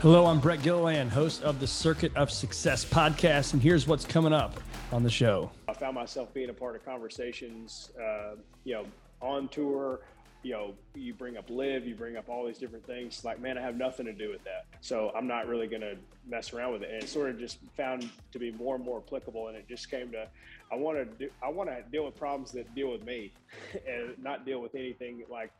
Hello, 0.00 0.24
I'm 0.24 0.40
Brett 0.40 0.62
Gilliland, 0.62 1.10
host 1.10 1.42
of 1.42 1.60
the 1.60 1.66
Circuit 1.66 2.16
of 2.16 2.30
Success 2.30 2.86
podcast, 2.86 3.52
and 3.52 3.60
here's 3.60 3.86
what's 3.86 4.06
coming 4.06 4.32
up 4.32 4.58
on 4.92 5.02
the 5.02 5.10
show. 5.10 5.50
I 5.68 5.74
found 5.74 5.94
myself 5.94 6.32
being 6.32 6.48
a 6.48 6.54
part 6.54 6.74
of 6.74 6.82
conversations, 6.86 7.90
uh, 8.02 8.36
you 8.64 8.72
know, 8.72 8.86
on 9.20 9.48
tour. 9.48 10.00
You 10.42 10.52
know, 10.52 10.74
you 10.94 11.12
bring 11.12 11.36
up 11.36 11.50
LIV, 11.50 11.86
you 11.86 11.94
bring 11.94 12.16
up 12.16 12.30
all 12.30 12.46
these 12.46 12.56
different 12.56 12.86
things. 12.86 13.26
Like, 13.26 13.42
man, 13.42 13.58
I 13.58 13.60
have 13.60 13.76
nothing 13.76 14.06
to 14.06 14.14
do 14.14 14.30
with 14.30 14.42
that, 14.44 14.64
so 14.80 15.12
I'm 15.14 15.26
not 15.26 15.46
really 15.46 15.66
going 15.66 15.82
to 15.82 15.96
mess 16.26 16.54
around 16.54 16.72
with 16.72 16.82
it. 16.82 16.90
And 16.94 17.02
it 17.02 17.08
sort 17.10 17.28
of 17.28 17.38
just 17.38 17.58
found 17.76 18.08
to 18.32 18.38
be 18.38 18.52
more 18.52 18.76
and 18.76 18.82
more 18.82 19.02
applicable. 19.06 19.48
And 19.48 19.56
it 19.58 19.68
just 19.68 19.90
came 19.90 20.10
to, 20.12 20.26
I 20.72 20.76
want 20.76 21.18
to 21.18 21.28
I 21.44 21.50
want 21.50 21.68
to 21.68 21.82
deal 21.92 22.06
with 22.06 22.16
problems 22.16 22.52
that 22.52 22.74
deal 22.74 22.90
with 22.90 23.04
me, 23.04 23.34
and 23.86 24.14
not 24.22 24.46
deal 24.46 24.62
with 24.62 24.74
anything 24.74 25.24
like 25.30 25.52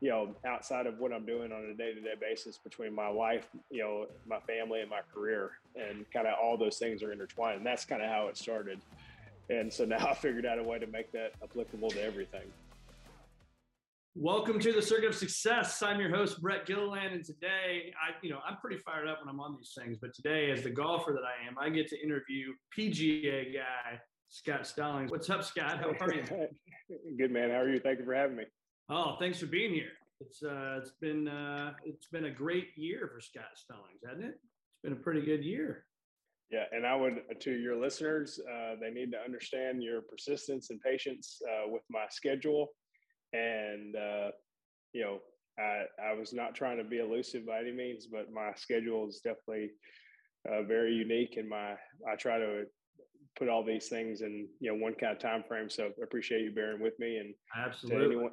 you 0.00 0.10
know, 0.10 0.34
outside 0.46 0.86
of 0.86 0.98
what 0.98 1.12
I'm 1.12 1.24
doing 1.24 1.52
on 1.52 1.64
a 1.64 1.74
day 1.74 1.94
to 1.94 2.00
day 2.00 2.14
basis 2.20 2.58
between 2.58 2.94
my 2.94 3.08
wife, 3.08 3.46
you 3.70 3.82
know, 3.82 4.06
my 4.26 4.40
family 4.40 4.80
and 4.80 4.90
my 4.90 5.00
career 5.12 5.52
and 5.76 6.04
kind 6.12 6.26
of 6.26 6.34
all 6.42 6.56
those 6.56 6.78
things 6.78 7.02
are 7.02 7.12
intertwined. 7.12 7.58
And 7.58 7.66
that's 7.66 7.84
kind 7.84 8.02
of 8.02 8.08
how 8.08 8.26
it 8.28 8.36
started. 8.36 8.80
And 9.50 9.72
so 9.72 9.84
now 9.84 10.06
I 10.10 10.14
figured 10.14 10.46
out 10.46 10.58
a 10.58 10.62
way 10.62 10.78
to 10.78 10.86
make 10.86 11.12
that 11.12 11.32
applicable 11.42 11.90
to 11.90 12.02
everything. 12.02 12.50
Welcome 14.16 14.60
to 14.60 14.72
the 14.72 14.82
Circuit 14.82 15.08
of 15.08 15.16
Success. 15.16 15.82
I'm 15.82 15.98
your 15.98 16.14
host, 16.14 16.40
Brett 16.40 16.66
Gilliland, 16.66 17.14
and 17.14 17.24
today 17.24 17.92
I, 18.00 18.14
you 18.22 18.30
know, 18.30 18.38
I'm 18.46 18.58
pretty 18.58 18.76
fired 18.76 19.08
up 19.08 19.18
when 19.20 19.28
I'm 19.28 19.40
on 19.40 19.56
these 19.56 19.72
things. 19.76 19.98
But 20.00 20.14
today, 20.14 20.52
as 20.52 20.62
the 20.62 20.70
golfer 20.70 21.10
that 21.10 21.24
I 21.24 21.48
am, 21.48 21.58
I 21.58 21.68
get 21.68 21.88
to 21.88 22.00
interview 22.00 22.52
PGA 22.78 23.52
guy 23.52 23.98
Scott 24.28 24.66
Stallings. 24.66 25.10
What's 25.10 25.30
up, 25.30 25.44
Scott? 25.44 25.78
How 25.78 25.90
are 26.04 26.14
you? 26.14 26.48
Good 27.18 27.30
man. 27.30 27.50
How 27.50 27.56
are 27.56 27.68
you? 27.68 27.78
Thank 27.78 28.00
you 28.00 28.04
for 28.04 28.14
having 28.14 28.36
me. 28.36 28.44
Oh, 28.90 29.16
thanks 29.18 29.38
for 29.38 29.46
being 29.46 29.72
here. 29.72 29.92
It's 30.20 30.42
uh, 30.42 30.78
it's 30.80 30.92
been 31.00 31.26
uh, 31.26 31.72
it's 31.84 32.06
been 32.06 32.26
a 32.26 32.30
great 32.30 32.68
year 32.76 33.10
for 33.12 33.20
Scott 33.20 33.56
Stallings, 33.56 34.02
hasn't 34.06 34.24
it? 34.24 34.34
It's 34.34 34.82
been 34.82 34.92
a 34.92 34.96
pretty 34.96 35.22
good 35.22 35.44
year. 35.44 35.86
Yeah, 36.50 36.64
and 36.70 36.86
I 36.86 36.94
would 36.94 37.22
to 37.40 37.52
your 37.52 37.76
listeners, 37.76 38.38
uh, 38.38 38.74
they 38.80 38.90
need 38.90 39.10
to 39.12 39.18
understand 39.18 39.82
your 39.82 40.02
persistence 40.02 40.70
and 40.70 40.80
patience 40.80 41.40
uh, 41.48 41.68
with 41.68 41.82
my 41.90 42.04
schedule, 42.10 42.68
and 43.32 43.96
uh, 43.96 44.30
you 44.92 45.02
know, 45.02 45.18
I 45.58 45.84
I 46.10 46.12
was 46.12 46.32
not 46.34 46.54
trying 46.54 46.76
to 46.76 46.84
be 46.84 46.98
elusive 46.98 47.46
by 47.46 47.60
any 47.60 47.72
means, 47.72 48.06
but 48.06 48.30
my 48.32 48.52
schedule 48.54 49.08
is 49.08 49.20
definitely 49.24 49.70
uh, 50.48 50.62
very 50.62 50.92
unique, 50.92 51.38
and 51.38 51.48
my 51.48 51.72
I 52.06 52.16
try 52.18 52.38
to 52.38 52.64
put 53.36 53.48
all 53.48 53.64
these 53.64 53.88
things 53.88 54.20
in 54.20 54.46
you 54.60 54.70
know 54.70 54.78
one 54.78 54.94
kind 54.94 55.12
of 55.12 55.18
time 55.18 55.42
frame. 55.46 55.70
So 55.70 55.90
appreciate 56.02 56.42
you 56.42 56.52
bearing 56.52 56.80
with 56.80 56.98
me 56.98 57.16
and 57.16 57.34
absolutely 57.56 58.16
anyone, 58.16 58.32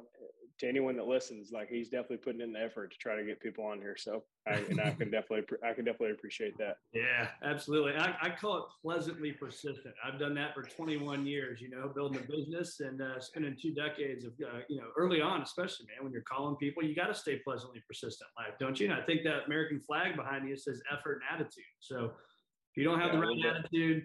to 0.62 0.68
anyone 0.68 0.96
that 0.96 1.06
listens, 1.06 1.50
like 1.52 1.68
he's 1.68 1.88
definitely 1.88 2.18
putting 2.18 2.40
in 2.40 2.52
the 2.52 2.60
effort 2.60 2.92
to 2.92 2.98
try 2.98 3.16
to 3.16 3.24
get 3.24 3.40
people 3.40 3.64
on 3.64 3.78
here. 3.78 3.96
So 3.98 4.22
I, 4.46 4.52
and 4.70 4.80
I 4.80 4.90
can 4.90 5.10
definitely, 5.10 5.44
I 5.62 5.72
can 5.72 5.84
definitely 5.84 6.12
appreciate 6.12 6.56
that. 6.58 6.76
Yeah, 6.92 7.28
absolutely. 7.42 7.94
I, 7.94 8.16
I, 8.22 8.30
call 8.30 8.58
it 8.58 8.64
pleasantly 8.80 9.32
persistent. 9.32 9.94
I've 10.04 10.20
done 10.20 10.34
that 10.36 10.54
for 10.54 10.62
21 10.62 11.26
years, 11.26 11.60
you 11.60 11.68
know, 11.68 11.90
building 11.92 12.22
a 12.22 12.30
business 12.30 12.80
and 12.80 13.02
uh, 13.02 13.18
spending 13.20 13.56
two 13.60 13.74
decades 13.74 14.24
of, 14.24 14.32
uh, 14.40 14.60
you 14.68 14.78
know, 14.78 14.86
early 14.96 15.20
on, 15.20 15.42
especially 15.42 15.86
man, 15.86 16.04
when 16.04 16.12
you're 16.12 16.22
calling 16.22 16.56
people, 16.56 16.84
you 16.84 16.94
got 16.94 17.08
to 17.08 17.14
stay 17.14 17.36
pleasantly 17.36 17.82
persistent 17.86 18.30
life, 18.38 18.54
don't 18.60 18.78
you? 18.78 18.90
And 18.90 18.94
I 18.94 19.04
think 19.04 19.24
that 19.24 19.46
American 19.46 19.80
flag 19.80 20.16
behind 20.16 20.48
you 20.48 20.56
says 20.56 20.80
effort 20.92 21.20
and 21.20 21.40
attitude. 21.40 21.64
So 21.80 22.12
if 22.70 22.76
you 22.76 22.84
don't 22.84 23.00
have 23.00 23.12
yeah, 23.12 23.20
the 23.20 23.26
right 23.26 23.56
attitude, 23.56 24.04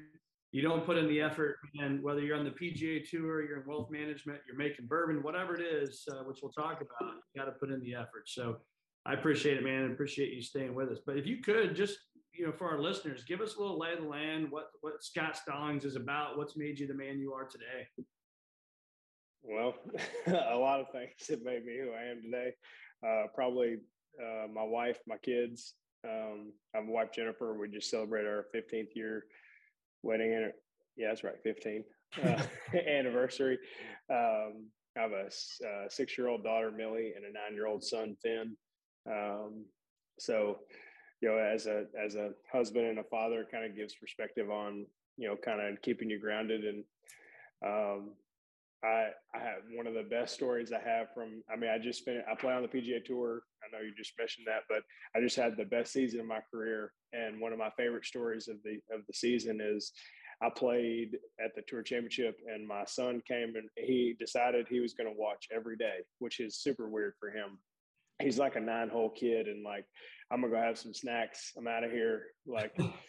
you 0.58 0.64
don't 0.64 0.84
put 0.84 0.98
in 0.98 1.08
the 1.08 1.22
effort, 1.22 1.58
and 1.80 2.02
whether 2.02 2.20
you're 2.20 2.36
on 2.36 2.44
the 2.44 2.50
PGA 2.50 3.08
Tour, 3.08 3.44
you're 3.44 3.62
in 3.62 3.68
wealth 3.68 3.92
management, 3.92 4.40
you're 4.48 4.58
making 4.58 4.88
bourbon, 4.88 5.22
whatever 5.22 5.56
it 5.56 5.62
is, 5.62 6.04
uh, 6.12 6.24
which 6.24 6.40
we'll 6.42 6.52
talk 6.52 6.82
about, 6.82 7.14
you 7.32 7.40
got 7.40 7.46
to 7.46 7.52
put 7.52 7.70
in 7.70 7.80
the 7.82 7.94
effort. 7.94 8.24
So 8.26 8.58
I 9.06 9.14
appreciate 9.14 9.58
it, 9.58 9.64
man. 9.64 9.84
and 9.84 9.92
appreciate 9.92 10.34
you 10.34 10.42
staying 10.42 10.73
with 10.73 10.90
us. 10.90 10.98
But 11.06 11.16
if 11.16 11.28
you 11.28 11.44
could 11.44 11.76
just, 11.76 12.00
you 12.34 12.48
know, 12.48 12.52
for 12.52 12.72
our 12.72 12.82
listeners, 12.82 13.23
give 13.23 13.40
us 13.40 13.56
a 13.56 13.60
little 13.60 13.78
lay 13.78 13.94
of 13.94 14.02
the 14.02 14.10
land, 14.10 14.48
what 14.50 14.70
what 14.82 15.04
Scott 15.04 15.38
Stallings 15.38 15.86
is 15.86 15.96
about, 15.96 16.40
what's 16.40 16.58
made 16.58 16.80
you 16.80 16.88
the 16.88 16.96
man 16.96 17.20
you 17.20 17.34
are 17.34 17.46
today. 17.46 17.88
Well, 19.44 19.76
a 20.26 20.58
lot 20.58 20.80
of 20.80 20.88
things 20.92 21.28
that 21.30 21.46
made 21.46 21.66
me 21.66 21.78
who 21.78 21.92
I 21.92 22.10
am 22.10 22.23
today. 22.23 22.54
Uh, 23.08 23.28
probably 23.36 23.78
uh, 24.20 24.48
my 24.52 24.64
wife, 24.64 24.98
my 25.06 25.17
kids. 25.17 25.76
Um, 26.04 26.54
a 26.76 26.84
wife, 26.84 27.12
Jennifer. 27.14 27.54
We 27.54 27.70
just 27.70 27.92
celebrated 27.92 28.28
our 28.28 28.46
15th 28.56 28.96
year 28.96 29.26
wedding. 30.08 30.52
Yeah, 30.95 31.10
that's 31.10 31.23
right, 31.23 31.42
15 31.44 31.84
uh, 32.23 32.44
anniversary. 32.78 33.60
Um, 34.10 34.70
I 34.98 35.02
have 35.02 35.12
a 35.12 35.28
uh, 35.28 35.90
six 35.90 36.18
year 36.18 36.28
old 36.28 36.44
daughter, 36.44 36.72
Millie, 36.72 37.14
and 37.16 37.26
a 37.26 37.32
nine 37.32 37.54
year 37.54 37.68
old 37.68 37.84
son, 37.84 38.16
Finn. 38.23 38.56
Um, 39.08 39.66
so, 40.17 40.58
you 41.22 41.30
know, 41.30 41.38
as 41.38 41.67
a 41.67 41.86
as 42.04 42.16
a 42.16 42.32
husband 42.52 42.88
and 42.88 42.98
a 42.98 43.04
father, 43.04 43.46
kind 43.52 43.66
of 43.66 43.76
gives 43.76 43.94
perspective 43.94 44.50
on 44.50 44.88
you 45.17 45.28
know, 45.28 45.36
kind 45.36 45.60
of 45.62 45.82
keeping 45.82 46.10
you 46.10 46.20
grounded. 46.20 46.64
And 46.64 46.84
um, 47.66 48.12
I 48.84 49.10
I 49.36 49.40
have 49.40 49.64
one 49.73 49.88
of 49.88 49.94
the 49.94 50.04
best 50.04 50.34
stories 50.34 50.72
I 50.72 50.88
have 50.88 51.08
from. 51.14 51.44
I 51.52 51.58
mean, 51.58 51.70
I 51.70 51.80
just 51.80 52.06
finished. 52.06 52.26
I 52.32 52.36
play 52.36 52.54
on 52.54 52.62
the 52.62 52.67
PGA 52.67 53.04
Tour. 53.04 53.42
I 53.67 53.76
know 53.76 53.83
you 53.83 53.94
just 53.95 54.14
mentioned 54.17 54.48
that, 54.48 54.64
but 54.70 54.83
I 55.16 55.22
just 55.22 55.36
had 55.36 55.58
the 55.58 55.66
best 55.66 55.92
season 55.92 56.20
of 56.20 56.26
my 56.26 56.39
career. 56.52 56.94
And 57.14 57.39
one 57.39 57.54
of 57.54 57.60
my 57.60 57.72
favorite 57.78 58.05
stories 58.05 58.48
of 58.48 58.58
the 58.64 58.80
of 58.94 59.05
the 59.08 59.14
season 59.14 59.60
is 59.61 59.92
I 60.42 60.50
played 60.50 61.17
at 61.44 61.55
the 61.55 61.64
Tour 61.67 61.82
Championship, 61.82 62.38
and 62.48 62.67
my 62.67 62.86
son 62.86 63.22
came 63.28 63.55
and 63.55 63.70
he 63.76 64.16
decided 64.20 64.67
he 64.67 64.80
was 64.80 64.94
going 64.94 65.11
to 65.11 65.20
watch 65.20 65.48
every 65.54 65.78
day, 65.78 65.98
which 66.20 66.39
is 66.39 66.58
super 66.58 66.88
weird 66.89 67.14
for 67.20 67.30
him. 67.30 67.58
He's 68.20 68.39
like 68.39 68.55
a 68.55 68.60
nine 68.60 68.89
hole 68.89 69.11
kid, 69.11 69.48
and 69.48 69.64
like 69.64 69.86
I'm 70.32 70.42
gonna 70.42 70.54
go 70.54 70.60
have 70.60 70.78
some 70.78 70.94
snacks. 70.94 71.54
I'm 71.58 71.67
out 71.67 71.84
of 71.84 71.92
here. 71.92 72.23
Like 72.45 72.78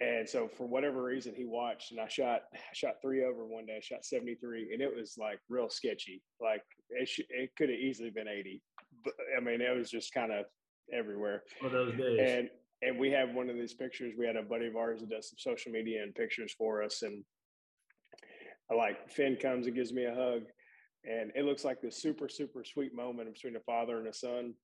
And 0.00 0.28
so 0.28 0.48
for 0.48 0.66
whatever 0.66 1.02
reason, 1.02 1.34
he 1.34 1.46
watched 1.46 1.90
and 1.90 2.00
I 2.00 2.08
shot 2.08 2.42
shot 2.74 2.96
three 3.00 3.24
over 3.24 3.46
one 3.46 3.66
day, 3.66 3.76
I 3.78 3.80
shot 3.80 4.04
73, 4.04 4.72
and 4.72 4.82
it 4.82 4.94
was 4.94 5.16
like 5.18 5.38
real 5.48 5.70
sketchy. 5.70 6.22
Like 6.40 6.62
it 6.90 7.08
sh- 7.08 7.20
it 7.30 7.50
could 7.56 7.70
have 7.70 7.78
easily 7.78 8.10
been 8.10 8.28
80. 8.28 8.62
I 9.36 9.40
mean, 9.40 9.60
it 9.60 9.76
was 9.76 9.90
just 9.90 10.12
kind 10.12 10.32
of 10.32 10.44
everywhere. 10.92 11.42
For 11.60 11.68
those 11.68 11.96
days. 11.96 12.18
And 12.20 12.48
and 12.82 12.98
we 12.98 13.10
have 13.10 13.34
one 13.34 13.48
of 13.48 13.56
these 13.56 13.74
pictures. 13.74 14.12
We 14.18 14.26
had 14.26 14.36
a 14.36 14.42
buddy 14.42 14.66
of 14.66 14.76
ours 14.76 15.00
that 15.00 15.08
does 15.10 15.30
some 15.30 15.38
social 15.38 15.72
media 15.72 16.02
and 16.02 16.14
pictures 16.14 16.54
for 16.56 16.82
us. 16.82 17.02
And 17.02 17.24
I 18.70 18.74
like 18.74 19.10
Finn 19.10 19.36
comes 19.36 19.66
and 19.66 19.74
gives 19.74 19.92
me 19.92 20.04
a 20.04 20.14
hug. 20.14 20.42
And 21.04 21.32
it 21.34 21.44
looks 21.44 21.64
like 21.64 21.80
this 21.80 22.02
super, 22.02 22.28
super 22.28 22.64
sweet 22.64 22.94
moment 22.94 23.32
between 23.32 23.56
a 23.56 23.60
father 23.60 23.98
and 23.98 24.08
a 24.08 24.12
son. 24.12 24.54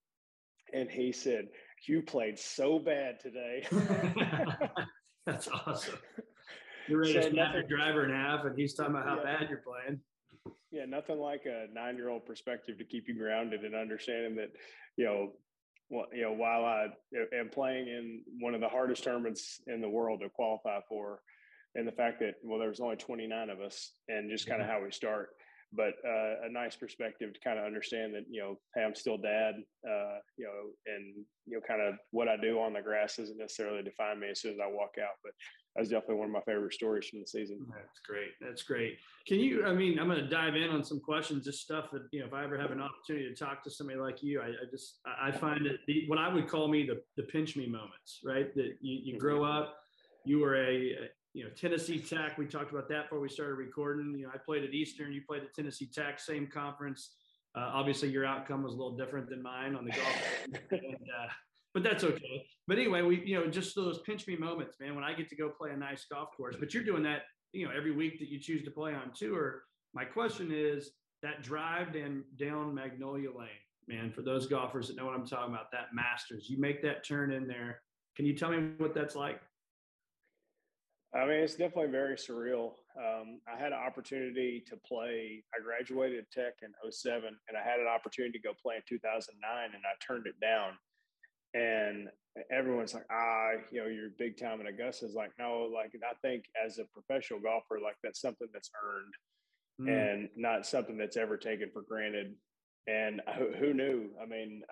And 0.75 0.91
he 0.91 1.13
said, 1.13 1.47
You 1.87 2.03
played 2.03 2.39
so 2.39 2.79
bad 2.79 3.21
today. 3.21 3.67
That's 5.27 5.49
awesome. 5.49 5.99
You're 6.89 7.01
ready 7.01 7.13
so 7.15 7.21
to 7.23 7.31
snap 7.31 7.55
your 7.55 7.63
driver 7.63 8.05
in 8.05 8.11
half, 8.11 8.45
and 8.45 8.59
he's 8.59 8.75
talking 8.75 8.95
about 8.95 9.07
how 9.07 9.17
yeah. 9.19 9.39
bad 9.39 9.49
you're 9.49 9.63
playing. 9.63 10.01
Yeah, 10.73 10.87
nothing 10.87 11.19
like 11.19 11.43
a 11.45 11.67
nine-year-old 11.73 12.25
perspective 12.25 12.79
to 12.79 12.85
keep 12.85 13.07
you 13.07 13.15
grounded 13.15 13.65
and 13.65 13.75
understanding 13.75 14.35
that, 14.37 14.51
you 14.97 15.05
know, 15.05 15.33
well, 15.91 16.07
you 16.15 16.23
know, 16.23 16.33
while 16.33 16.65
I 16.65 16.87
am 17.39 17.51
playing 17.51 17.89
in 17.89 18.23
one 18.41 18.55
of 18.55 18.63
the 18.63 18.69
hardest 18.69 19.05
tournaments 19.05 19.61
in 19.67 19.83
the 19.83 19.89
world 19.89 20.21
to 20.23 20.31
qualify 20.31 20.79
for, 20.89 21.21
and 21.75 21.87
the 21.87 21.93
fact 21.93 22.21
that 22.21 22.37
well, 22.43 22.59
there's 22.59 22.81
only 22.81 22.97
29 22.97 23.51
of 23.51 23.61
us, 23.61 23.93
and 24.09 24.31
just 24.31 24.47
kind 24.47 24.63
of 24.63 24.67
mm-hmm. 24.67 24.79
how 24.79 24.85
we 24.85 24.91
start, 24.91 25.31
but 25.75 25.95
uh, 26.07 26.47
a 26.47 26.51
nice 26.51 26.77
perspective 26.77 27.33
to 27.33 27.41
kind 27.41 27.59
of 27.59 27.65
understand 27.65 28.15
that 28.15 28.25
you 28.31 28.41
know 28.41 28.59
hey 28.75 28.85
i'm 28.85 28.95
still 28.95 29.17
dad 29.17 29.55
uh, 29.89 30.19
you 30.37 30.45
know 30.45 30.93
and 30.95 31.15
you 31.47 31.55
know 31.57 31.61
kind 31.67 31.81
of 31.81 31.95
what 32.11 32.29
i 32.29 32.37
do 32.37 32.59
on 32.61 32.73
the 32.73 32.81
grass 32.81 33.17
doesn't 33.17 33.39
necessarily 33.39 33.83
define 33.83 34.21
me 34.21 34.29
as 34.31 34.41
soon 34.41 34.53
as 34.53 34.59
i 34.63 34.67
walk 34.67 34.95
out 35.01 35.17
but 35.25 35.33
that's 35.77 35.89
definitely 35.89 36.17
one 36.17 36.27
of 36.27 36.33
my 36.33 36.41
favorite 36.41 36.73
stories 36.73 37.07
from 37.09 37.21
the 37.21 37.27
season 37.27 37.59
that's 37.71 38.01
great 38.07 38.31
that's 38.41 38.63
great 38.63 38.99
can 39.27 39.39
you 39.39 39.65
i 39.65 39.73
mean 39.73 39.99
i'm 39.99 40.07
going 40.07 40.19
to 40.21 40.29
dive 40.29 40.55
in 40.55 40.71
on 40.71 40.85
some 40.85 41.01
questions 41.01 41.45
just 41.45 41.61
stuff 41.61 41.91
that 41.93 42.03
you 42.13 42.21
know 42.21 42.27
if 42.27 42.35
i 42.35 42.45
ever 42.45 42.59
have 42.59 42.71
an 42.71 42.81
opportunity 42.81 43.29
to 43.29 43.35
talk 43.35 43.63
to 43.63 43.71
somebody 43.71 43.99
like 43.99 44.23
you 44.23 44.41
i, 44.41 44.47
I 44.47 44.71
just 44.71 45.01
i 45.21 45.31
find 45.31 45.67
it 45.67 45.81
the, 45.87 46.05
what 46.09 46.19
i 46.19 46.33
would 46.33 46.49
call 46.49 46.69
me 46.69 46.87
the, 46.87 47.01
the 47.17 47.23
pinch 47.23 47.57
me 47.57 47.67
moments 47.67 48.21
right 48.25 48.55
that 48.55 48.77
you, 48.81 49.13
you 49.13 49.19
grow 49.19 49.41
mm-hmm. 49.41 49.63
up 49.63 49.77
you 50.25 50.39
were 50.39 50.57
a, 50.57 50.97
you 51.35 51.45
know, 51.45 51.51
Tennessee 51.51 51.99
Tech. 51.99 52.39
We 52.39 52.47
talked 52.47 52.71
about 52.71 52.89
that 52.91 53.05
before 53.05 53.21
we 53.21 53.29
started 53.29 53.55
recording. 53.55 54.15
You 54.17 54.27
know, 54.27 54.31
I 54.35 54.39
played 54.39 54.65
at 54.65 54.75
Eastern. 54.75 55.13
You 55.13 55.23
played 55.27 55.43
at 55.43 55.55
Tennessee 55.55 55.89
Tech, 55.93 56.21
same 56.21 56.47
conference. 56.47 57.15
Uh, 57.55 57.71
obviously, 57.73 58.09
your 58.09 58.25
outcome 58.25 58.63
was 58.63 58.75
a 58.75 58.77
little 58.77 58.97
different 58.97 59.29
than 59.29 59.43
mine 59.43 59.75
on 59.75 59.85
the 59.85 59.91
golf, 59.91 60.47
and, 60.71 60.95
uh, 60.95 61.29
but 61.75 61.83
that's 61.83 62.05
okay. 62.05 62.47
But 62.69 62.79
anyway, 62.79 63.03
we, 63.03 63.23
you 63.25 63.39
know, 63.39 63.47
just 63.47 63.75
those 63.75 64.01
pinch 64.01 64.27
me 64.27 64.37
moments, 64.37 64.77
man. 64.81 64.95
When 64.95 65.05
I 65.05 65.15
get 65.15 65.29
to 65.31 65.37
go 65.37 65.51
play 65.51 65.71
a 65.71 65.77
nice 65.77 66.07
golf 66.11 66.29
course, 66.37 66.57
but 66.59 66.75
you're 66.75 66.85
doing 66.85 67.03
that, 67.05 67.23
you 67.53 67.67
know, 67.67 67.73
every 67.77 67.93
week 67.93 68.19
that 68.21 68.29
you 68.29 68.39
choose 68.39 68.63
to 68.65 68.71
play 68.71 68.95
on 68.95 69.13
tour. 69.15 69.63
My 69.95 70.05
question 70.05 70.51
is 70.53 70.93
that 71.23 71.43
drive 71.43 71.93
down 71.93 72.25
down 72.39 72.75
Magnolia 72.75 73.31
Lane, 73.31 73.49
man. 73.89 74.13
For 74.13 74.23
those 74.23 74.47
golfers 74.47 74.89
that 74.89 74.97
know 74.97 75.07
what 75.07 75.15
I'm 75.15 75.27
talking 75.27 75.55
about, 75.55 75.71
that 75.73 75.89
Masters, 75.95 76.49
you 76.49 76.59
make 76.59 76.83
that 76.83 77.07
turn 77.07 77.33
in 77.33 77.47
there. 77.47 77.81
Can 78.17 78.27
you 78.27 78.37
tell 78.37 78.51
me 78.51 78.71
what 78.79 78.95
that's 78.95 79.17
like? 79.17 79.41
I 81.15 81.27
mean, 81.27 81.41
it's 81.45 81.57
definitely 81.57 81.91
very 81.91 82.17
surreal. 82.17 82.73
Um, 82.97 83.41
I 83.47 83.59
had 83.59 83.73
an 83.73 83.79
opportunity 83.79 84.65
to 84.67 84.77
play. 84.77 85.45
I 85.55 85.63
graduated 85.63 86.25
Tech 86.33 86.55
in 86.63 86.73
07 86.91 87.25
and 87.27 87.57
I 87.57 87.63
had 87.63 87.81
an 87.81 87.87
opportunity 87.87 88.39
to 88.39 88.43
go 88.43 88.55
play 88.61 88.77
in 88.77 88.83
2009 88.89 89.65
and 89.75 89.83
I 89.85 89.93
turned 90.07 90.27
it 90.27 90.41
down. 90.41 90.73
And 91.55 92.09
everyone's 92.51 92.95
like, 92.95 93.07
ah, 93.11 93.51
you 93.71 93.83
know, 93.83 93.89
you're 93.89 94.11
big 94.19 94.39
time 94.39 94.61
in 94.61 94.67
Augusta. 94.67 95.07
Is 95.07 95.15
like, 95.15 95.33
no, 95.39 95.71
like 95.73 95.93
I 96.03 96.15
think 96.27 96.45
as 96.65 96.79
a 96.79 96.85
professional 96.93 97.41
golfer, 97.41 97.79
like 97.83 97.97
that's 98.03 98.21
something 98.21 98.49
that's 98.53 98.71
earned 98.83 99.89
mm. 99.89 100.13
and 100.13 100.29
not 100.37 100.67
something 100.67 100.97
that's 100.97 101.17
ever 101.17 101.37
taken 101.37 101.71
for 101.73 101.83
granted. 101.83 102.35
And 102.87 103.21
who, 103.37 103.53
who 103.53 103.75
knew? 103.75 104.11
I 104.21 104.27
mean, 104.27 104.63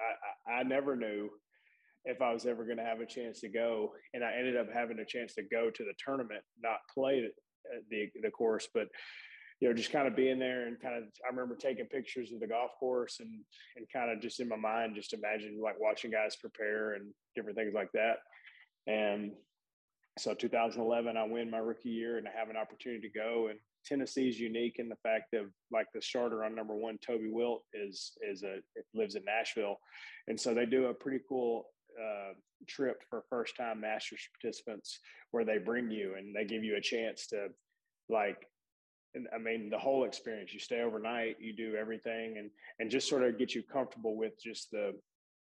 I, 0.48 0.52
I, 0.52 0.60
I 0.60 0.62
never 0.62 0.96
knew 0.96 1.30
if 2.04 2.22
I 2.22 2.32
was 2.32 2.46
ever 2.46 2.64
going 2.64 2.78
to 2.78 2.84
have 2.84 3.00
a 3.00 3.06
chance 3.06 3.40
to 3.40 3.48
go, 3.48 3.92
and 4.14 4.24
I 4.24 4.32
ended 4.32 4.56
up 4.56 4.72
having 4.72 4.98
a 4.98 5.04
chance 5.04 5.34
to 5.34 5.42
go 5.42 5.70
to 5.70 5.84
the 5.84 5.92
tournament, 6.02 6.42
not 6.62 6.78
play 6.92 7.28
the 7.90 8.10
the 8.22 8.30
course, 8.30 8.68
but 8.72 8.88
you 9.60 9.68
know, 9.68 9.74
just 9.74 9.92
kind 9.92 10.08
of 10.08 10.16
being 10.16 10.38
there 10.38 10.66
and 10.66 10.80
kind 10.80 10.96
of, 10.96 11.04
I 11.24 11.28
remember 11.30 11.54
taking 11.54 11.84
pictures 11.84 12.32
of 12.32 12.40
the 12.40 12.46
golf 12.46 12.70
course 12.80 13.20
and, 13.20 13.28
and 13.76 13.86
kind 13.92 14.10
of 14.10 14.22
just 14.22 14.40
in 14.40 14.48
my 14.48 14.56
mind, 14.56 14.94
just 14.94 15.12
imagine 15.12 15.60
like 15.62 15.78
watching 15.78 16.10
guys 16.10 16.34
prepare 16.36 16.94
and 16.94 17.12
different 17.36 17.58
things 17.58 17.74
like 17.74 17.92
that. 17.92 18.16
And 18.86 19.32
so 20.18 20.32
2011, 20.32 21.16
I 21.16 21.24
win 21.24 21.50
my 21.50 21.58
rookie 21.58 21.90
year 21.90 22.16
and 22.16 22.26
I 22.26 22.30
have 22.36 22.48
an 22.48 22.56
opportunity 22.56 23.06
to 23.06 23.18
go. 23.18 23.48
And 23.50 23.58
Tennessee 23.84 24.30
is 24.30 24.40
unique 24.40 24.76
in 24.78 24.88
the 24.88 24.96
fact 25.02 25.34
of 25.34 25.46
like 25.70 25.86
the 25.94 26.00
starter 26.00 26.42
on 26.42 26.54
number 26.54 26.74
one, 26.74 26.98
Toby 27.06 27.28
Wilt 27.30 27.62
is, 27.74 28.12
is 28.26 28.42
a, 28.42 28.60
lives 28.94 29.14
in 29.14 29.24
Nashville. 29.26 29.76
And 30.26 30.40
so 30.40 30.54
they 30.54 30.64
do 30.64 30.86
a 30.86 30.94
pretty 30.94 31.20
cool 31.28 31.66
uh, 32.00 32.32
trip 32.66 33.02
for 33.10 33.24
first 33.28 33.56
time 33.58 33.80
masters 33.80 34.26
participants 34.40 35.00
where 35.32 35.44
they 35.44 35.58
bring 35.58 35.90
you 35.90 36.14
and 36.16 36.34
they 36.34 36.44
give 36.44 36.64
you 36.64 36.76
a 36.76 36.80
chance 36.80 37.26
to 37.26 37.48
like 38.08 38.46
and 39.14 39.26
I 39.34 39.38
mean 39.38 39.70
the 39.70 39.78
whole 39.78 40.04
experience. 40.04 40.52
You 40.52 40.60
stay 40.60 40.82
overnight, 40.82 41.36
you 41.40 41.52
do 41.52 41.76
everything, 41.76 42.36
and 42.38 42.50
and 42.78 42.90
just 42.90 43.08
sort 43.08 43.22
of 43.22 43.38
get 43.38 43.54
you 43.54 43.62
comfortable 43.62 44.16
with 44.16 44.40
just 44.42 44.70
the 44.70 44.94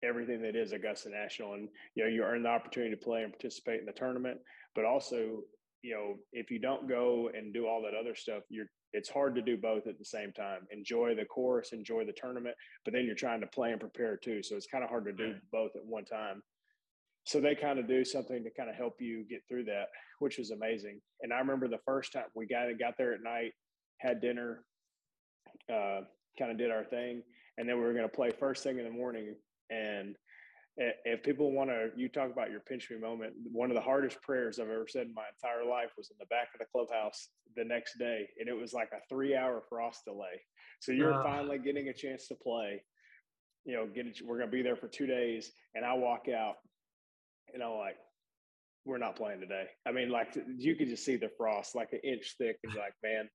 everything 0.03 0.41
that 0.43 0.57
is 0.57 0.73
Augusta 0.73 1.11
National, 1.11 1.55
and 1.55 1.69
you 1.95 2.05
know 2.05 2.11
you 2.11 2.23
earn 2.23 2.43
the 2.43 2.49
opportunity 2.49 2.95
to 2.95 3.03
play 3.03 3.23
and 3.23 3.33
participate 3.33 3.81
in 3.81 3.87
the 3.87 3.93
tournament, 3.93 4.39
but 4.75 4.85
also 4.85 5.41
you 5.83 5.95
know 5.95 6.15
if 6.33 6.51
you 6.51 6.59
don't 6.59 6.89
go 6.89 7.31
and 7.37 7.53
do 7.53 7.67
all 7.67 7.83
that 7.83 7.99
other 7.99 8.15
stuff, 8.15 8.43
you're 8.49 8.67
it's 8.93 9.09
hard 9.09 9.37
to 9.37 9.43
do 9.43 9.57
both 9.57 9.87
at 9.87 9.99
the 9.99 10.05
same 10.05 10.33
time. 10.33 10.67
Enjoy 10.73 11.15
the 11.15 11.25
course, 11.25 11.73
enjoy 11.73 12.05
the 12.05 12.13
tournament, 12.13 12.57
but 12.85 12.93
then 12.93 13.05
you're 13.05 13.15
trying 13.15 13.41
to 13.41 13.47
play 13.47 13.71
and 13.71 13.81
prepare 13.81 14.17
too. 14.17 14.43
So 14.43 14.57
it's 14.57 14.67
kind 14.67 14.83
of 14.83 14.91
hard 14.91 15.05
to 15.05 15.13
do 15.13 15.35
both 15.53 15.77
at 15.77 15.85
one 15.85 16.05
time 16.05 16.43
so 17.25 17.41
they 17.41 17.55
kind 17.55 17.79
of 17.79 17.87
do 17.87 18.05
something 18.05 18.43
to 18.43 18.51
kind 18.57 18.71
of 18.71 18.77
help 18.77 18.95
you 18.99 19.25
get 19.29 19.43
through 19.49 19.65
that, 19.65 19.87
which 20.19 20.39
was 20.39 20.51
amazing. 20.51 21.01
And 21.23 21.33
I 21.33 21.39
remember 21.39 21.69
the 21.69 21.79
first 21.85 22.13
time 22.13 22.25
we 22.35 22.47
got 22.47 22.67
got 22.79 22.95
there 22.99 23.13
at 23.13 23.23
night, 23.23 23.53
had 23.99 24.21
dinner, 24.21 24.65
uh, 25.73 26.01
kind 26.39 26.51
of 26.51 26.59
did 26.59 26.71
our 26.71 26.85
thing, 26.85 27.23
and 27.59 27.69
then 27.69 27.77
we 27.77 27.85
were 27.85 27.93
going 27.93 28.09
to 28.09 28.17
play 28.17 28.31
first 28.31 28.63
thing 28.63 28.79
in 28.79 28.85
the 28.85 28.91
morning. 28.91 29.35
And 29.71 30.17
if 30.77 31.23
people 31.23 31.53
want 31.53 31.71
to, 31.71 31.91
you 31.97 32.09
talk 32.09 32.33
about 32.33 32.51
your 32.51 32.61
pinch 32.61 32.91
me 32.91 32.99
moment. 32.99 33.35
One 33.53 33.71
of 33.71 33.75
the 33.75 33.83
hardest 33.83 34.21
prayers 34.23 34.59
I've 34.59 34.71
ever 34.71 34.87
said 34.89 35.07
in 35.07 35.15
my 35.15 35.25
entire 35.35 35.69
life 35.69 35.91
was 35.97 36.11
in 36.11 36.17
the 36.19 36.27
back 36.27 36.49
of 36.55 36.59
the 36.59 36.67
clubhouse 36.73 37.29
the 37.57 37.65
next 37.65 37.99
day, 37.99 38.27
and 38.39 38.49
it 38.49 38.59
was 38.59 38.73
like 38.73 38.89
a 38.93 39.01
three-hour 39.09 39.65
frost 39.69 40.05
delay. 40.07 40.41
So 40.81 40.93
you're 40.93 41.15
uh. 41.15 41.23
finally 41.23 41.59
getting 41.59 41.89
a 41.89 41.95
chance 41.95 42.29
to 42.29 42.35
play. 42.35 42.83
You 43.67 43.77
know, 43.77 43.87
get 43.95 44.07
it, 44.07 44.19
we're 44.25 44.39
going 44.39 44.51
to 44.51 44.57
be 44.57 44.63
there 44.63 44.77
for 44.77 44.89
two 44.89 45.07
days, 45.07 45.53
and 45.75 45.85
I 45.85 45.93
walk 45.93 46.29
out 46.29 46.57
and 47.55 47.63
I'm 47.63 47.77
like, 47.77 47.97
we're 48.85 48.99
not 48.99 49.17
playing 49.17 49.41
today. 49.41 49.67
I 49.87 49.93
mean, 49.93 50.11
like 50.11 50.37
you 50.57 50.75
could 50.75 50.89
just 50.89 51.05
see 51.05 51.17
the 51.17 51.31
frost 51.37 51.75
like 51.75 51.93
an 51.93 52.01
inch 52.03 52.35
thick, 52.39 52.57
and 52.65 52.75
like, 52.75 52.95
man, 53.03 53.29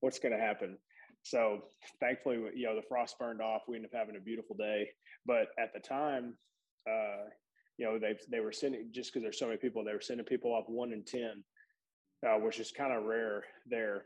what's 0.00 0.18
going 0.18 0.32
to 0.32 0.40
happen? 0.40 0.76
So 1.22 1.60
thankfully, 2.00 2.38
you 2.54 2.66
know, 2.66 2.74
the 2.74 2.86
frost 2.88 3.18
burned 3.18 3.42
off. 3.42 3.62
We 3.68 3.76
ended 3.76 3.90
up 3.92 3.98
having 3.98 4.16
a 4.16 4.20
beautiful 4.20 4.56
day. 4.56 4.88
But 5.26 5.48
at 5.58 5.72
the 5.74 5.80
time, 5.80 6.34
uh, 6.88 7.28
you 7.78 7.86
know, 7.86 7.98
they 7.98 8.16
they 8.30 8.40
were 8.40 8.52
sending 8.52 8.88
just 8.92 9.12
because 9.12 9.22
there's 9.22 9.38
so 9.38 9.46
many 9.46 9.58
people, 9.58 9.84
they 9.84 9.92
were 9.92 10.00
sending 10.00 10.26
people 10.26 10.52
off 10.52 10.64
one 10.68 10.92
and 10.92 11.06
ten, 11.06 11.44
uh, 12.26 12.38
which 12.38 12.58
is 12.58 12.72
kind 12.72 12.92
of 12.92 13.04
rare 13.04 13.44
there. 13.66 14.04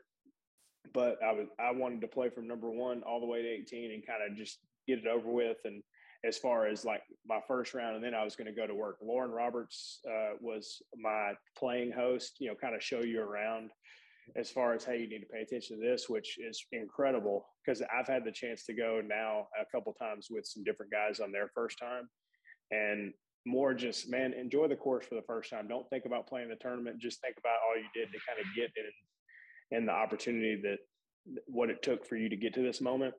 But 0.93 1.17
I 1.25 1.33
was 1.33 1.47
I 1.59 1.73
wanted 1.73 2.01
to 2.03 2.09
play 2.09 2.31
from 2.31 2.47
number 2.47 2.71
one 2.71 3.03
all 3.03 3.21
the 3.21 3.27
way 3.27 3.43
to 3.43 3.49
18 3.49 3.93
and 3.93 4.07
kind 4.07 4.21
of 4.31 4.37
just 4.37 4.59
get 4.87 4.99
it 4.99 5.07
over 5.07 5.31
with 5.31 5.57
and 5.65 5.83
as 6.27 6.39
far 6.39 6.67
as 6.67 6.85
like 6.85 7.03
my 7.27 7.41
first 7.47 7.75
round, 7.75 7.97
and 7.97 8.05
then 8.05 8.15
I 8.15 8.25
was 8.25 8.35
going 8.35 8.47
to 8.47 8.53
go 8.53 8.67
to 8.67 8.75
work. 8.75 8.97
Loren 9.03 9.31
Roberts 9.31 10.01
uh, 10.09 10.37
was 10.41 10.83
my 10.97 11.33
playing 11.57 11.93
host, 11.93 12.37
you 12.41 12.49
know, 12.49 12.55
kind 12.55 12.75
of 12.75 12.83
show 12.83 13.03
you 13.03 13.21
around 13.21 13.71
as 14.37 14.51
far 14.51 14.73
as 14.73 14.85
hey, 14.85 14.99
you 15.01 15.09
need 15.09 15.21
to 15.21 15.27
pay 15.27 15.43
attention 15.43 15.79
to 15.79 15.87
this, 15.87 16.09
which 16.09 16.39
is 16.39 16.65
incredible 16.73 17.47
because 17.65 17.83
I've 17.83 18.07
had 18.07 18.25
the 18.25 18.33
chance 18.33 18.65
to 18.67 18.73
go 18.73 19.03
now 19.07 19.49
a 19.61 19.65
couple 19.71 19.93
times 19.93 20.29
with 20.31 20.47
some 20.47 20.65
different 20.65 20.91
guys 20.91 21.21
on 21.21 21.31
their 21.31 21.51
first 21.55 21.79
time, 21.79 22.09
and 22.71 23.13
more 23.47 23.75
just 23.75 24.09
man, 24.09 24.33
enjoy 24.33 24.69
the 24.69 24.77
course 24.77 25.05
for 25.05 25.17
the 25.17 25.27
first 25.27 25.51
time. 25.51 25.69
Don't 25.69 25.89
think 25.91 26.07
about 26.07 26.27
playing 26.27 26.49
the 26.49 26.57
tournament. 26.57 26.99
Just 26.99 27.21
think 27.21 27.37
about 27.39 27.59
all 27.69 27.77
you 27.77 27.89
did 27.95 28.11
to 28.13 28.19
kind 28.27 28.41
of 28.41 28.47
get 28.57 28.71
in, 28.77 29.77
and 29.77 29.87
the 29.87 29.93
opportunity 29.93 30.61
that 30.63 30.79
what 31.47 31.71
it 31.71 31.83
took 31.83 32.07
for 32.07 32.17
you 32.17 32.29
to 32.29 32.37
get 32.37 32.55
to 32.55 32.63
this 32.63 32.81
moment 32.81 33.15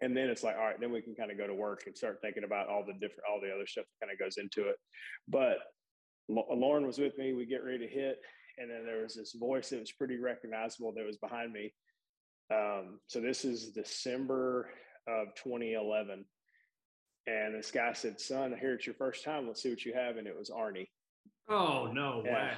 and 0.00 0.16
then 0.16 0.28
it's 0.28 0.42
like 0.42 0.56
all 0.56 0.64
right 0.64 0.80
then 0.80 0.92
we 0.92 1.02
can 1.02 1.14
kind 1.14 1.30
of 1.30 1.38
go 1.38 1.46
to 1.46 1.54
work 1.54 1.82
and 1.86 1.96
start 1.96 2.18
thinking 2.22 2.44
about 2.44 2.68
all 2.68 2.84
the 2.84 2.94
different 2.94 3.24
all 3.30 3.40
the 3.40 3.52
other 3.52 3.66
stuff 3.66 3.84
that 3.84 4.06
kind 4.06 4.12
of 4.12 4.18
goes 4.18 4.36
into 4.38 4.68
it. 4.68 4.76
But 5.28 5.58
loren 6.28 6.86
was 6.86 6.98
with 6.98 7.18
me 7.18 7.32
we 7.32 7.44
get 7.44 7.64
ready 7.64 7.86
to 7.86 7.92
hit 7.92 8.18
and 8.58 8.70
then 8.70 8.84
there 8.86 9.02
was 9.02 9.14
this 9.14 9.34
voice 9.38 9.70
that 9.70 9.80
was 9.80 9.92
pretty 9.92 10.18
recognizable 10.18 10.92
that 10.94 11.06
was 11.06 11.18
behind 11.18 11.52
me. 11.52 11.72
Um, 12.52 13.00
so 13.06 13.20
this 13.20 13.44
is 13.44 13.70
december 13.70 14.68
of 15.08 15.34
2011 15.42 16.24
and 17.26 17.54
this 17.54 17.70
guy 17.70 17.92
said 17.92 18.20
son 18.20 18.54
here 18.58 18.74
it's 18.74 18.86
your 18.86 18.94
first 18.94 19.24
time. 19.24 19.46
Let's 19.46 19.62
see 19.62 19.70
what 19.70 19.84
you 19.84 19.94
have. 19.94 20.16
And 20.16 20.26
it 20.26 20.36
was 20.36 20.50
arnie. 20.50 20.88
Oh 21.48 21.90
no 21.92 22.22
way. 22.24 22.52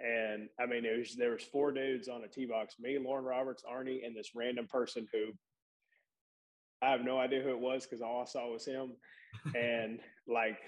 and 0.00 0.48
I 0.58 0.66
mean, 0.66 0.84
it 0.84 0.98
was 0.98 1.14
there 1.16 1.32
was 1.32 1.42
four 1.42 1.72
dudes 1.72 2.08
on 2.08 2.24
a 2.24 2.28
t-box 2.28 2.76
me, 2.80 2.98
Loren 2.98 3.24
Roberts, 3.24 3.62
Arnie, 3.70 4.04
and 4.04 4.16
this 4.16 4.30
random 4.34 4.66
person 4.66 5.06
who 5.12 5.32
I 6.82 6.90
have 6.90 7.04
no 7.04 7.18
idea 7.18 7.42
who 7.42 7.50
it 7.50 7.60
was 7.60 7.84
because 7.84 8.02
all 8.02 8.22
I 8.22 8.24
saw 8.24 8.50
was 8.50 8.64
him. 8.64 8.92
and 9.54 10.00
like, 10.26 10.58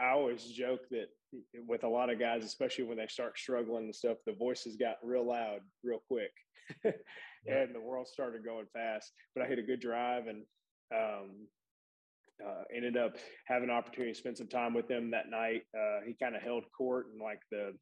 I 0.00 0.10
always 0.10 0.44
joke 0.44 0.80
that 0.90 1.08
with 1.66 1.84
a 1.84 1.88
lot 1.88 2.10
of 2.10 2.18
guys, 2.18 2.44
especially 2.44 2.84
when 2.84 2.98
they 2.98 3.06
start 3.06 3.38
struggling 3.38 3.84
and 3.84 3.94
stuff, 3.94 4.18
the 4.26 4.32
voices 4.32 4.76
got 4.76 4.96
real 5.02 5.26
loud 5.26 5.60
real 5.82 6.02
quick. 6.08 6.32
and 6.84 7.74
the 7.74 7.80
world 7.80 8.08
started 8.08 8.44
going 8.44 8.66
fast. 8.72 9.12
But 9.34 9.44
I 9.44 9.48
hit 9.48 9.58
a 9.58 9.62
good 9.62 9.80
drive 9.80 10.26
and 10.26 10.42
um, 10.94 11.30
uh, 12.46 12.62
ended 12.74 12.96
up 12.96 13.16
having 13.46 13.70
an 13.70 13.74
opportunity 13.74 14.12
to 14.12 14.18
spend 14.18 14.36
some 14.36 14.48
time 14.48 14.74
with 14.74 14.90
him 14.90 15.10
that 15.10 15.30
night. 15.30 15.62
Uh, 15.76 16.00
he 16.06 16.14
kind 16.20 16.36
of 16.36 16.42
held 16.42 16.64
court 16.76 17.06
and 17.12 17.20
like 17.20 17.40
the, 17.50 17.72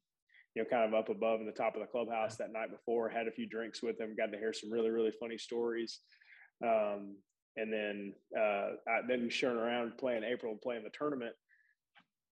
you 0.55 0.63
know, 0.63 0.69
kind 0.69 0.85
of 0.85 0.97
up 0.97 1.09
above 1.09 1.39
in 1.39 1.45
the 1.45 1.51
top 1.51 1.75
of 1.75 1.81
the 1.81 1.87
clubhouse 1.87 2.35
that 2.37 2.51
night 2.51 2.71
before. 2.71 3.09
Had 3.09 3.27
a 3.27 3.31
few 3.31 3.47
drinks 3.47 3.81
with 3.81 3.99
him. 3.99 4.15
Got 4.17 4.31
to 4.31 4.37
hear 4.37 4.53
some 4.53 4.71
really 4.71 4.89
really 4.89 5.13
funny 5.19 5.37
stories. 5.37 5.99
Um, 6.63 7.15
and 7.57 7.71
then 7.71 8.13
uh, 8.37 8.75
I, 8.87 9.01
then 9.07 9.29
sharing 9.29 9.57
around 9.57 9.97
playing 9.97 10.23
April 10.23 10.57
playing 10.61 10.83
the 10.83 10.89
tournament. 10.89 11.35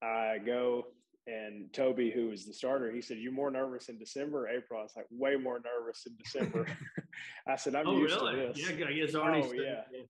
I 0.03 0.39
go 0.45 0.85
and 1.27 1.73
Toby, 1.73 2.11
who 2.11 2.29
was 2.29 2.45
the 2.45 2.53
starter, 2.53 2.91
he 2.91 3.01
said, 3.01 3.19
"You're 3.19 3.33
more 3.33 3.51
nervous 3.51 3.89
in 3.89 3.99
December 3.99 4.49
April?" 4.49 4.81
I 4.81 4.83
was 4.83 4.93
like, 4.97 5.07
"Way 5.11 5.37
more 5.37 5.61
nervous 5.65 6.07
in 6.07 6.15
December." 6.23 6.67
I 7.49 7.57
said, 7.57 7.75
"I'm 7.75 7.89
oh, 7.89 7.99
used 7.99 8.17
really? 8.17 8.35
to 8.35 8.53
this." 8.53 8.59
Yeah, 8.59 8.87
I 8.87 8.93
guess 8.93 9.13
Arnie. 9.13 9.49
Oh, 9.49 9.53
yeah. 9.53 9.83
yeah. 9.93 10.03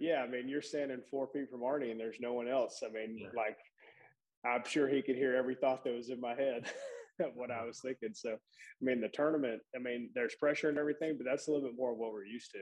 Yeah, 0.00 0.22
I 0.22 0.28
mean, 0.28 0.48
you're 0.48 0.62
standing 0.62 1.00
four 1.10 1.26
feet 1.32 1.50
from 1.50 1.60
Arnie, 1.60 1.90
and 1.90 1.98
there's 1.98 2.20
no 2.20 2.32
one 2.32 2.48
else. 2.48 2.82
I 2.84 2.92
mean, 2.92 3.18
yeah. 3.18 3.28
like, 3.36 3.58
I'm 4.46 4.62
sure 4.64 4.88
he 4.88 5.02
could 5.02 5.16
hear 5.16 5.34
every 5.34 5.56
thought 5.56 5.82
that 5.82 5.92
was 5.92 6.08
in 6.08 6.20
my 6.20 6.34
head 6.36 6.66
of 7.20 7.32
what 7.34 7.50
I 7.50 7.64
was 7.64 7.80
thinking. 7.80 8.14
So, 8.14 8.30
I 8.30 8.36
mean, 8.80 9.00
the 9.00 9.08
tournament. 9.08 9.60
I 9.74 9.80
mean, 9.80 10.10
there's 10.14 10.36
pressure 10.36 10.68
and 10.68 10.78
everything, 10.78 11.16
but 11.18 11.26
that's 11.28 11.48
a 11.48 11.50
little 11.50 11.66
bit 11.66 11.76
more 11.76 11.92
of 11.92 11.98
what 11.98 12.12
we're 12.12 12.24
used 12.24 12.52
to 12.52 12.60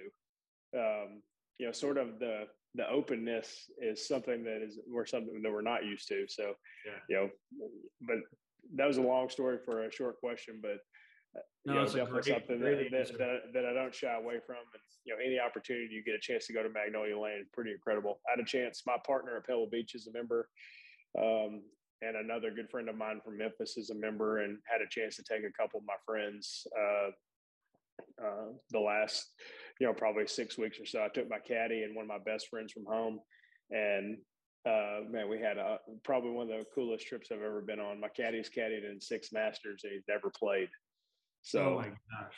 um, 0.75 1.23
you 1.59 1.67
know, 1.67 1.73
sort 1.73 1.99
of 1.99 2.19
the 2.19 2.45
the 2.75 2.89
openness 2.89 3.71
is 3.81 4.07
something 4.07 4.45
that 4.45 4.63
is 4.63 4.79
we're 4.87 5.07
something 5.07 5.41
that 5.43 5.51
we're 5.51 5.63
not 5.63 5.85
used 5.85 6.09
to. 6.09 6.27
So, 6.29 6.55
yeah. 6.85 6.93
you 7.09 7.17
know, 7.17 7.31
but 8.03 8.17
that 8.75 8.87
was 8.87 8.99
a 8.99 9.03
long 9.03 9.31
story 9.31 9.59
for 9.65 9.85
a 9.85 9.93
short 9.93 10.21
question, 10.21 10.61
but 10.61 10.79
uh, 11.37 11.43
no, 11.65 11.73
you 11.73 11.79
know, 11.79 11.87
definitely 11.87 12.09
great, 12.11 12.25
something 12.25 12.61
that, 12.61 12.91
that, 12.91 13.19
that, 13.19 13.41
that, 13.55 13.67
I 13.67 13.73
don't 13.73 13.95
shy 13.95 14.15
away 14.15 14.37
from. 14.47 14.57
And, 14.57 14.83
you 15.05 15.15
know, 15.15 15.21
any 15.25 15.39
opportunity 15.39 15.89
you 15.91 16.05
get 16.05 16.15
a 16.15 16.21
chance 16.21 16.47
to 16.47 16.53
go 16.53 16.63
to 16.63 16.69
Magnolia 16.69 17.19
Lane 17.19 17.41
is 17.41 17.49
pretty 17.53 17.73
incredible. 17.73 18.21
I 18.27 18.33
had 18.37 18.41
a 18.41 18.45
chance, 18.45 18.83
my 18.87 18.97
partner 19.07 19.37
at 19.37 19.47
Pebble 19.47 19.69
Beach 19.71 19.95
is 19.95 20.07
a 20.07 20.13
member. 20.13 20.49
Um, 21.19 21.63
and 22.03 22.17
another 22.17 22.51
good 22.51 22.71
friend 22.71 22.89
of 22.89 22.97
mine 22.97 23.21
from 23.25 23.39
Memphis 23.39 23.79
is 23.79 23.91
a 23.91 23.95
member 23.95 24.43
and 24.43 24.59
had 24.67 24.83
a 24.83 24.89
chance 24.91 25.17
to 25.17 25.23
take 25.23 25.45
a 25.45 25.63
couple 25.63 25.81
of 25.81 25.87
my 25.87 25.97
friends 26.05 26.67
uh, 26.79 27.11
uh, 28.23 28.53
the 28.71 28.81
last, 28.81 29.33
you 29.81 29.87
know, 29.87 29.93
probably 29.93 30.27
six 30.27 30.57
weeks 30.57 30.79
or 30.81 30.87
so. 30.87 31.03
I 31.03 31.09
took 31.09 31.29
my 31.29 31.39
caddy 31.39 31.83
and 31.83 31.95
one 31.95 32.05
of 32.05 32.09
my 32.09 32.19
best 32.25 32.49
friends 32.49 32.73
from 32.73 32.85
home, 32.87 33.21
and 33.71 34.19
uh, 34.67 35.01
man, 35.09 35.29
we 35.29 35.39
had 35.39 35.59
a, 35.59 35.79
probably 36.03 36.31
one 36.31 36.51
of 36.51 36.59
the 36.59 36.65
coolest 36.75 37.07
trips 37.07 37.31
I've 37.31 37.43
ever 37.43 37.61
been 37.61 37.79
on. 37.79 38.01
My 38.01 38.09
caddy's 38.09 38.51
caddied 38.51 38.91
in 38.91 39.01
six 39.01 39.33
Masters 39.33 39.83
and 39.85 39.93
he's 39.93 40.03
never 40.09 40.31
played. 40.37 40.69
So, 41.43 41.61
oh 41.61 41.77
my 41.77 41.89
gosh. 41.89 42.35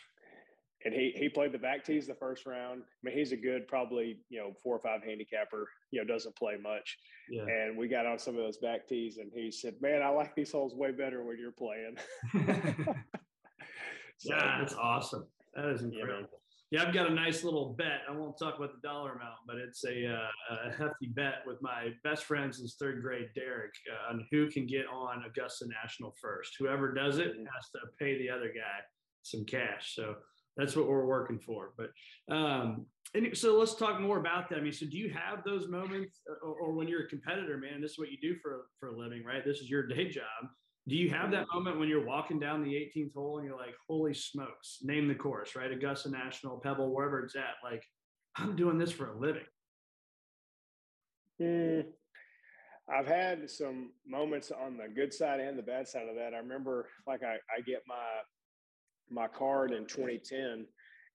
and 0.85 0.93
he 0.93 1.15
he 1.17 1.31
played 1.31 1.53
the 1.53 1.59
back 1.59 1.85
tees 1.85 2.07
the 2.07 2.15
first 2.15 2.45
round. 2.45 2.83
I 2.83 3.01
mean, 3.03 3.17
he's 3.17 3.33
a 3.33 3.37
good, 3.37 3.67
probably 3.67 4.19
you 4.29 4.39
know 4.39 4.53
four 4.63 4.77
or 4.77 4.81
five 4.81 5.03
handicapper. 5.03 5.67
You 5.91 6.01
know, 6.01 6.13
doesn't 6.13 6.37
play 6.37 6.57
much. 6.63 6.99
Yeah. 7.31 7.45
And 7.45 7.79
we 7.79 7.89
got 7.89 8.05
on 8.05 8.19
some 8.19 8.37
of 8.37 8.43
those 8.43 8.59
back 8.59 8.87
tees, 8.87 9.17
and 9.17 9.31
he 9.35 9.51
said, 9.51 9.77
"Man, 9.81 10.03
I 10.03 10.11
like 10.11 10.35
these 10.35 10.53
holes 10.53 10.75
way 10.75 10.93
better 10.93 11.25
when 11.25 11.39
you're 11.39 11.53
playing." 11.53 11.97
so, 14.19 14.35
yeah, 14.35 14.59
that's 14.59 14.75
awesome. 14.75 15.27
That 15.55 15.71
is 15.71 15.83
incredible. 15.83 16.17
You 16.17 16.23
know, 16.23 16.38
yeah, 16.71 16.83
I've 16.83 16.93
got 16.93 17.11
a 17.11 17.15
nice 17.15 17.45
little 17.45 17.75
bet. 17.79 18.03
I 18.09 18.13
won't 18.13 18.39
talk 18.39 18.59
about 18.59 18.73
the 18.73 18.87
dollar 18.87 19.13
amount, 19.13 19.39
but 19.47 19.57
it's 19.57 19.85
a, 19.85 20.07
uh, 20.07 20.57
a 20.57 20.71
hefty 20.71 21.07
bet 21.09 21.43
with 21.47 21.57
my 21.63 21.89
best 22.05 22.25
friend 22.25 22.55
since 22.55 22.77
third 22.79 23.03
grade, 23.03 23.29
Derek, 23.35 23.73
uh, 23.91 24.13
on 24.13 24.27
who 24.31 24.51
can 24.51 24.67
get 24.67 24.87
on 24.87 25.25
Augusta 25.25 25.67
National 25.83 26.15
first. 26.21 26.57
Whoever 26.59 26.93
does 26.93 27.19
it 27.19 27.33
mm-hmm. 27.33 27.45
has 27.45 27.71
to 27.73 27.79
pay 27.99 28.19
the 28.19 28.29
other 28.29 28.49
guy 28.49 28.81
some 29.23 29.45
cash. 29.45 29.95
So 29.95 30.17
that's 30.59 30.77
what 30.77 30.89
we're 30.89 31.07
working 31.07 31.39
for. 31.39 31.73
But 31.79 32.35
um, 32.35 32.87
and 33.15 33.35
so 33.37 33.59
let's 33.59 33.75
talk 33.75 34.01
more 34.01 34.19
about 34.19 34.51
that. 34.51 34.59
I 34.59 34.61
mean, 34.61 34.73
so 34.73 34.87
do 34.87 34.99
you 34.99 35.11
have 35.11 35.45
those 35.45 35.69
moments, 35.69 36.21
uh, 36.29 36.47
or, 36.47 36.55
or, 36.55 36.73
when 36.75 36.89
you're 36.89 37.05
a 37.05 37.09
competitor, 37.09 37.57
man? 37.57 37.81
This 37.81 37.93
is 37.93 37.99
what 37.99 38.11
you 38.11 38.19
do 38.21 38.37
for 38.43 38.67
for 38.79 38.89
a 38.89 38.99
living, 38.99 39.25
right? 39.25 39.45
This 39.45 39.61
is 39.61 39.71
your 39.71 39.87
day 39.87 40.11
job. 40.11 40.51
Do 40.89 40.97
you 40.97 41.11
have 41.11 41.31
that 41.33 41.47
moment 41.53 41.79
when 41.79 41.89
you're 41.89 42.07
walking 42.07 42.39
down 42.39 42.65
the 42.65 42.75
18th 42.75 43.13
hole 43.15 43.39
and 43.39 43.47
you're 43.47 43.57
like, 43.57 43.75
"Holy 43.87 44.15
smokes!" 44.15 44.79
Name 44.83 45.07
the 45.07 45.15
course, 45.15 45.55
right? 45.55 45.71
Augusta 45.71 46.11
National, 46.11 46.59
Pebble, 46.59 46.95
wherever 46.95 47.23
it's 47.23 47.37
at. 47.37 47.57
Like, 47.63 47.85
I'm 48.37 48.57
doing 48.57 48.79
this 48.79 48.91
for 48.91 49.13
a 49.13 49.19
living. 49.19 49.45
Mm, 51.41 51.85
I've 52.89 53.07
had 53.07 53.51
some 53.51 53.93
moments 54.07 54.51
on 54.51 54.79
the 54.79 54.89
good 54.89 55.13
side 55.13 55.41
and 55.41 55.59
the 55.59 55.63
bad 55.63 55.87
side 55.87 56.09
of 56.09 56.17
that. 56.17 56.33
I 56.35 56.39
remember, 56.39 56.89
like, 57.07 57.23
I, 57.23 57.35
I 57.55 57.61
get 57.61 57.83
my 57.87 58.23
my 59.11 59.27
card 59.27 59.73
in 59.73 59.87
2010 59.87 60.67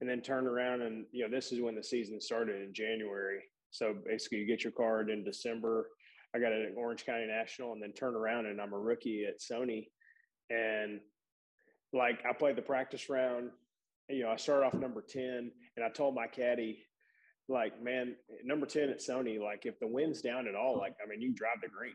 and 0.02 0.10
then 0.10 0.22
turn 0.22 0.48
around 0.48 0.82
and 0.82 1.06
you 1.12 1.24
know 1.24 1.30
this 1.30 1.52
is 1.52 1.62
when 1.62 1.76
the 1.76 1.84
season 1.84 2.20
started 2.20 2.62
in 2.62 2.74
january 2.74 3.40
so 3.70 3.96
basically 4.06 4.40
you 4.40 4.48
get 4.48 4.64
your 4.64 4.74
card 4.74 5.10
in 5.10 5.24
december 5.24 5.90
i 6.36 6.40
got 6.40 6.52
it 6.52 6.70
at 6.72 6.78
orange 6.78 7.06
county 7.06 7.26
national 7.28 7.74
and 7.74 7.82
then 7.82 7.92
turn 7.94 8.16
around 8.16 8.46
and 8.46 8.62
i'm 8.62 8.74
a 8.74 8.80
rookie 8.80 9.26
at 9.26 9.40
sony 9.40 9.88
and 10.50 11.00
like 11.92 12.20
i 12.30 12.34
played 12.34 12.56
the 12.56 12.62
practice 12.62 13.10
round 13.10 13.50
you 14.10 14.24
know 14.24 14.30
i 14.30 14.36
started 14.36 14.66
off 14.66 14.74
number 14.74 15.02
10 15.02 15.52
and 15.76 15.86
i 15.86 15.90
told 15.90 16.16
my 16.16 16.28
caddy 16.28 16.80
like 17.50 17.82
man 17.82 18.16
number 18.44 18.66
10 18.66 18.90
at 18.90 19.00
sony 19.00 19.40
like 19.40 19.66
if 19.66 19.80
the 19.80 19.88
wind's 19.88 20.22
down 20.22 20.48
at 20.48 20.56
all 20.56 20.78
like 20.78 20.94
i 21.04 21.08
mean 21.08 21.22
you 21.22 21.34
drive 21.34 21.58
the 21.62 21.70
green 21.70 21.94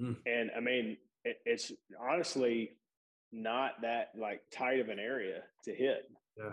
mm. 0.00 0.16
and 0.26 0.50
i 0.56 0.60
mean 0.60 0.96
it, 1.24 1.38
it's 1.44 1.72
honestly 2.00 2.72
not 3.32 3.72
that 3.82 4.10
like 4.18 4.40
tight 4.52 4.80
of 4.80 4.88
an 4.88 4.98
area 4.98 5.42
to 5.64 5.74
hit. 5.74 6.10
Yeah. 6.36 6.52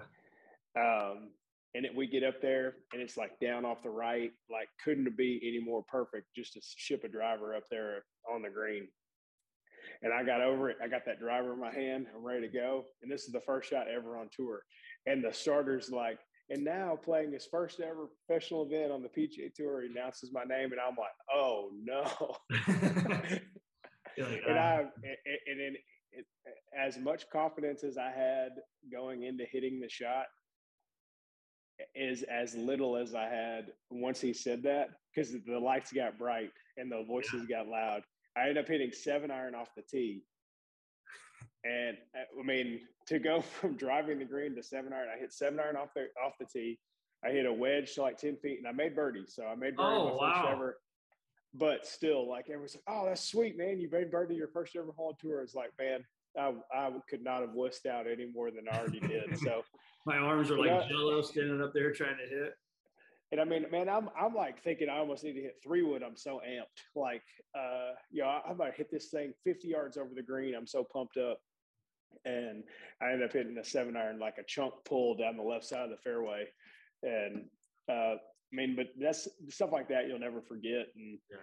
Um, 0.77 1.29
and 1.75 1.85
it, 1.85 1.93
we 1.93 2.07
get 2.07 2.23
up 2.23 2.41
there 2.41 2.75
and 2.93 3.01
it's 3.01 3.17
like 3.17 3.37
down 3.39 3.65
off 3.65 3.83
the 3.83 3.89
right, 3.89 4.31
like 4.49 4.69
couldn't 4.83 5.15
be 5.17 5.41
any 5.45 5.63
more 5.63 5.83
perfect 5.83 6.27
just 6.33 6.53
to 6.53 6.61
ship 6.77 7.03
a 7.03 7.09
driver 7.09 7.53
up 7.53 7.63
there 7.69 8.05
on 8.33 8.41
the 8.41 8.49
green. 8.49 8.87
And 10.01 10.13
I 10.13 10.23
got 10.23 10.41
over 10.41 10.69
it. 10.69 10.77
I 10.81 10.87
got 10.87 11.05
that 11.05 11.19
driver 11.19 11.53
in 11.53 11.59
my 11.59 11.73
hand. 11.73 12.07
I'm 12.15 12.23
ready 12.23 12.47
to 12.47 12.53
go. 12.53 12.85
And 13.03 13.11
this 13.11 13.25
is 13.25 13.33
the 13.33 13.41
first 13.41 13.69
shot 13.69 13.87
ever 13.93 14.17
on 14.17 14.29
tour. 14.35 14.61
And 15.05 15.23
the 15.23 15.33
starter's 15.33 15.91
like, 15.91 16.19
and 16.49 16.63
now 16.63 16.97
playing 17.03 17.33
his 17.33 17.45
first 17.45 17.79
ever 17.81 18.07
professional 18.25 18.65
event 18.65 18.91
on 18.91 19.01
the 19.03 19.09
PGA 19.09 19.53
Tour, 19.53 19.81
he 19.81 19.89
announces 19.89 20.31
my 20.31 20.43
name, 20.43 20.71
and 20.71 20.79
I'm 20.79 20.95
like, 20.95 21.09
oh 21.33 21.71
no. 21.83 22.03
like, 24.17 24.41
and 24.47 24.59
I 24.59 24.85
ah. 24.85 24.89
and, 25.03 25.59
and, 25.59 25.59
and 25.61 25.77
as 26.79 26.99
much 26.99 27.23
confidence 27.31 27.83
as 27.83 27.97
I 27.97 28.11
had 28.11 28.49
going 28.91 29.23
into 29.23 29.43
hitting 29.51 29.79
the 29.79 29.89
shot 29.89 30.25
is 31.93 32.23
as 32.23 32.55
little 32.55 32.97
as 32.97 33.15
I 33.15 33.25
had 33.25 33.71
once 33.89 34.21
he 34.21 34.33
said 34.33 34.63
that 34.63 34.89
because 35.13 35.31
the 35.45 35.59
lights 35.59 35.91
got 35.91 36.17
bright 36.17 36.51
and 36.77 36.91
the 36.91 37.03
voices 37.07 37.45
yeah. 37.49 37.57
got 37.57 37.67
loud. 37.67 38.03
I 38.37 38.41
ended 38.41 38.57
up 38.57 38.67
hitting 38.67 38.91
seven 38.91 39.31
iron 39.31 39.55
off 39.55 39.69
the 39.75 39.81
tee. 39.81 40.23
And 41.63 41.97
uh, 42.15 42.39
I 42.39 42.43
mean, 42.45 42.81
to 43.07 43.19
go 43.19 43.41
from 43.59 43.75
driving 43.75 44.19
the 44.19 44.25
green 44.25 44.55
to 44.55 44.63
seven 44.63 44.93
iron, 44.93 45.07
I 45.13 45.19
hit 45.19 45.33
seven 45.33 45.59
iron 45.59 45.75
off 45.75 45.89
the 45.95 46.07
off 46.23 46.33
the 46.39 46.45
tee. 46.45 46.79
I 47.23 47.29
hit 47.29 47.45
a 47.45 47.53
wedge 47.53 47.95
to 47.95 48.01
like 48.01 48.17
10 48.17 48.37
feet 48.37 48.59
and 48.59 48.67
I 48.67 48.71
made 48.71 48.95
birdie. 48.95 49.25
So 49.27 49.45
I 49.45 49.55
made 49.55 49.75
birdie 49.75 49.95
oh, 49.95 50.17
my 50.19 50.33
first 50.33 50.47
ever. 50.49 50.77
But 51.53 51.87
still, 51.87 52.29
like 52.29 52.49
everyone's 52.49 52.75
like, 52.75 52.83
oh, 52.87 53.05
that's 53.05 53.23
sweet, 53.23 53.57
man. 53.57 53.79
You 53.79 53.89
made 53.89 54.11
birdie 54.11 54.35
your 54.35 54.49
first 54.49 54.75
ever 54.75 54.91
hole 54.91 55.17
tour. 55.19 55.41
It's 55.41 55.55
like, 55.55 55.71
man, 55.79 56.05
I, 56.39 56.53
I 56.73 56.91
could 57.09 57.23
not 57.23 57.41
have 57.41 57.51
wussed 57.51 57.85
out 57.85 58.05
any 58.11 58.25
more 58.25 58.51
than 58.51 58.65
I 58.71 58.79
already 58.79 58.99
did. 58.99 59.37
So 59.45 59.63
my 60.05 60.17
arms 60.17 60.51
are 60.51 60.57
like 60.57 60.87
jello 60.87 61.21
standing 61.21 61.61
up 61.61 61.73
there 61.73 61.91
trying 61.91 62.17
to 62.17 62.35
hit. 62.35 62.53
And 63.31 63.41
I 63.41 63.43
mean, 63.43 63.65
man, 63.71 63.89
I'm 63.89 64.09
I'm 64.19 64.33
like 64.33 64.61
thinking 64.63 64.87
I 64.89 64.97
almost 64.97 65.23
need 65.23 65.33
to 65.33 65.41
hit 65.41 65.57
three 65.63 65.81
wood. 65.81 66.03
I'm 66.03 66.15
so 66.15 66.41
amped. 66.47 66.81
Like, 66.95 67.23
uh, 67.57 67.91
you 68.11 68.21
know, 68.21 68.29
I, 68.29 68.41
am 68.45 68.55
about 68.55 68.71
to 68.71 68.77
hit 68.77 68.91
this 68.91 69.09
thing 69.09 69.33
50 69.43 69.67
yards 69.67 69.97
over 69.97 70.11
the 70.15 70.21
green. 70.21 70.55
I'm 70.55 70.67
so 70.67 70.85
pumped 70.91 71.17
up. 71.17 71.39
And 72.23 72.63
I 73.01 73.11
ended 73.11 73.27
up 73.27 73.33
hitting 73.33 73.57
a 73.57 73.63
seven 73.63 73.97
iron 73.97 74.19
like 74.19 74.37
a 74.39 74.43
chunk 74.47 74.73
pull 74.85 75.17
down 75.17 75.37
the 75.37 75.43
left 75.43 75.65
side 75.65 75.83
of 75.83 75.89
the 75.89 75.97
fairway. 75.97 76.45
And 77.03 77.45
uh, 77.89 78.15
I 78.15 78.53
mean, 78.53 78.75
but 78.75 78.87
that's 78.99 79.27
stuff 79.49 79.71
like 79.71 79.89
that 79.89 80.07
you'll 80.07 80.19
never 80.19 80.41
forget. 80.41 80.87
And 80.95 81.17
yeah. 81.29 81.37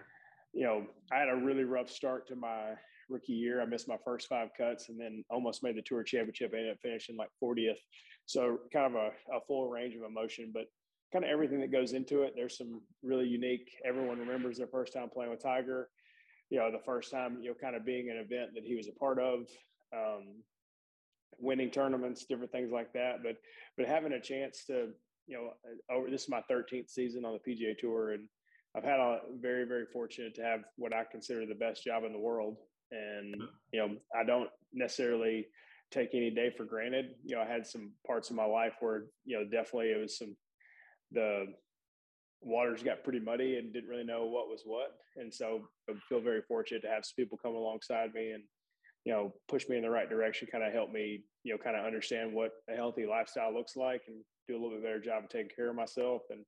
you 0.53 0.63
know, 0.63 0.85
I 1.11 1.19
had 1.19 1.29
a 1.29 1.35
really 1.35 1.63
rough 1.63 1.89
start 1.89 2.27
to 2.29 2.35
my 2.35 2.71
rookie 3.09 3.33
year. 3.33 3.61
I 3.61 3.65
missed 3.65 3.87
my 3.87 3.97
first 4.03 4.27
five 4.27 4.49
cuts 4.57 4.89
and 4.89 4.99
then 4.99 5.23
almost 5.29 5.63
made 5.63 5.75
the 5.75 5.81
tour 5.81 6.03
championship. 6.03 6.51
I 6.53 6.57
ended 6.57 6.73
up 6.73 6.79
finishing 6.81 7.17
like 7.17 7.29
40th. 7.43 7.79
So 8.25 8.59
kind 8.71 8.85
of 8.85 8.95
a, 8.95 9.35
a 9.35 9.41
full 9.47 9.69
range 9.69 9.95
of 9.95 10.03
emotion, 10.03 10.51
but 10.53 10.65
kind 11.13 11.23
of 11.23 11.31
everything 11.31 11.61
that 11.61 11.71
goes 11.71 11.93
into 11.93 12.23
it. 12.23 12.33
There's 12.35 12.57
some 12.57 12.81
really 13.03 13.27
unique. 13.27 13.69
Everyone 13.85 14.19
remembers 14.19 14.57
their 14.57 14.67
first 14.67 14.93
time 14.93 15.09
playing 15.09 15.31
with 15.31 15.43
Tiger. 15.43 15.89
You 16.49 16.59
know, 16.59 16.71
the 16.71 16.83
first 16.85 17.11
time 17.11 17.37
you 17.41 17.49
know, 17.49 17.55
kind 17.59 17.75
of 17.75 17.85
being 17.85 18.09
an 18.09 18.17
event 18.17 18.51
that 18.55 18.63
he 18.63 18.75
was 18.75 18.87
a 18.87 18.99
part 18.99 19.19
of, 19.19 19.41
um, 19.95 20.41
winning 21.39 21.69
tournaments, 21.69 22.25
different 22.25 22.51
things 22.51 22.71
like 22.71 22.91
that. 22.93 23.23
But 23.23 23.37
but 23.77 23.87
having 23.87 24.13
a 24.13 24.19
chance 24.19 24.65
to, 24.67 24.89
you 25.27 25.37
know, 25.37 25.51
over 25.95 26.09
this 26.09 26.23
is 26.23 26.29
my 26.29 26.41
13th 26.49 26.89
season 26.89 27.25
on 27.25 27.33
the 27.33 27.51
PGA 27.51 27.77
Tour, 27.77 28.13
and 28.13 28.27
I've 28.75 28.83
had 28.83 28.99
a 28.99 29.19
very 29.39 29.65
very 29.65 29.85
fortunate 29.91 30.35
to 30.35 30.43
have 30.43 30.61
what 30.77 30.93
I 30.93 31.03
consider 31.09 31.45
the 31.45 31.55
best 31.55 31.83
job 31.83 32.03
in 32.03 32.11
the 32.11 32.19
world 32.19 32.57
and 32.93 33.35
you 33.71 33.79
know 33.79 33.95
i 34.15 34.23
don't 34.23 34.49
necessarily 34.73 35.47
take 35.91 36.09
any 36.15 36.31
day 36.31 36.49
for 36.55 36.65
granted. 36.65 37.11
You 37.23 37.35
know 37.35 37.41
i 37.41 37.45
had 37.45 37.67
some 37.67 37.91
parts 38.05 38.29
of 38.29 38.35
my 38.35 38.45
life 38.45 38.73
where 38.79 39.05
you 39.25 39.37
know 39.37 39.43
definitely 39.43 39.91
it 39.91 39.99
was 40.01 40.17
some 40.17 40.35
the 41.11 41.45
waters 42.41 42.83
got 42.83 43.03
pretty 43.03 43.19
muddy 43.19 43.57
and 43.57 43.71
didn't 43.71 43.89
really 43.89 44.03
know 44.03 44.25
what 44.25 44.49
was 44.49 44.63
what. 44.65 44.95
And 45.15 45.33
so 45.33 45.61
i 45.89 45.93
feel 46.09 46.19
very 46.21 46.41
fortunate 46.41 46.81
to 46.81 46.89
have 46.89 47.05
some 47.05 47.15
people 47.15 47.37
come 47.37 47.55
alongside 47.55 48.13
me 48.13 48.31
and 48.31 48.43
you 49.05 49.13
know 49.13 49.33
push 49.47 49.67
me 49.69 49.77
in 49.77 49.83
the 49.83 49.89
right 49.89 50.09
direction 50.09 50.47
kind 50.51 50.63
of 50.63 50.73
help 50.73 50.91
me 50.91 51.23
you 51.43 51.53
know 51.53 51.57
kind 51.63 51.75
of 51.75 51.85
understand 51.85 52.33
what 52.33 52.51
a 52.71 52.75
healthy 52.75 53.05
lifestyle 53.05 53.53
looks 53.53 53.75
like 53.75 54.01
and 54.07 54.17
do 54.47 54.55
a 54.55 54.59
little 54.59 54.71
bit 54.71 54.83
better 54.83 54.99
job 54.99 55.23
of 55.23 55.29
taking 55.29 55.51
care 55.55 55.69
of 55.69 55.75
myself 55.75 56.21
and 56.29 56.43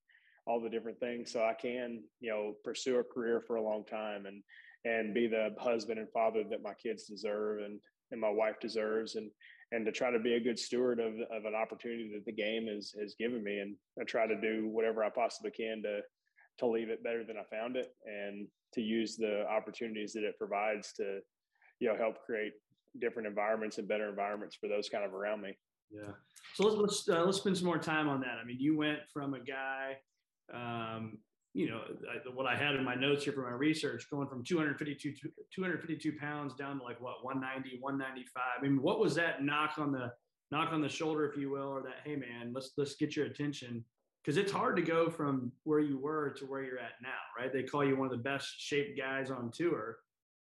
all 0.47 0.61
the 0.61 0.69
different 0.69 0.99
things 0.99 1.31
so 1.31 1.41
i 1.41 1.53
can 1.53 2.01
you 2.19 2.29
know 2.31 2.53
pursue 2.63 2.97
a 2.97 3.03
career 3.03 3.41
for 3.45 3.55
a 3.57 3.63
long 3.63 3.83
time. 3.85 4.25
And 4.25 4.41
and 4.85 5.13
be 5.13 5.27
the 5.27 5.49
husband 5.59 5.99
and 5.99 6.09
father 6.11 6.43
that 6.49 6.63
my 6.63 6.73
kids 6.81 7.05
deserve 7.05 7.59
and 7.63 7.79
and 8.11 8.21
my 8.21 8.29
wife 8.29 8.55
deserves 8.61 9.15
and 9.15 9.29
and 9.71 9.85
to 9.85 9.91
try 9.91 10.11
to 10.11 10.19
be 10.19 10.35
a 10.35 10.39
good 10.39 10.59
steward 10.59 10.99
of, 10.99 11.13
of 11.31 11.45
an 11.45 11.55
opportunity 11.55 12.11
that 12.13 12.25
the 12.25 12.31
game 12.31 12.67
has 12.67 12.93
has 12.99 13.15
given 13.19 13.43
me 13.43 13.59
and 13.59 13.75
I 13.99 14.03
try 14.03 14.27
to 14.27 14.39
do 14.39 14.67
whatever 14.67 15.03
I 15.03 15.09
possibly 15.09 15.51
can 15.51 15.81
to 15.83 16.01
to 16.59 16.67
leave 16.67 16.89
it 16.89 17.03
better 17.03 17.23
than 17.25 17.35
I 17.37 17.43
found 17.55 17.75
it 17.75 17.93
and 18.05 18.47
to 18.73 18.81
use 18.81 19.17
the 19.17 19.45
opportunities 19.49 20.13
that 20.13 20.23
it 20.23 20.37
provides 20.37 20.93
to 20.93 21.19
you 21.79 21.89
know 21.89 21.97
help 21.97 22.23
create 22.25 22.53
different 23.01 23.27
environments 23.27 23.77
and 23.77 23.87
better 23.87 24.07
environments 24.07 24.55
for 24.55 24.69
those 24.69 24.87
kind 24.87 25.03
of 25.03 25.13
around 25.13 25.41
me. 25.41 25.57
Yeah. 25.91 26.13
So 26.53 26.67
let's 26.67 26.77
let's 26.77 27.09
uh, 27.09 27.25
let's 27.25 27.39
spend 27.39 27.57
some 27.57 27.65
more 27.65 27.77
time 27.77 28.07
on 28.07 28.21
that. 28.21 28.37
I 28.41 28.45
mean, 28.45 28.57
you 28.59 28.77
went 28.77 28.99
from 29.11 29.33
a 29.33 29.39
guy 29.39 29.97
um, 30.53 31.17
you 31.55 31.69
know, 31.69 31.79
I, 32.11 32.29
what 32.33 32.45
I 32.45 32.55
had 32.57 32.75
in 32.75 32.83
my 32.83 32.95
notes 32.95 33.23
here 33.23 33.31
for 33.31 33.49
my 33.49 33.55
research, 33.55 34.09
going 34.11 34.27
from 34.27 34.43
252 34.43 35.13
252 35.53 36.11
pounds 36.19 36.53
down 36.53 36.79
to 36.79 36.83
like 36.83 36.99
what 36.99 37.23
190, 37.23 37.77
195. 37.79 38.43
I 38.57 38.61
mean, 38.61 38.81
what 38.81 38.99
was 38.99 39.15
that 39.15 39.41
knock 39.41 39.75
on 39.77 39.93
the 39.93 40.11
knock 40.51 40.73
on 40.73 40.81
the 40.81 40.89
shoulder, 40.89 41.25
if 41.25 41.37
you 41.37 41.49
will, 41.49 41.69
or 41.69 41.81
that 41.83 42.01
hey 42.03 42.17
man, 42.17 42.51
let's 42.53 42.71
let's 42.75 42.95
get 42.95 43.15
your 43.15 43.27
attention 43.27 43.85
because 44.21 44.35
it's 44.35 44.51
hard 44.51 44.75
to 44.75 44.81
go 44.81 45.09
from 45.09 45.49
where 45.63 45.79
you 45.79 45.97
were 45.97 46.31
to 46.31 46.45
where 46.45 46.61
you're 46.61 46.77
at 46.77 46.93
now, 47.01 47.09
right? 47.39 47.53
They 47.53 47.63
call 47.63 47.85
you 47.85 47.95
one 47.95 48.07
of 48.07 48.11
the 48.11 48.23
best 48.23 48.53
shaped 48.57 48.97
guys 48.97 49.31
on 49.31 49.49
tour. 49.49 49.99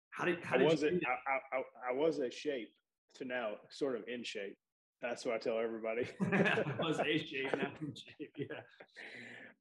How 0.10 0.26
did 0.26 0.44
how 0.44 0.58
did 0.58 0.70
was 0.70 0.84
it? 0.84 1.02
I, 1.06 1.58
I, 1.58 1.92
I 1.92 1.94
was 1.96 2.20
a 2.20 2.30
shape 2.30 2.74
to 3.16 3.24
now 3.24 3.52
sort 3.70 3.96
of 3.96 4.04
in 4.10 4.26
shape. 4.26 4.58
That's 5.02 5.26
what 5.26 5.36
I 5.36 5.38
tell 5.38 5.58
everybody. 5.58 6.06
I 6.22 6.66
was 6.80 7.00
a 7.00 7.18
shape, 7.26 7.56
not 7.56 7.72
in 7.80 7.94
shape. 7.96 8.36
Yeah. 8.36 8.60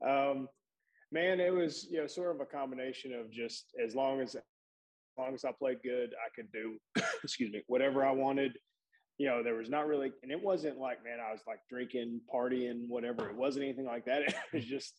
Um, 0.05 0.49
man, 1.13 1.41
it 1.41 1.53
was 1.53 1.87
you 1.91 1.99
know 2.01 2.07
sort 2.07 2.35
of 2.35 2.41
a 2.41 2.47
combination 2.47 3.13
of 3.15 3.31
just 3.31 3.67
as 3.85 3.95
long 3.95 4.21
as 4.21 4.35
as 4.35 4.43
long 5.19 5.35
as 5.35 5.45
I 5.45 5.53
played 5.53 5.79
good, 5.83 6.15
I 6.15 6.29
could 6.35 6.51
do 6.53 6.77
excuse 7.25 7.51
me 7.53 7.63
whatever 7.67 8.05
I 8.05 8.13
wanted. 8.13 8.59
you 9.19 9.27
know, 9.27 9.43
there 9.43 9.55
was 9.55 9.71
not 9.71 9.87
really, 9.87 10.13
and 10.23 10.31
it 10.31 10.43
wasn't 10.43 10.79
like, 10.79 11.03
man, 11.03 11.19
I 11.27 11.33
was 11.33 11.41
like 11.47 11.61
drinking, 11.71 12.21
partying, 12.33 12.89
whatever. 12.89 13.29
It 13.29 13.37
wasn't 13.37 13.65
anything 13.65 13.87
like 13.87 14.05
that. 14.07 14.23
It 14.53 14.57
was 14.57 14.65
just, 14.67 14.95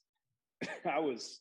I 0.89 0.99
was, 0.99 1.39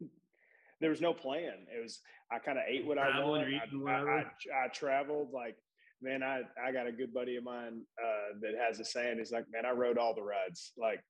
there 0.80 0.90
was 0.90 1.00
no 1.00 1.14
plan. 1.14 1.66
It 1.74 1.82
was, 1.82 2.00
I 2.30 2.38
kind 2.40 2.58
of 2.58 2.64
ate 2.68 2.86
what 2.86 2.98
I 2.98 3.24
wanted. 3.24 3.54
I, 3.54 3.90
I, 3.90 3.92
I, 3.92 4.24
I, 4.64 4.68
traveled 4.68 5.30
like, 5.32 5.56
man, 6.02 6.22
I, 6.22 6.42
I 6.62 6.72
got 6.72 6.86
a 6.86 6.92
good 6.92 7.14
buddy 7.14 7.36
of 7.36 7.44
mine 7.44 7.80
uh, 8.02 8.38
that 8.42 8.52
has 8.58 8.80
a 8.80 8.84
saying. 8.84 9.16
He's 9.18 9.32
like, 9.32 9.46
man, 9.50 9.64
I 9.64 9.70
rode 9.70 9.96
all 9.96 10.14
the 10.14 10.22
rides. 10.22 10.72
Like, 10.76 11.00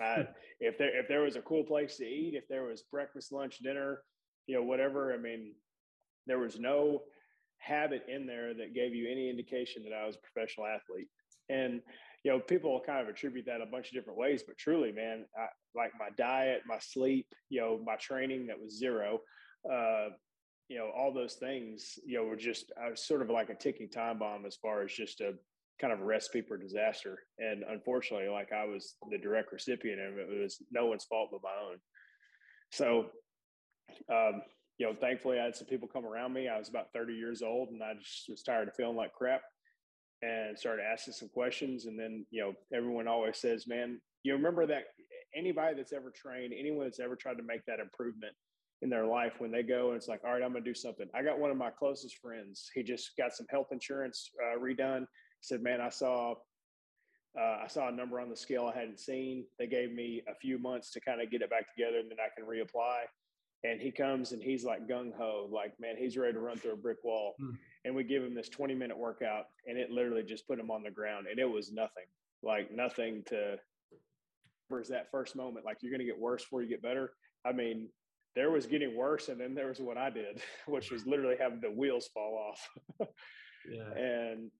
I, 0.00 0.28
if 0.60 0.78
there 0.78 0.98
if 0.98 1.08
there 1.08 1.22
was 1.22 1.36
a 1.36 1.42
cool 1.42 1.64
place 1.64 1.96
to 1.96 2.04
eat, 2.04 2.34
if 2.34 2.48
there 2.48 2.64
was 2.64 2.82
breakfast, 2.90 3.32
lunch, 3.32 3.58
dinner, 3.58 4.02
you 4.46 4.56
know, 4.56 4.62
whatever. 4.62 5.12
I 5.12 5.18
mean, 5.18 5.54
there 6.26 6.38
was 6.38 6.58
no 6.58 7.02
habit 7.58 8.04
in 8.08 8.26
there 8.26 8.54
that 8.54 8.74
gave 8.74 8.94
you 8.94 9.10
any 9.10 9.28
indication 9.28 9.82
that 9.84 9.92
I 9.92 10.06
was 10.06 10.16
a 10.16 10.20
professional 10.20 10.66
athlete. 10.66 11.08
And 11.48 11.80
you 12.24 12.32
know, 12.32 12.40
people 12.40 12.80
kind 12.84 13.00
of 13.00 13.08
attribute 13.08 13.46
that 13.46 13.60
a 13.60 13.66
bunch 13.66 13.88
of 13.88 13.94
different 13.94 14.18
ways, 14.18 14.42
but 14.46 14.58
truly, 14.58 14.92
man, 14.92 15.24
I, 15.36 15.46
like 15.74 15.92
my 15.98 16.08
diet, 16.16 16.62
my 16.66 16.78
sleep, 16.80 17.26
you 17.48 17.60
know, 17.60 17.80
my 17.84 17.96
training 17.96 18.48
that 18.48 18.60
was 18.60 18.76
zero, 18.76 19.20
uh, 19.70 20.08
you 20.68 20.78
know, 20.78 20.90
all 20.96 21.14
those 21.14 21.34
things, 21.34 21.98
you 22.04 22.18
know, 22.18 22.24
were 22.24 22.36
just 22.36 22.72
I 22.82 22.90
was 22.90 23.06
sort 23.06 23.22
of 23.22 23.30
like 23.30 23.50
a 23.50 23.54
ticking 23.54 23.88
time 23.88 24.18
bomb 24.18 24.44
as 24.46 24.56
far 24.56 24.82
as 24.82 24.92
just 24.92 25.20
a 25.20 25.34
kind 25.80 25.92
of 25.92 26.00
recipe 26.00 26.42
for 26.42 26.56
disaster. 26.56 27.18
And 27.38 27.62
unfortunately, 27.68 28.28
like 28.28 28.52
I 28.52 28.64
was 28.64 28.94
the 29.10 29.18
direct 29.18 29.52
recipient 29.52 30.00
of 30.00 30.18
it. 30.18 30.28
It 30.30 30.42
was 30.42 30.62
no 30.70 30.86
one's 30.86 31.04
fault 31.04 31.30
but 31.32 31.40
my 31.42 31.70
own. 31.70 31.78
So, 32.70 33.06
um, 34.12 34.42
you 34.78 34.86
know, 34.86 34.94
thankfully 35.00 35.38
I 35.38 35.44
had 35.44 35.56
some 35.56 35.66
people 35.66 35.88
come 35.88 36.04
around 36.04 36.32
me. 36.32 36.48
I 36.48 36.58
was 36.58 36.68
about 36.68 36.92
30 36.94 37.14
years 37.14 37.42
old 37.42 37.70
and 37.70 37.82
I 37.82 37.94
just 37.94 38.26
was 38.28 38.42
tired 38.42 38.68
of 38.68 38.74
feeling 38.74 38.96
like 38.96 39.12
crap 39.12 39.42
and 40.22 40.58
started 40.58 40.82
asking 40.82 41.14
some 41.14 41.28
questions. 41.28 41.86
And 41.86 41.98
then, 41.98 42.26
you 42.30 42.42
know, 42.42 42.52
everyone 42.74 43.08
always 43.08 43.38
says, 43.38 43.66
man, 43.66 44.00
you 44.24 44.32
remember 44.32 44.66
that 44.66 44.84
anybody 45.34 45.76
that's 45.76 45.92
ever 45.92 46.12
trained, 46.14 46.52
anyone 46.58 46.86
that's 46.86 47.00
ever 47.00 47.16
tried 47.16 47.36
to 47.38 47.42
make 47.42 47.64
that 47.66 47.80
improvement 47.80 48.34
in 48.82 48.90
their 48.90 49.06
life 49.06 49.34
when 49.38 49.50
they 49.50 49.62
go 49.62 49.88
and 49.88 49.96
it's 49.96 50.08
like, 50.08 50.20
all 50.24 50.32
right, 50.32 50.42
I'm 50.42 50.52
going 50.52 50.62
to 50.62 50.70
do 50.70 50.74
something. 50.74 51.08
I 51.14 51.22
got 51.22 51.38
one 51.38 51.50
of 51.50 51.56
my 51.56 51.70
closest 51.70 52.18
friends. 52.18 52.70
He 52.74 52.82
just 52.82 53.10
got 53.16 53.32
some 53.32 53.46
health 53.50 53.68
insurance 53.72 54.30
uh, 54.40 54.58
redone 54.58 55.04
said, 55.40 55.62
"Man, 55.62 55.80
I 55.80 55.88
saw 55.88 56.34
uh, 57.38 57.58
I 57.62 57.66
saw 57.68 57.88
a 57.88 57.92
number 57.92 58.20
on 58.20 58.30
the 58.30 58.36
scale 58.36 58.70
I 58.72 58.78
hadn't 58.78 59.00
seen. 59.00 59.44
They 59.58 59.66
gave 59.66 59.92
me 59.92 60.22
a 60.28 60.34
few 60.34 60.58
months 60.58 60.90
to 60.92 61.00
kind 61.00 61.20
of 61.20 61.30
get 61.30 61.42
it 61.42 61.50
back 61.50 61.72
together, 61.74 61.98
and 61.98 62.10
then 62.10 62.18
I 62.20 62.28
can 62.34 62.48
reapply." 62.48 63.02
And 63.64 63.80
he 63.80 63.90
comes 63.90 64.30
and 64.30 64.40
he's 64.40 64.64
like 64.64 64.88
gung 64.88 65.12
ho, 65.16 65.48
like 65.52 65.72
man, 65.80 65.96
he's 65.96 66.16
ready 66.16 66.34
to 66.34 66.40
run 66.40 66.56
through 66.56 66.74
a 66.74 66.76
brick 66.76 66.98
wall. 67.02 67.34
Hmm. 67.40 67.50
And 67.84 67.94
we 67.94 68.04
give 68.04 68.22
him 68.22 68.34
this 68.34 68.48
20 68.48 68.74
minute 68.74 68.96
workout, 68.96 69.46
and 69.66 69.76
it 69.78 69.90
literally 69.90 70.22
just 70.22 70.46
put 70.46 70.58
him 70.58 70.70
on 70.70 70.82
the 70.82 70.90
ground, 70.90 71.26
and 71.28 71.38
it 71.38 71.50
was 71.50 71.72
nothing, 71.72 72.06
like 72.42 72.70
nothing 72.70 73.22
to. 73.28 73.56
Where's 74.68 74.88
that 74.88 75.10
first 75.10 75.34
moment? 75.34 75.64
Like 75.64 75.78
you're 75.80 75.90
going 75.90 76.00
to 76.00 76.04
get 76.04 76.18
worse 76.18 76.44
before 76.44 76.62
you 76.62 76.68
get 76.68 76.82
better. 76.82 77.12
I 77.44 77.52
mean, 77.52 77.88
there 78.34 78.50
was 78.50 78.66
getting 78.66 78.96
worse, 78.96 79.28
and 79.28 79.40
then 79.40 79.54
there 79.54 79.68
was 79.68 79.80
what 79.80 79.98
I 79.98 80.10
did, 80.10 80.40
which 80.66 80.90
was 80.90 81.06
literally 81.06 81.36
having 81.38 81.60
the 81.60 81.70
wheels 81.70 82.08
fall 82.14 82.50
off. 82.50 83.08
yeah. 83.70 83.92
And 84.00 84.50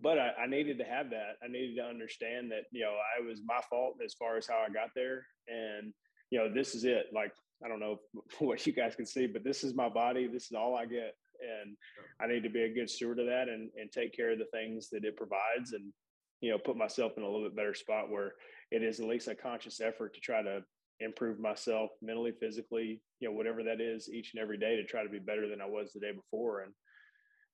but 0.00 0.18
I, 0.18 0.32
I, 0.42 0.46
needed 0.46 0.78
to 0.78 0.84
have 0.84 1.10
that. 1.10 1.36
I 1.42 1.48
needed 1.48 1.76
to 1.76 1.84
understand 1.84 2.50
that, 2.50 2.64
you 2.72 2.82
know, 2.82 2.94
I 2.94 3.26
was 3.26 3.40
my 3.46 3.60
fault 3.70 3.96
as 4.04 4.14
far 4.14 4.36
as 4.36 4.46
how 4.46 4.56
I 4.56 4.72
got 4.72 4.90
there. 4.94 5.26
And, 5.48 5.92
you 6.30 6.38
know, 6.38 6.52
this 6.52 6.74
is 6.74 6.84
it. 6.84 7.06
Like, 7.12 7.32
I 7.64 7.68
don't 7.68 7.80
know 7.80 7.98
what 8.38 8.66
you 8.66 8.72
guys 8.72 8.96
can 8.96 9.06
see, 9.06 9.26
but 9.26 9.44
this 9.44 9.62
is 9.62 9.74
my 9.74 9.88
body. 9.88 10.26
This 10.26 10.46
is 10.46 10.52
all 10.52 10.76
I 10.76 10.86
get. 10.86 11.14
And 11.40 11.76
I 12.20 12.32
need 12.32 12.42
to 12.42 12.50
be 12.50 12.62
a 12.62 12.74
good 12.74 12.90
steward 12.90 13.18
of 13.18 13.26
that 13.26 13.48
and, 13.48 13.70
and 13.76 13.90
take 13.90 14.14
care 14.14 14.32
of 14.32 14.38
the 14.38 14.46
things 14.52 14.88
that 14.90 15.04
it 15.04 15.16
provides 15.16 15.72
and, 15.72 15.92
you 16.40 16.50
know, 16.50 16.58
put 16.58 16.76
myself 16.76 17.12
in 17.16 17.22
a 17.22 17.26
little 17.26 17.44
bit 17.44 17.56
better 17.56 17.74
spot 17.74 18.10
where 18.10 18.32
it 18.70 18.82
is 18.82 19.00
at 19.00 19.06
least 19.06 19.28
a 19.28 19.34
conscious 19.34 19.80
effort 19.80 20.14
to 20.14 20.20
try 20.20 20.42
to 20.42 20.60
improve 21.00 21.38
myself 21.38 21.90
mentally, 22.02 22.32
physically, 22.40 23.00
you 23.20 23.28
know, 23.28 23.34
whatever 23.34 23.62
that 23.62 23.80
is 23.80 24.08
each 24.08 24.32
and 24.34 24.42
every 24.42 24.58
day 24.58 24.76
to 24.76 24.84
try 24.84 25.02
to 25.02 25.08
be 25.08 25.18
better 25.18 25.48
than 25.48 25.60
I 25.60 25.66
was 25.66 25.92
the 25.92 26.00
day 26.00 26.12
before. 26.12 26.62
And, 26.62 26.72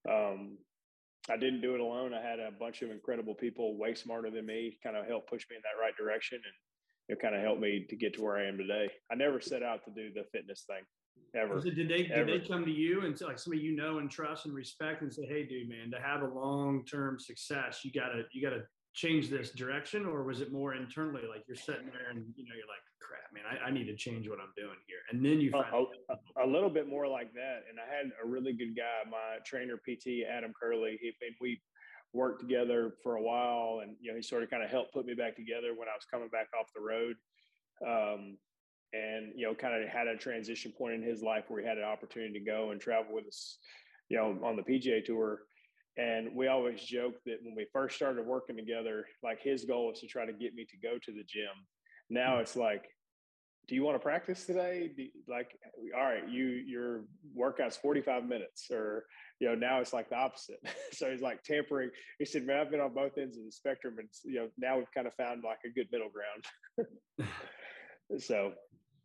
um, 0.09 0.59
I 1.31 1.37
didn't 1.37 1.61
do 1.61 1.75
it 1.75 1.81
alone. 1.81 2.13
I 2.13 2.21
had 2.21 2.41
a 2.41 2.51
bunch 2.51 2.83
of 2.83 2.91
incredible 2.91 3.35
people, 3.35 3.79
way 3.79 3.95
smarter 3.95 4.31
than 4.31 4.47
me, 4.47 4.79
kind 4.83 4.97
of 4.97 5.07
help 5.07 5.29
push 5.29 5.47
me 5.49 5.57
in 5.57 5.63
that 5.63 5.81
right 5.81 5.97
direction, 5.97 6.39
and 6.39 7.17
it 7.17 7.23
kind 7.23 7.35
of 7.35 7.43
helped 7.43 7.61
me 7.61 7.87
to 7.89 7.97
get 7.97 8.15
to 8.15 8.23
where 8.23 8.37
I 8.37 8.47
am 8.47 8.59
today. 8.59 8.91
I 9.11 9.15
never 9.15 9.41
set 9.41 9.63
out 9.63 9.85
to 9.85 9.91
do 9.91 10.13
the 10.13 10.25
fitness 10.33 10.65
thing 10.67 10.83
ever. 11.35 11.59
It, 11.59 11.75
did 11.75 11.89
they 11.89 12.07
ever. 12.13 12.25
did 12.25 12.43
they 12.43 12.49
come 12.49 12.65
to 12.65 12.71
you 12.71 13.05
and 13.05 13.19
like 13.21 13.39
somebody 13.39 13.63
you 13.63 13.77
know 13.77 13.99
and 13.99 14.11
trust 14.11 14.47
and 14.47 14.55
respect 14.55 15.03
and 15.03 15.13
say, 15.13 15.27
"Hey, 15.27 15.45
dude, 15.45 15.69
man, 15.69 15.91
to 15.93 16.01
have 16.01 16.23
a 16.23 16.27
long 16.27 16.85
term 16.85 17.19
success, 17.19 17.85
you 17.85 17.93
gotta 17.93 18.25
you 18.33 18.43
gotta 18.43 18.65
change 18.95 19.31
this 19.31 19.51
direction," 19.51 20.07
or 20.07 20.23
was 20.23 20.41
it 20.41 20.53
more 20.53 20.75
internally, 20.75 21.23
like 21.29 21.45
you're 21.47 21.57
sitting 21.57 21.87
there 21.87 22.11
and 22.11 22.25
you 22.37 22.45
know 22.45 22.55
you're 22.57 22.67
like, 22.67 22.85
"Crap, 23.01 23.33
man, 23.33 23.45
I, 23.47 23.69
I 23.69 23.71
need 23.71 23.87
to 23.87 23.97
change 23.97 24.29
what 24.29 24.39
I'm 24.41 24.53
doing 24.57 24.79
here," 24.87 24.99
and 25.11 25.25
then 25.25 25.41
you 25.41 25.51
find 25.51 25.67
a, 25.73 26.13
a, 26.13 26.47
a, 26.47 26.49
little 26.49 26.71
bit 26.71 26.89
more 26.89 27.07
like 27.07 27.33
that. 27.35 27.65
And 27.69 27.79
I 27.79 27.87
had 27.87 28.11
a 28.23 28.27
really 28.27 28.53
good 28.53 28.77
guy, 28.77 29.09
my 29.11 29.39
trainer 29.45 29.77
PT 29.77 30.27
Adam 30.29 30.53
Curley. 30.61 30.99
He 31.01 31.13
we 31.41 31.61
worked 32.13 32.41
together 32.41 32.95
for 33.03 33.17
a 33.17 33.23
while, 33.23 33.81
and 33.83 33.97
you 34.01 34.11
know 34.11 34.17
he 34.17 34.23
sort 34.23 34.43
of 34.43 34.51
kind 34.51 34.63
of 34.63 34.71
helped 34.71 34.93
put 34.93 35.07
me 35.07 35.15
back 35.15 35.37
together 35.37 35.75
when 35.77 35.89
I 35.89 35.95
was 35.95 36.05
coming 36.11 36.29
back 36.29 36.49
off 36.59 36.71
the 36.75 36.83
road. 36.83 37.17
Um, 37.87 38.37
and 38.93 39.33
you 39.37 39.47
know, 39.47 39.55
kind 39.55 39.81
of 39.81 39.89
had 39.89 40.09
a 40.09 40.17
transition 40.17 40.73
point 40.77 40.95
in 40.95 41.03
his 41.03 41.23
life 41.23 41.45
where 41.49 41.63
he 41.63 41.69
had 41.69 41.79
an 41.79 41.85
opportunity 41.85 42.33
to 42.39 42.45
go 42.45 42.71
and 42.71 42.81
travel 42.81 43.15
with 43.15 43.27
us, 43.27 43.59
you 44.09 44.17
know, 44.17 44.39
on 44.43 44.57
the 44.57 44.63
PGA 44.63 45.05
tour 45.05 45.43
and 45.97 46.35
we 46.35 46.47
always 46.47 46.83
joke 46.83 47.15
that 47.27 47.39
when 47.43 47.55
we 47.57 47.67
first 47.73 47.97
started 47.97 48.25
working 48.25 48.57
together, 48.57 49.05
like 49.23 49.41
his 49.43 49.65
goal 49.65 49.89
was 49.89 50.01
to 50.01 50.07
try 50.07 50.25
to 50.25 50.33
get 50.33 50.55
me 50.55 50.65
to 50.65 50.77
go 50.77 50.99
to 50.99 51.13
the 51.13 51.25
gym. 51.25 51.49
Now 52.09 52.37
hmm. 52.37 52.43
it's 52.43 52.57
like, 52.57 52.85
do 53.69 53.75
you 53.77 53.85
want 53.85 53.95
to 53.95 54.01
practice 54.01 54.47
today? 54.47 54.91
You, 54.97 55.09
like, 55.29 55.57
all 55.97 56.03
right, 56.03 56.29
you 56.29 56.45
your 56.45 57.05
workout's 57.35 57.77
45 57.77 58.25
minutes, 58.27 58.69
or 58.71 59.05
you 59.39 59.49
know, 59.49 59.55
now 59.55 59.81
it's 59.81 59.93
like 59.93 60.09
the 60.09 60.17
opposite. 60.17 60.59
so 60.93 61.11
he's 61.11 61.21
like 61.21 61.45
tampering. 61.45 61.91
He 62.19 62.25
said, 62.25 62.47
Man, 62.47 62.59
I've 62.59 62.71
been 62.71 62.81
on 62.81 62.95
both 62.95 63.17
ends 63.17 63.39
of 63.39 63.45
the 63.45 63.53
spectrum, 63.53 63.97
and 63.99 64.09
you 64.25 64.41
know, 64.41 64.49
now 64.59 64.77
we've 64.77 64.93
kind 64.93 65.07
of 65.07 65.15
found 65.15 65.45
like 65.45 65.59
a 65.65 65.71
good 65.71 65.87
middle 65.93 66.09
ground. 66.11 67.31
so 68.19 68.53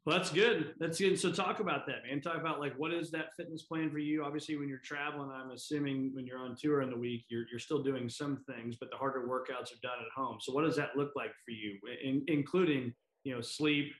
well, 0.06 0.18
that's 0.18 0.30
good. 0.30 0.76
That's 0.80 1.00
good. 1.00 1.20
So 1.20 1.32
talk 1.32 1.60
about 1.60 1.88
that, 1.88 2.04
man. 2.08 2.22
Talk 2.22 2.38
about 2.38 2.60
like 2.60 2.78
what 2.78 2.94
is 2.94 3.10
that 3.12 3.36
fitness 3.36 3.64
plan 3.64 3.90
for 3.90 3.98
you? 3.98 4.24
Obviously, 4.24 4.56
when 4.56 4.70
you're 4.70 4.78
traveling, 4.78 5.32
I'm 5.32 5.50
assuming 5.50 6.12
when 6.14 6.28
you're 6.28 6.38
on 6.38 6.56
tour 6.56 6.84
in 6.84 6.92
the 6.92 6.98
week, 6.98 7.26
you're 7.30 7.46
you're 7.50 7.60
still 7.60 7.82
doing 7.82 8.08
some 8.08 8.44
things, 8.48 8.76
but 8.80 8.92
the 8.92 8.98
harder 8.98 9.28
workouts 9.28 9.74
are 9.74 9.82
done 9.82 9.98
at 10.00 10.12
home. 10.16 10.38
So 10.40 10.54
what 10.54 10.64
does 10.64 10.76
that 10.76 10.96
look 10.96 11.12
like 11.16 11.32
for 11.44 11.52
you, 11.52 11.80
in, 12.04 12.24
including 12.28 12.94
you 13.24 13.34
know 13.34 13.42
sleep, 13.42 13.94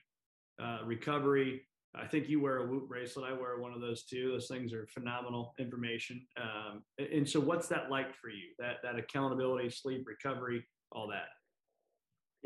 uh, 0.62 0.78
recovery? 0.84 1.62
I 1.98 2.06
think 2.06 2.28
you 2.28 2.40
wear 2.40 2.58
a 2.58 2.66
Whoop 2.66 2.88
bracelet. 2.88 3.28
I 3.28 3.32
wear 3.32 3.58
one 3.58 3.72
of 3.72 3.80
those 3.80 4.04
too. 4.04 4.30
Those 4.30 4.48
things 4.48 4.72
are 4.72 4.86
phenomenal 4.86 5.54
information. 5.58 6.24
Um, 6.40 6.82
and 6.98 7.28
so, 7.28 7.40
what's 7.40 7.66
that 7.68 7.90
like 7.90 8.14
for 8.14 8.28
you? 8.28 8.52
That 8.60 8.76
that 8.84 8.96
accountability, 8.96 9.70
sleep, 9.70 10.06
recovery, 10.06 10.64
all 10.92 11.08
that. 11.08 11.28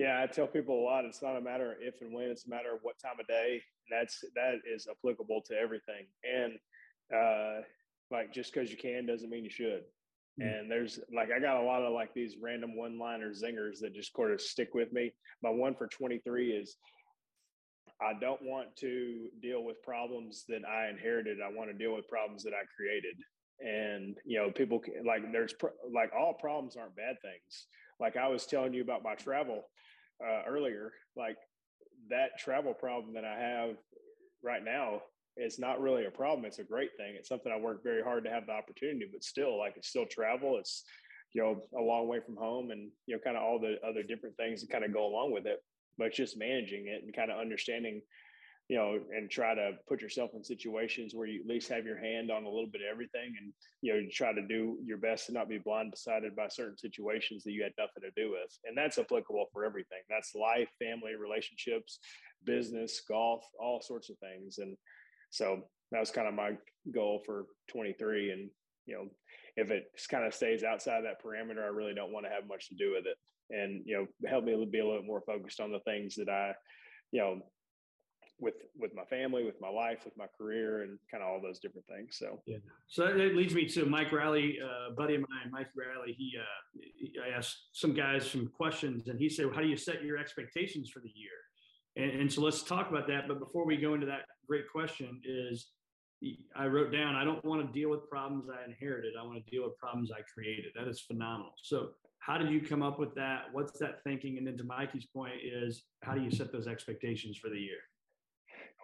Yeah, 0.00 0.18
I 0.22 0.26
tell 0.26 0.46
people 0.46 0.80
a 0.80 0.82
lot. 0.82 1.04
It's 1.04 1.20
not 1.20 1.36
a 1.36 1.42
matter 1.42 1.72
of 1.72 1.78
if 1.82 2.00
and 2.00 2.14
when; 2.14 2.30
it's 2.30 2.46
a 2.46 2.48
matter 2.48 2.72
of 2.74 2.78
what 2.80 2.98
time 2.98 3.20
of 3.20 3.26
day. 3.26 3.60
That's 3.90 4.24
that 4.34 4.54
is 4.64 4.88
applicable 4.90 5.42
to 5.48 5.54
everything. 5.54 6.06
And 6.24 6.54
uh, 7.14 7.60
like, 8.10 8.32
just 8.32 8.54
because 8.54 8.70
you 8.70 8.78
can 8.78 9.04
doesn't 9.04 9.28
mean 9.28 9.44
you 9.44 9.50
should. 9.50 9.82
Mm-hmm. 10.40 10.48
And 10.48 10.70
there's 10.70 11.00
like, 11.14 11.28
I 11.30 11.38
got 11.38 11.58
a 11.60 11.66
lot 11.66 11.82
of 11.82 11.92
like 11.92 12.14
these 12.14 12.36
random 12.42 12.78
one-liner 12.78 13.32
zingers 13.32 13.80
that 13.82 13.92
just 13.92 14.14
sort 14.16 14.32
of 14.32 14.40
stick 14.40 14.70
with 14.72 14.90
me. 14.90 15.12
My 15.42 15.50
one 15.50 15.74
for 15.74 15.86
23 15.86 16.52
is, 16.52 16.76
I 18.00 18.18
don't 18.18 18.40
want 18.40 18.74
to 18.76 19.28
deal 19.42 19.64
with 19.64 19.82
problems 19.82 20.44
that 20.48 20.62
I 20.64 20.88
inherited. 20.88 21.40
I 21.44 21.54
want 21.54 21.70
to 21.70 21.76
deal 21.76 21.94
with 21.94 22.08
problems 22.08 22.42
that 22.44 22.54
I 22.54 22.64
created. 22.74 23.16
And 23.60 24.16
you 24.24 24.38
know, 24.38 24.50
people 24.50 24.78
can, 24.78 25.04
like 25.04 25.30
there's 25.30 25.52
like 25.94 26.10
all 26.18 26.32
problems 26.40 26.74
aren't 26.74 26.96
bad 26.96 27.16
things. 27.20 27.66
Like 28.00 28.16
I 28.16 28.28
was 28.28 28.46
telling 28.46 28.72
you 28.72 28.80
about 28.80 29.04
my 29.04 29.14
travel 29.14 29.64
uh, 30.24 30.42
earlier, 30.48 30.92
like 31.16 31.36
that 32.08 32.38
travel 32.38 32.74
problem 32.74 33.14
that 33.14 33.24
I 33.24 33.38
have 33.38 33.76
right 34.42 34.64
now 34.64 35.02
is 35.36 35.58
not 35.58 35.80
really 35.80 36.06
a 36.06 36.10
problem. 36.10 36.44
It's 36.44 36.58
a 36.58 36.64
great 36.64 36.90
thing. 36.96 37.14
It's 37.16 37.28
something 37.28 37.52
I 37.52 37.58
work 37.58 37.82
very 37.82 38.02
hard 38.02 38.24
to 38.24 38.30
have 38.30 38.46
the 38.46 38.52
opportunity, 38.52 39.06
but 39.10 39.24
still, 39.24 39.58
like 39.58 39.74
it's 39.76 39.88
still 39.88 40.06
travel. 40.06 40.58
It's 40.58 40.84
you 41.32 41.42
know 41.42 41.60
a 41.78 41.82
long 41.82 42.08
way 42.08 42.20
from 42.20 42.36
home, 42.36 42.70
and 42.70 42.90
you 43.06 43.14
know 43.14 43.20
kind 43.22 43.36
of 43.36 43.42
all 43.42 43.58
the 43.58 43.76
other 43.86 44.02
different 44.02 44.36
things 44.36 44.60
that 44.60 44.70
kind 44.70 44.84
of 44.84 44.92
go 44.92 45.06
along 45.06 45.32
with 45.32 45.46
it. 45.46 45.62
But 45.98 46.08
it's 46.08 46.16
just 46.16 46.38
managing 46.38 46.86
it 46.86 47.02
and 47.04 47.14
kind 47.14 47.30
of 47.30 47.38
understanding 47.38 48.02
you 48.70 48.76
know, 48.76 49.00
and 49.10 49.28
try 49.28 49.52
to 49.52 49.72
put 49.88 50.00
yourself 50.00 50.30
in 50.32 50.44
situations 50.44 51.12
where 51.12 51.26
you 51.26 51.40
at 51.40 51.46
least 51.48 51.68
have 51.68 51.84
your 51.84 51.98
hand 51.98 52.30
on 52.30 52.44
a 52.44 52.48
little 52.48 52.70
bit 52.72 52.82
of 52.82 52.86
everything 52.88 53.34
and, 53.36 53.52
you 53.82 53.92
know, 53.92 53.98
you 53.98 54.08
try 54.08 54.32
to 54.32 54.46
do 54.46 54.78
your 54.84 54.96
best 54.96 55.26
to 55.26 55.32
not 55.32 55.48
be 55.48 55.58
blindsided 55.58 56.36
by 56.36 56.46
certain 56.46 56.78
situations 56.78 57.42
that 57.42 57.50
you 57.50 57.64
had 57.64 57.72
nothing 57.76 58.04
to 58.04 58.12
do 58.22 58.30
with. 58.30 58.56
And 58.64 58.78
that's 58.78 58.96
applicable 58.96 59.46
for 59.52 59.64
everything. 59.64 59.98
That's 60.08 60.36
life, 60.36 60.68
family, 60.78 61.16
relationships, 61.20 61.98
business, 62.44 63.02
golf, 63.08 63.42
all 63.58 63.82
sorts 63.82 64.08
of 64.08 64.16
things. 64.18 64.58
And 64.58 64.76
so 65.30 65.62
that 65.90 65.98
was 65.98 66.12
kind 66.12 66.28
of 66.28 66.34
my 66.34 66.52
goal 66.94 67.22
for 67.26 67.46
23. 67.72 68.30
And, 68.30 68.50
you 68.86 68.94
know, 68.94 69.08
if 69.56 69.72
it 69.72 69.86
kind 70.08 70.24
of 70.24 70.32
stays 70.32 70.62
outside 70.62 71.02
that 71.02 71.20
parameter, 71.20 71.64
I 71.64 71.74
really 71.74 71.94
don't 71.94 72.12
want 72.12 72.24
to 72.26 72.32
have 72.32 72.46
much 72.46 72.68
to 72.68 72.76
do 72.76 72.92
with 72.92 73.06
it. 73.06 73.16
And, 73.50 73.82
you 73.84 73.96
know, 73.96 74.28
help 74.30 74.44
me 74.44 74.52
be 74.70 74.78
a 74.78 74.84
little 74.84 75.00
bit 75.00 75.08
more 75.08 75.24
focused 75.26 75.58
on 75.58 75.72
the 75.72 75.80
things 75.80 76.14
that 76.14 76.28
I, 76.28 76.52
you 77.10 77.20
know, 77.20 77.40
with 78.40 78.54
with 78.78 78.94
my 78.94 79.04
family, 79.04 79.44
with 79.44 79.60
my 79.60 79.68
life, 79.68 80.04
with 80.04 80.16
my 80.16 80.26
career, 80.38 80.82
and 80.82 80.98
kind 81.10 81.22
of 81.22 81.28
all 81.28 81.40
those 81.40 81.58
different 81.58 81.86
things. 81.86 82.16
So 82.18 82.40
yeah. 82.46 82.58
So 82.88 83.06
that 83.06 83.36
leads 83.36 83.54
me 83.54 83.66
to 83.66 83.84
Mike 83.86 84.12
Riley, 84.12 84.58
uh, 84.62 84.94
buddy 84.94 85.16
of 85.16 85.20
mine, 85.22 85.50
Mike 85.50 85.68
Riley. 85.76 86.14
He, 86.16 86.32
uh, 86.38 86.80
he, 86.96 87.14
I 87.24 87.36
asked 87.36 87.68
some 87.72 87.94
guys 87.94 88.30
some 88.30 88.50
questions, 88.56 89.08
and 89.08 89.18
he 89.18 89.28
said, 89.28 89.46
well, 89.46 89.54
"How 89.54 89.60
do 89.60 89.68
you 89.68 89.76
set 89.76 90.02
your 90.02 90.18
expectations 90.18 90.90
for 90.90 91.00
the 91.00 91.12
year?" 91.14 91.30
And, 91.96 92.22
and 92.22 92.32
so 92.32 92.42
let's 92.42 92.62
talk 92.62 92.90
about 92.90 93.06
that. 93.08 93.28
But 93.28 93.38
before 93.38 93.66
we 93.66 93.76
go 93.76 93.94
into 93.94 94.06
that 94.06 94.22
great 94.48 94.64
question, 94.70 95.20
is 95.24 95.68
I 96.54 96.66
wrote 96.66 96.92
down, 96.92 97.14
I 97.14 97.24
don't 97.24 97.44
want 97.44 97.66
to 97.66 97.72
deal 97.72 97.90
with 97.90 98.08
problems 98.10 98.46
I 98.50 98.64
inherited. 98.68 99.14
I 99.18 99.24
want 99.24 99.44
to 99.44 99.50
deal 99.50 99.64
with 99.64 99.78
problems 99.78 100.10
I 100.12 100.20
created. 100.32 100.72
That 100.76 100.88
is 100.88 101.00
phenomenal. 101.00 101.54
So, 101.62 101.90
how 102.18 102.36
did 102.36 102.50
you 102.50 102.60
come 102.60 102.82
up 102.82 102.98
with 102.98 103.14
that? 103.14 103.44
What's 103.52 103.78
that 103.78 104.04
thinking? 104.04 104.36
And 104.36 104.46
then 104.46 104.58
to 104.58 104.64
Mikey's 104.64 105.06
point 105.06 105.36
is, 105.42 105.84
how 106.02 106.12
do 106.12 106.20
you 106.20 106.30
set 106.30 106.52
those 106.52 106.66
expectations 106.66 107.38
for 107.38 107.48
the 107.48 107.58
year? 107.58 107.78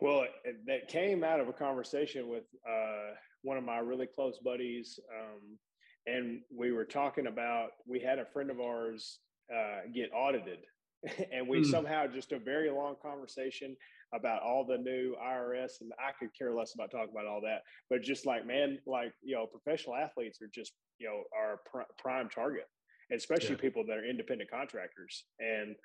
Well, 0.01 0.25
it, 0.45 0.57
that 0.67 0.89
came 0.89 1.25
out 1.25 1.41
of 1.41 1.49
a 1.49 1.53
conversation 1.53 2.29
with 2.29 2.45
uh, 2.69 3.15
one 3.43 3.57
of 3.57 3.65
my 3.65 3.79
really 3.79 4.07
close 4.07 4.39
buddies. 4.39 4.99
Um, 5.15 5.59
and 6.07 6.41
we 6.55 6.73
were 6.73 6.85
talking 6.85 7.27
about, 7.27 7.71
we 7.87 8.01
had 8.01 8.19
a 8.19 8.27
friend 8.27 8.51
of 8.51 8.61
ours 8.61 9.19
uh, 9.55 9.89
get 9.95 10.11
audited. 10.15 10.59
and 11.33 11.47
we 11.47 11.61
mm. 11.61 11.67
somehow 11.67 12.07
just 12.07 12.33
a 12.33 12.39
very 12.39 12.71
long 12.71 12.95
conversation 13.03 13.77
about 14.15 14.43
all 14.43 14.65
the 14.65 14.79
new 14.79 15.15
IRS, 15.23 15.81
and 15.81 15.93
I 15.99 16.13
could 16.19 16.37
care 16.37 16.55
less 16.55 16.75
about 16.75 16.91
talking 16.91 17.11
about 17.13 17.27
all 17.27 17.41
that. 17.43 17.63
But 17.91 18.03
just 18.03 18.27
like 18.27 18.47
man, 18.47 18.79
like 18.87 19.13
you 19.23 19.37
know, 19.37 19.47
professional 19.47 19.97
athletes 19.97 20.41
are 20.41 20.51
just 20.53 20.73
you 20.99 21.09
know 21.09 21.23
our 21.37 21.61
pr- 21.71 21.93
prime 21.99 22.29
target, 22.29 22.67
especially 23.13 23.57
yeah. 23.57 23.61
people 23.61 23.85
that 23.87 23.99
are 23.99 24.05
independent 24.05 24.51
contractors, 24.51 25.25
and 25.39 25.77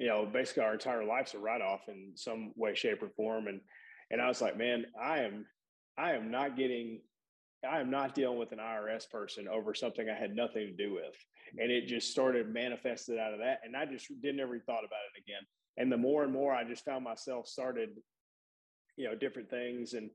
you 0.00 0.08
know, 0.08 0.26
basically 0.26 0.64
our 0.64 0.72
entire 0.72 1.04
life's 1.04 1.34
a 1.34 1.38
write 1.38 1.62
off 1.62 1.82
in 1.88 2.12
some 2.16 2.52
way, 2.56 2.74
shape, 2.74 3.02
or 3.02 3.10
form. 3.10 3.46
And 3.46 3.60
and 4.10 4.20
I 4.20 4.26
was 4.26 4.40
like, 4.40 4.56
man, 4.56 4.86
I 5.00 5.20
am 5.20 5.46
I 5.96 6.14
am 6.14 6.30
not 6.32 6.56
getting 6.56 7.00
I 7.68 7.78
am 7.78 7.90
not 7.90 8.14
dealing 8.14 8.38
with 8.38 8.50
an 8.50 8.58
IRS 8.58 9.08
person 9.08 9.46
over 9.46 9.74
something 9.74 10.08
I 10.08 10.18
had 10.18 10.34
nothing 10.34 10.66
to 10.66 10.72
do 10.72 10.94
with. 10.94 11.14
And 11.58 11.70
it 11.70 11.86
just 11.86 12.10
started 12.10 12.52
manifested 12.52 13.18
out 13.18 13.34
of 13.34 13.38
that. 13.40 13.60
And 13.64 13.76
I 13.76 13.84
just 13.84 14.08
didn't 14.20 14.40
ever 14.40 14.58
thought 14.58 14.84
about 14.84 15.06
it 15.14 15.22
again 15.22 15.42
and 15.80 15.90
the 15.90 15.96
more 15.96 16.24
and 16.24 16.32
more 16.32 16.54
I 16.54 16.62
just 16.62 16.84
found 16.84 17.04
myself 17.04 17.46
started, 17.46 17.90
you 18.96 19.08
know, 19.08 19.14
different 19.16 19.50
things 19.50 19.94
and 19.94 20.10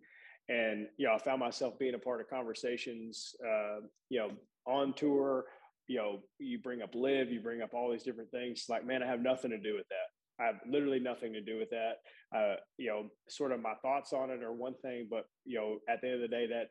and 0.47 0.87
you 0.97 1.07
know 1.07 1.15
I 1.15 1.17
found 1.17 1.39
myself 1.39 1.79
being 1.79 1.95
a 1.95 1.99
part 1.99 2.21
of 2.21 2.29
conversations, 2.29 3.35
uh, 3.43 3.81
you 4.09 4.19
know, 4.19 4.31
on 4.67 4.93
tour. 4.93 5.45
You 5.87 5.97
know, 5.97 6.19
you 6.39 6.59
bring 6.59 6.81
up 6.81 6.95
LIV, 6.95 7.31
you 7.31 7.41
bring 7.41 7.61
up 7.61 7.73
all 7.73 7.91
these 7.91 8.03
different 8.03 8.31
things. 8.31 8.65
Like, 8.69 8.85
man, 8.85 9.03
I 9.03 9.07
have 9.07 9.21
nothing 9.21 9.51
to 9.51 9.59
do 9.59 9.75
with 9.75 9.87
that. 9.89 10.43
I 10.43 10.47
have 10.47 10.55
literally 10.67 10.99
nothing 10.99 11.33
to 11.33 11.41
do 11.41 11.57
with 11.57 11.69
that. 11.69 11.93
Uh, 12.35 12.55
you 12.77 12.87
know, 12.87 13.07
sort 13.29 13.51
of 13.51 13.61
my 13.61 13.73
thoughts 13.81 14.11
on 14.11 14.31
it 14.31 14.43
are 14.43 14.51
one 14.51 14.75
thing, 14.81 15.07
but 15.09 15.25
you 15.45 15.57
know, 15.57 15.77
at 15.87 16.01
the 16.01 16.07
end 16.07 16.15
of 16.15 16.21
the 16.21 16.35
day, 16.35 16.47
that 16.47 16.67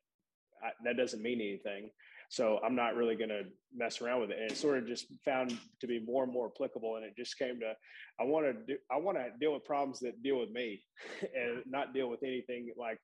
I, 0.62 0.70
that 0.84 0.96
doesn't 0.96 1.22
mean 1.22 1.40
anything. 1.40 1.90
So 2.30 2.58
I'm 2.64 2.74
not 2.74 2.96
really 2.96 3.16
going 3.16 3.30
to 3.30 3.42
mess 3.74 4.00
around 4.00 4.20
with 4.22 4.30
it. 4.30 4.38
And 4.40 4.50
it 4.50 4.56
sort 4.56 4.78
of 4.78 4.86
just 4.86 5.06
found 5.24 5.56
to 5.80 5.86
be 5.86 6.00
more 6.04 6.24
and 6.24 6.32
more 6.32 6.50
applicable. 6.54 6.96
And 6.96 7.04
it 7.04 7.14
just 7.16 7.38
came 7.38 7.60
to, 7.60 7.74
I 8.20 8.24
want 8.24 8.46
to 8.46 8.52
do, 8.66 8.78
I 8.90 8.96
want 8.96 9.18
to 9.18 9.26
deal 9.38 9.52
with 9.52 9.64
problems 9.64 10.00
that 10.00 10.22
deal 10.22 10.40
with 10.40 10.50
me 10.50 10.82
and 11.22 11.62
not 11.66 11.94
deal 11.94 12.08
with 12.08 12.22
anything 12.22 12.72
like, 12.78 12.98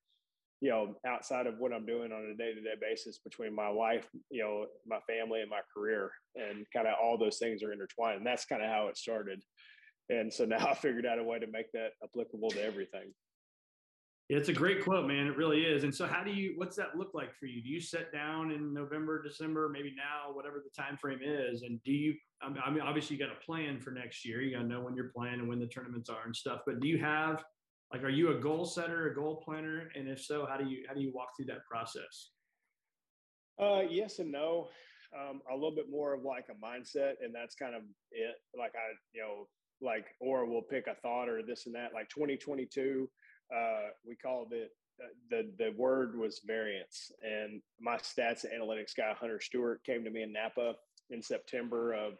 you 0.60 0.68
know, 0.68 0.94
outside 1.06 1.46
of 1.46 1.58
what 1.58 1.72
I'm 1.72 1.86
doing 1.86 2.12
on 2.12 2.30
a 2.30 2.36
day 2.36 2.52
to 2.52 2.60
day 2.60 2.74
basis 2.80 3.18
between 3.18 3.54
my 3.54 3.68
life, 3.68 4.06
you 4.30 4.42
know, 4.42 4.66
my 4.86 4.98
family 5.08 5.40
and 5.40 5.48
my 5.48 5.60
career 5.74 6.10
and 6.34 6.66
kind 6.74 6.86
of 6.86 6.94
all 7.02 7.16
those 7.16 7.38
things 7.38 7.62
are 7.62 7.72
intertwined. 7.72 8.18
And 8.18 8.26
that's 8.26 8.44
kind 8.44 8.62
of 8.62 8.68
how 8.68 8.88
it 8.88 8.98
started. 8.98 9.42
And 10.10 10.32
so 10.32 10.44
now 10.46 10.66
I 10.66 10.74
figured 10.74 11.06
out 11.06 11.18
a 11.18 11.24
way 11.24 11.38
to 11.38 11.46
make 11.46 11.72
that 11.72 11.92
applicable 12.04 12.50
to 12.50 12.62
everything. 12.62 13.12
It's 14.32 14.48
a 14.48 14.52
great 14.52 14.84
quote, 14.84 15.08
man. 15.08 15.26
It 15.26 15.36
really 15.36 15.62
is. 15.62 15.82
And 15.82 15.92
so, 15.92 16.06
how 16.06 16.22
do 16.22 16.30
you? 16.30 16.52
What's 16.54 16.76
that 16.76 16.96
look 16.96 17.14
like 17.14 17.34
for 17.34 17.46
you? 17.46 17.60
Do 17.60 17.68
you 17.68 17.80
sit 17.80 18.12
down 18.12 18.52
in 18.52 18.72
November, 18.72 19.20
December, 19.20 19.68
maybe 19.68 19.92
now, 19.96 20.32
whatever 20.32 20.62
the 20.62 20.70
time 20.80 20.96
frame 20.96 21.18
is, 21.20 21.62
and 21.62 21.82
do 21.82 21.90
you? 21.90 22.14
I 22.40 22.70
mean, 22.70 22.80
obviously, 22.80 23.16
you 23.16 23.26
got 23.26 23.36
a 23.36 23.44
plan 23.44 23.80
for 23.80 23.90
next 23.90 24.24
year. 24.24 24.40
You 24.40 24.52
got 24.52 24.62
to 24.62 24.68
know 24.68 24.82
when 24.82 24.94
you're 24.94 25.10
playing 25.16 25.40
and 25.40 25.48
when 25.48 25.58
the 25.58 25.66
tournaments 25.66 26.08
are 26.08 26.24
and 26.24 26.34
stuff. 26.34 26.60
But 26.64 26.78
do 26.78 26.86
you 26.86 26.98
have, 26.98 27.42
like, 27.92 28.02
are 28.02 28.08
you 28.08 28.36
a 28.36 28.40
goal 28.40 28.64
setter, 28.64 29.10
a 29.10 29.14
goal 29.14 29.42
planner? 29.44 29.88
And 29.94 30.08
if 30.08 30.22
so, 30.22 30.46
how 30.48 30.56
do 30.56 30.68
you 30.68 30.84
how 30.88 30.94
do 30.94 31.00
you 31.00 31.12
walk 31.14 31.28
through 31.36 31.46
that 31.46 31.64
process? 31.70 32.30
Uh, 33.60 33.82
yes 33.88 34.18
and 34.18 34.32
no. 34.32 34.68
Um, 35.12 35.40
a 35.50 35.54
little 35.54 35.74
bit 35.74 35.90
more 35.90 36.14
of 36.14 36.22
like 36.22 36.46
a 36.50 36.64
mindset, 36.64 37.14
and 37.20 37.34
that's 37.34 37.56
kind 37.56 37.74
of 37.74 37.82
it. 38.12 38.36
Like 38.56 38.72
I, 38.76 38.94
you 39.12 39.22
know, 39.22 39.48
like 39.80 40.06
or 40.20 40.46
we'll 40.46 40.62
pick 40.62 40.86
a 40.86 40.94
thought 40.94 41.28
or 41.28 41.42
this 41.42 41.66
and 41.66 41.74
that. 41.74 41.92
Like 41.92 42.08
2022 42.10 43.08
uh, 43.54 43.90
we 44.06 44.16
called 44.16 44.52
it 44.52 44.70
uh, 45.02 45.08
the 45.30 45.50
the 45.58 45.72
word 45.76 46.16
was 46.16 46.40
variance. 46.46 47.10
And 47.22 47.60
my 47.80 47.96
stats 47.96 48.44
and 48.44 48.52
analytics 48.52 48.96
guy 48.96 49.12
Hunter 49.18 49.40
Stewart 49.40 49.82
came 49.84 50.04
to 50.04 50.10
me 50.10 50.22
in 50.22 50.32
Napa 50.32 50.74
in 51.10 51.22
September 51.22 51.92
of 51.94 52.14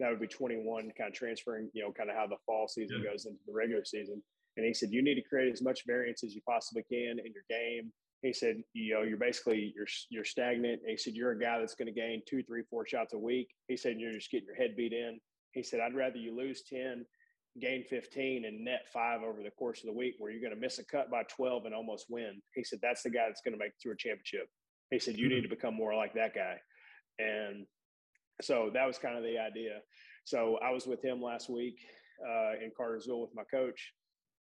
that 0.00 0.10
would 0.10 0.20
be 0.20 0.26
21, 0.26 0.90
kind 0.96 1.08
of 1.08 1.14
transferring, 1.14 1.70
you 1.74 1.82
know, 1.82 1.92
kind 1.92 2.10
of 2.10 2.16
how 2.16 2.26
the 2.26 2.36
fall 2.46 2.66
season 2.66 3.02
yeah. 3.04 3.10
goes 3.10 3.26
into 3.26 3.38
the 3.46 3.52
regular 3.52 3.84
season. 3.84 4.22
And 4.56 4.66
he 4.66 4.74
said, 4.74 4.90
you 4.90 5.02
need 5.02 5.14
to 5.14 5.22
create 5.22 5.52
as 5.52 5.62
much 5.62 5.86
variance 5.86 6.22
as 6.24 6.34
you 6.34 6.42
possibly 6.46 6.84
can 6.90 7.18
in 7.18 7.32
your 7.32 7.44
game. 7.48 7.92
He 8.22 8.32
said, 8.32 8.62
you 8.72 8.94
know, 8.94 9.02
you're 9.02 9.16
basically 9.16 9.72
you're 9.74 9.86
you're 10.10 10.24
stagnant. 10.24 10.80
And 10.82 10.90
he 10.90 10.96
said, 10.96 11.14
you're 11.14 11.32
a 11.32 11.38
guy 11.38 11.58
that's 11.58 11.74
going 11.74 11.92
to 11.92 12.00
gain 12.00 12.22
two, 12.28 12.42
three, 12.44 12.62
four 12.70 12.86
shots 12.86 13.14
a 13.14 13.18
week. 13.18 13.48
He 13.68 13.76
said, 13.76 13.96
you're 13.98 14.12
just 14.12 14.30
getting 14.30 14.46
your 14.46 14.56
head 14.56 14.76
beat 14.76 14.92
in. 14.92 15.18
He 15.52 15.62
said, 15.62 15.80
I'd 15.80 15.94
rather 15.94 16.16
you 16.16 16.36
lose 16.36 16.62
10 16.68 17.04
gain 17.60 17.84
15 17.84 18.44
and 18.44 18.64
net 18.64 18.86
five 18.92 19.22
over 19.22 19.42
the 19.42 19.50
course 19.50 19.80
of 19.80 19.86
the 19.86 19.92
week 19.92 20.14
where 20.18 20.30
you're 20.30 20.40
going 20.40 20.54
to 20.54 20.60
miss 20.60 20.78
a 20.78 20.84
cut 20.84 21.10
by 21.10 21.22
12 21.24 21.66
and 21.66 21.74
almost 21.74 22.06
win. 22.08 22.40
He 22.54 22.64
said, 22.64 22.78
that's 22.82 23.02
the 23.02 23.10
guy 23.10 23.24
that's 23.26 23.42
going 23.42 23.52
to 23.52 23.58
make 23.58 23.68
it 23.70 23.74
through 23.82 23.92
a 23.92 23.96
championship. 23.96 24.48
He 24.90 24.98
said, 24.98 25.16
you 25.16 25.28
need 25.28 25.42
mm-hmm. 25.42 25.50
to 25.50 25.56
become 25.56 25.74
more 25.74 25.94
like 25.94 26.14
that 26.14 26.34
guy. 26.34 26.56
And 27.18 27.66
so 28.40 28.70
that 28.72 28.86
was 28.86 28.98
kind 28.98 29.16
of 29.16 29.22
the 29.22 29.38
idea. 29.38 29.80
So 30.24 30.58
I 30.64 30.70
was 30.70 30.86
with 30.86 31.04
him 31.04 31.20
last 31.20 31.50
week 31.50 31.78
uh, 32.26 32.52
in 32.62 32.70
Cartersville 32.76 33.20
with 33.20 33.34
my 33.34 33.44
coach, 33.50 33.92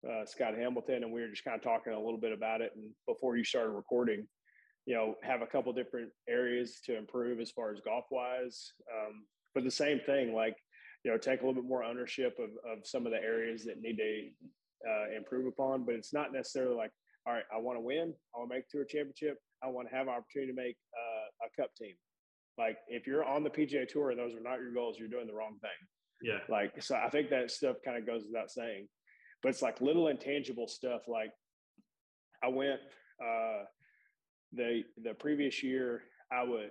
uh, 0.08 0.24
Scott 0.26 0.56
Hamilton, 0.56 1.04
and 1.04 1.12
we 1.12 1.20
were 1.20 1.28
just 1.28 1.44
kind 1.44 1.56
of 1.56 1.62
talking 1.62 1.92
a 1.92 2.00
little 2.00 2.20
bit 2.20 2.32
about 2.32 2.60
it. 2.60 2.72
And 2.74 2.90
before 3.06 3.36
you 3.36 3.44
started 3.44 3.70
recording, 3.70 4.26
you 4.86 4.94
know, 4.94 5.14
have 5.22 5.42
a 5.42 5.46
couple 5.46 5.72
different 5.72 6.10
areas 6.28 6.80
to 6.86 6.96
improve 6.96 7.40
as 7.40 7.50
far 7.50 7.72
as 7.72 7.80
golf 7.80 8.04
wise. 8.10 8.72
Um, 8.92 9.24
but 9.54 9.64
the 9.64 9.70
same 9.70 10.00
thing, 10.06 10.34
like 10.34 10.56
you 11.06 11.12
know 11.12 11.18
take 11.18 11.40
a 11.40 11.46
little 11.46 11.62
bit 11.62 11.68
more 11.68 11.84
ownership 11.84 12.36
of, 12.40 12.50
of 12.70 12.84
some 12.84 13.06
of 13.06 13.12
the 13.12 13.22
areas 13.22 13.64
that 13.64 13.80
need 13.80 13.96
to 13.96 14.28
uh, 14.90 15.16
improve 15.16 15.46
upon 15.46 15.84
but 15.84 15.94
it's 15.94 16.12
not 16.12 16.32
necessarily 16.32 16.74
like 16.74 16.90
all 17.26 17.32
right 17.32 17.44
i 17.54 17.58
want 17.58 17.76
to 17.76 17.80
win 17.80 18.12
i 18.34 18.38
want 18.38 18.50
to 18.50 18.56
make 18.56 18.68
tour 18.68 18.84
championship 18.84 19.38
i 19.62 19.68
want 19.68 19.88
to 19.88 19.94
have 19.94 20.08
an 20.08 20.14
opportunity 20.14 20.50
to 20.50 20.56
make 20.56 20.76
uh, 20.98 21.46
a 21.46 21.62
cup 21.62 21.70
team 21.76 21.94
like 22.58 22.76
if 22.88 23.06
you're 23.06 23.24
on 23.24 23.44
the 23.44 23.50
pga 23.50 23.86
tour 23.86 24.10
and 24.10 24.18
those 24.18 24.34
are 24.34 24.42
not 24.42 24.58
your 24.58 24.72
goals 24.72 24.96
you're 24.98 25.08
doing 25.08 25.28
the 25.28 25.32
wrong 25.32 25.56
thing 25.60 25.70
yeah 26.22 26.38
like 26.48 26.72
so 26.82 26.96
i 26.96 27.08
think 27.08 27.30
that 27.30 27.52
stuff 27.52 27.76
kind 27.84 27.96
of 27.96 28.04
goes 28.04 28.24
without 28.26 28.50
saying 28.50 28.88
but 29.42 29.50
it's 29.50 29.62
like 29.62 29.80
little 29.80 30.08
intangible 30.08 30.68
stuff 30.68 31.02
like 31.08 31.30
i 32.42 32.48
went 32.48 32.80
uh 33.22 33.64
the 34.52 34.82
the 35.02 35.14
previous 35.14 35.62
year 35.62 36.02
i 36.32 36.42
would 36.42 36.70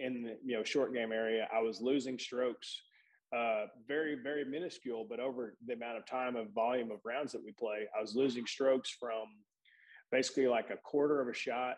in 0.00 0.22
the 0.22 0.36
you 0.44 0.56
know 0.56 0.64
short 0.64 0.92
game 0.92 1.12
area 1.12 1.48
i 1.54 1.60
was 1.60 1.80
losing 1.80 2.18
strokes 2.18 2.80
uh, 3.34 3.66
very, 3.88 4.16
very 4.22 4.44
minuscule, 4.44 5.06
but 5.08 5.18
over 5.18 5.56
the 5.66 5.72
amount 5.72 5.98
of 5.98 6.06
time 6.06 6.36
of 6.36 6.52
volume 6.54 6.90
of 6.92 7.00
rounds 7.04 7.32
that 7.32 7.44
we 7.44 7.52
play, 7.52 7.86
I 7.96 8.00
was 8.00 8.14
losing 8.14 8.46
strokes 8.46 8.90
from 8.90 9.26
basically 10.12 10.46
like 10.46 10.70
a 10.70 10.76
quarter 10.76 11.20
of 11.20 11.28
a 11.28 11.34
shot. 11.34 11.76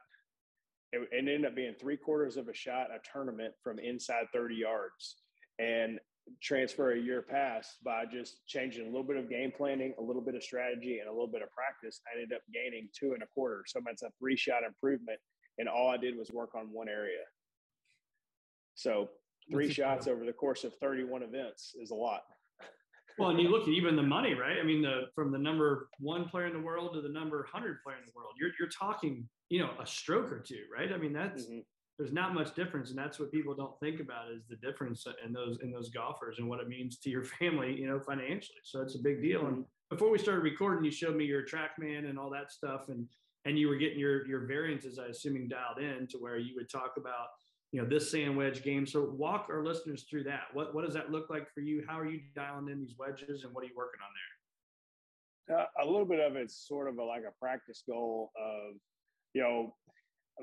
It, 0.92 1.08
it 1.12 1.18
ended 1.18 1.46
up 1.46 1.56
being 1.56 1.74
three 1.80 1.96
quarters 1.96 2.36
of 2.36 2.48
a 2.48 2.54
shot 2.54 2.88
a 2.90 2.98
tournament 3.10 3.54
from 3.62 3.78
inside 3.78 4.26
30 4.34 4.54
yards. 4.56 5.16
And 5.58 5.98
transfer 6.42 6.92
a 6.92 6.98
year 6.98 7.22
past 7.22 7.76
by 7.84 8.04
just 8.04 8.46
changing 8.46 8.82
a 8.82 8.86
little 8.86 9.06
bit 9.06 9.16
of 9.16 9.28
game 9.28 9.52
planning, 9.56 9.94
a 9.98 10.02
little 10.02 10.22
bit 10.22 10.34
of 10.34 10.42
strategy, 10.42 10.98
and 10.98 11.08
a 11.08 11.12
little 11.12 11.28
bit 11.28 11.42
of 11.42 11.48
practice. 11.50 12.00
I 12.06 12.20
ended 12.20 12.36
up 12.36 12.42
gaining 12.52 12.88
two 12.98 13.12
and 13.12 13.22
a 13.22 13.26
quarter. 13.34 13.64
So 13.66 13.80
that's 13.84 14.02
a 14.02 14.10
three 14.18 14.36
shot 14.36 14.62
improvement. 14.66 15.18
And 15.58 15.68
all 15.68 15.88
I 15.88 15.96
did 15.96 16.16
was 16.16 16.30
work 16.30 16.54
on 16.54 16.66
one 16.72 16.88
area. 16.88 17.24
So 18.74 19.08
three 19.50 19.72
shots 19.72 20.06
over 20.06 20.24
the 20.24 20.32
course 20.32 20.64
of 20.64 20.74
31 20.80 21.22
events 21.22 21.74
is 21.80 21.90
a 21.90 21.94
lot. 21.94 22.22
well, 23.18 23.30
and 23.30 23.40
you 23.40 23.48
look 23.48 23.62
at 23.68 23.68
even 23.68 23.96
the 23.96 24.02
money, 24.02 24.34
right? 24.34 24.58
I 24.60 24.64
mean, 24.64 24.82
the 24.82 25.04
from 25.14 25.32
the 25.32 25.38
number 25.38 25.88
one 25.98 26.28
player 26.28 26.46
in 26.46 26.52
the 26.52 26.60
world 26.60 26.92
to 26.94 27.00
the 27.00 27.08
number 27.08 27.38
100 27.38 27.82
player 27.82 27.96
in 27.96 28.04
the 28.04 28.12
world, 28.14 28.32
you're, 28.38 28.50
you're 28.60 28.68
talking, 28.68 29.28
you 29.48 29.60
know, 29.60 29.70
a 29.80 29.86
stroke 29.86 30.30
or 30.30 30.40
two, 30.40 30.64
right? 30.74 30.92
I 30.92 30.98
mean, 30.98 31.12
that's, 31.12 31.44
mm-hmm. 31.44 31.60
There's 31.98 32.12
not 32.12 32.34
much 32.34 32.54
difference. 32.54 32.90
And 32.90 32.98
that's 32.98 33.18
what 33.18 33.32
people 33.32 33.54
don't 33.54 33.78
think 33.80 34.00
about 34.00 34.30
is 34.30 34.42
the 34.48 34.56
difference 34.56 35.06
in 35.24 35.32
those, 35.32 35.58
in 35.62 35.70
those 35.70 35.88
golfers 35.88 36.38
and 36.38 36.48
what 36.48 36.60
it 36.60 36.68
means 36.68 36.98
to 36.98 37.10
your 37.10 37.24
family, 37.40 37.74
you 37.74 37.86
know, 37.86 38.00
financially. 38.00 38.58
So 38.64 38.82
it's 38.82 38.96
a 38.96 39.02
big 39.02 39.22
deal. 39.22 39.46
And 39.46 39.64
before 39.90 40.10
we 40.10 40.18
started 40.18 40.42
recording, 40.42 40.84
you 40.84 40.90
showed 40.90 41.16
me 41.16 41.24
your 41.24 41.42
TrackMan 41.42 42.08
and 42.08 42.18
all 42.18 42.30
that 42.30 42.52
stuff. 42.52 42.88
And, 42.88 43.06
and 43.46 43.58
you 43.58 43.68
were 43.68 43.76
getting 43.76 43.98
your 43.98 44.26
your 44.26 44.44
variances, 44.44 44.98
I 44.98 45.06
assuming 45.06 45.48
dialed 45.48 45.78
in 45.78 46.08
to 46.08 46.18
where 46.18 46.36
you 46.36 46.54
would 46.56 46.68
talk 46.68 46.94
about 46.98 47.28
you 47.72 47.80
know 47.80 47.88
this 47.88 48.10
sand 48.10 48.36
wedge 48.36 48.62
game. 48.62 48.86
So 48.86 49.14
walk 49.16 49.46
our 49.50 49.64
listeners 49.64 50.04
through 50.10 50.24
that. 50.24 50.44
What 50.52 50.74
what 50.74 50.84
does 50.84 50.94
that 50.94 51.10
look 51.10 51.30
like 51.30 51.52
for 51.54 51.60
you? 51.60 51.84
How 51.88 51.98
are 51.98 52.06
you 52.06 52.20
dialing 52.34 52.68
in 52.68 52.80
these 52.80 52.94
wedges, 52.98 53.44
and 53.44 53.54
what 53.54 53.64
are 53.64 53.68
you 53.68 53.74
working 53.76 54.00
on 54.02 55.56
there? 55.56 55.58
Uh, 55.58 55.84
a 55.84 55.86
little 55.86 56.04
bit 56.04 56.18
of 56.18 56.34
it's 56.34 56.66
sort 56.66 56.88
of 56.88 56.98
a, 56.98 57.04
like 57.04 57.22
a 57.22 57.38
practice 57.40 57.84
goal 57.88 58.32
of 58.36 58.74
you 59.32 59.42
know 59.42 59.74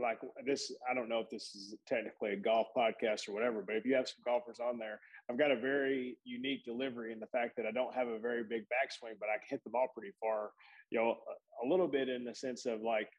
like 0.02 0.20
this 0.46 0.72
i 0.90 0.94
don't 0.94 1.10
know 1.10 1.20
if 1.20 1.30
this 1.30 1.54
is 1.56 1.76
technically 1.88 2.32
a 2.32 2.36
golf 2.36 2.68
podcast 2.76 3.30
or 3.30 3.34
whatever 3.34 3.64
but 3.66 3.76
if 3.76 3.86
you 3.86 3.94
have 3.94 4.08
some 4.08 4.24
golfers 4.26 4.60
on 4.60 4.78
there 4.78 5.00
i've 5.30 5.38
got 5.38 5.52
a 5.52 5.56
very 5.56 6.18
unique 6.24 6.64
delivery 6.66 7.12
in 7.12 7.20
the 7.20 7.28
fact 7.28 7.56
that 7.56 7.66
i 7.66 7.72
don't 7.72 7.94
have 7.94 8.08
a 8.08 8.20
very 8.20 8.44
big 8.44 8.64
backswing 8.64 9.14
but 9.20 9.30
i 9.30 9.38
can 9.38 9.48
hit 9.50 9.64
the 9.64 9.70
ball 9.70 9.88
pretty 9.96 10.14
far 10.20 10.52
you 10.90 11.00
know 11.00 11.18
a, 11.64 11.68
little 11.68 11.88
bit 11.88 12.10
in 12.10 12.24
the 12.24 12.34
sense 12.34 12.66
of 12.66 12.82
like 12.82 13.10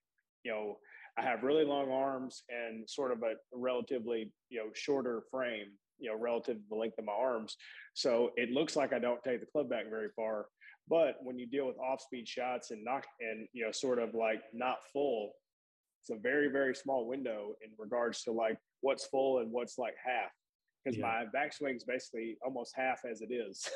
you 0.44 0.50
know 0.50 0.76
i 1.16 1.22
have 1.22 1.44
really 1.44 1.64
long 1.64 1.90
arms 1.90 2.42
and 2.48 2.88
sort 2.88 3.12
of 3.12 3.22
a 3.22 3.34
relatively 3.52 4.32
you 4.48 4.58
know 4.58 4.70
shorter 4.74 5.22
frame 5.30 5.68
you 5.98 6.10
know 6.10 6.18
relative 6.18 6.56
to 6.56 6.62
the 6.68 6.74
length 6.74 6.98
of 6.98 7.04
my 7.04 7.12
arms. 7.12 7.56
So 7.94 8.30
it 8.36 8.50
looks 8.50 8.74
like 8.74 8.92
i 8.92 8.98
don't 8.98 9.22
take 9.22 9.38
the 9.38 9.46
club 9.46 9.70
back 9.70 9.88
very 9.88 10.08
far 10.16 10.46
but 10.88 11.16
when 11.22 11.38
you 11.38 11.46
deal 11.46 11.66
with 11.66 11.78
off 11.78 12.00
speed 12.00 12.28
shots 12.28 12.70
and 12.70 12.84
knock 12.84 13.04
and 13.20 13.46
you 13.52 13.64
know 13.64 13.72
sort 13.72 13.98
of 13.98 14.14
like 14.14 14.42
not 14.52 14.78
full 14.92 15.32
it's 16.04 16.10
a 16.10 16.20
very 16.20 16.48
very 16.48 16.74
small 16.74 17.06
window 17.06 17.54
in 17.64 17.70
regards 17.78 18.22
to 18.22 18.32
like 18.32 18.58
what's 18.82 19.06
full 19.06 19.38
and 19.38 19.50
what's 19.50 19.78
like 19.78 19.94
half 20.04 20.30
because 20.84 20.98
yeah. 20.98 21.04
my 21.04 21.24
backswing 21.38 21.76
is 21.76 21.84
basically 21.84 22.36
almost 22.44 22.74
half 22.76 23.00
as 23.10 23.22
it 23.22 23.32
is 23.32 23.66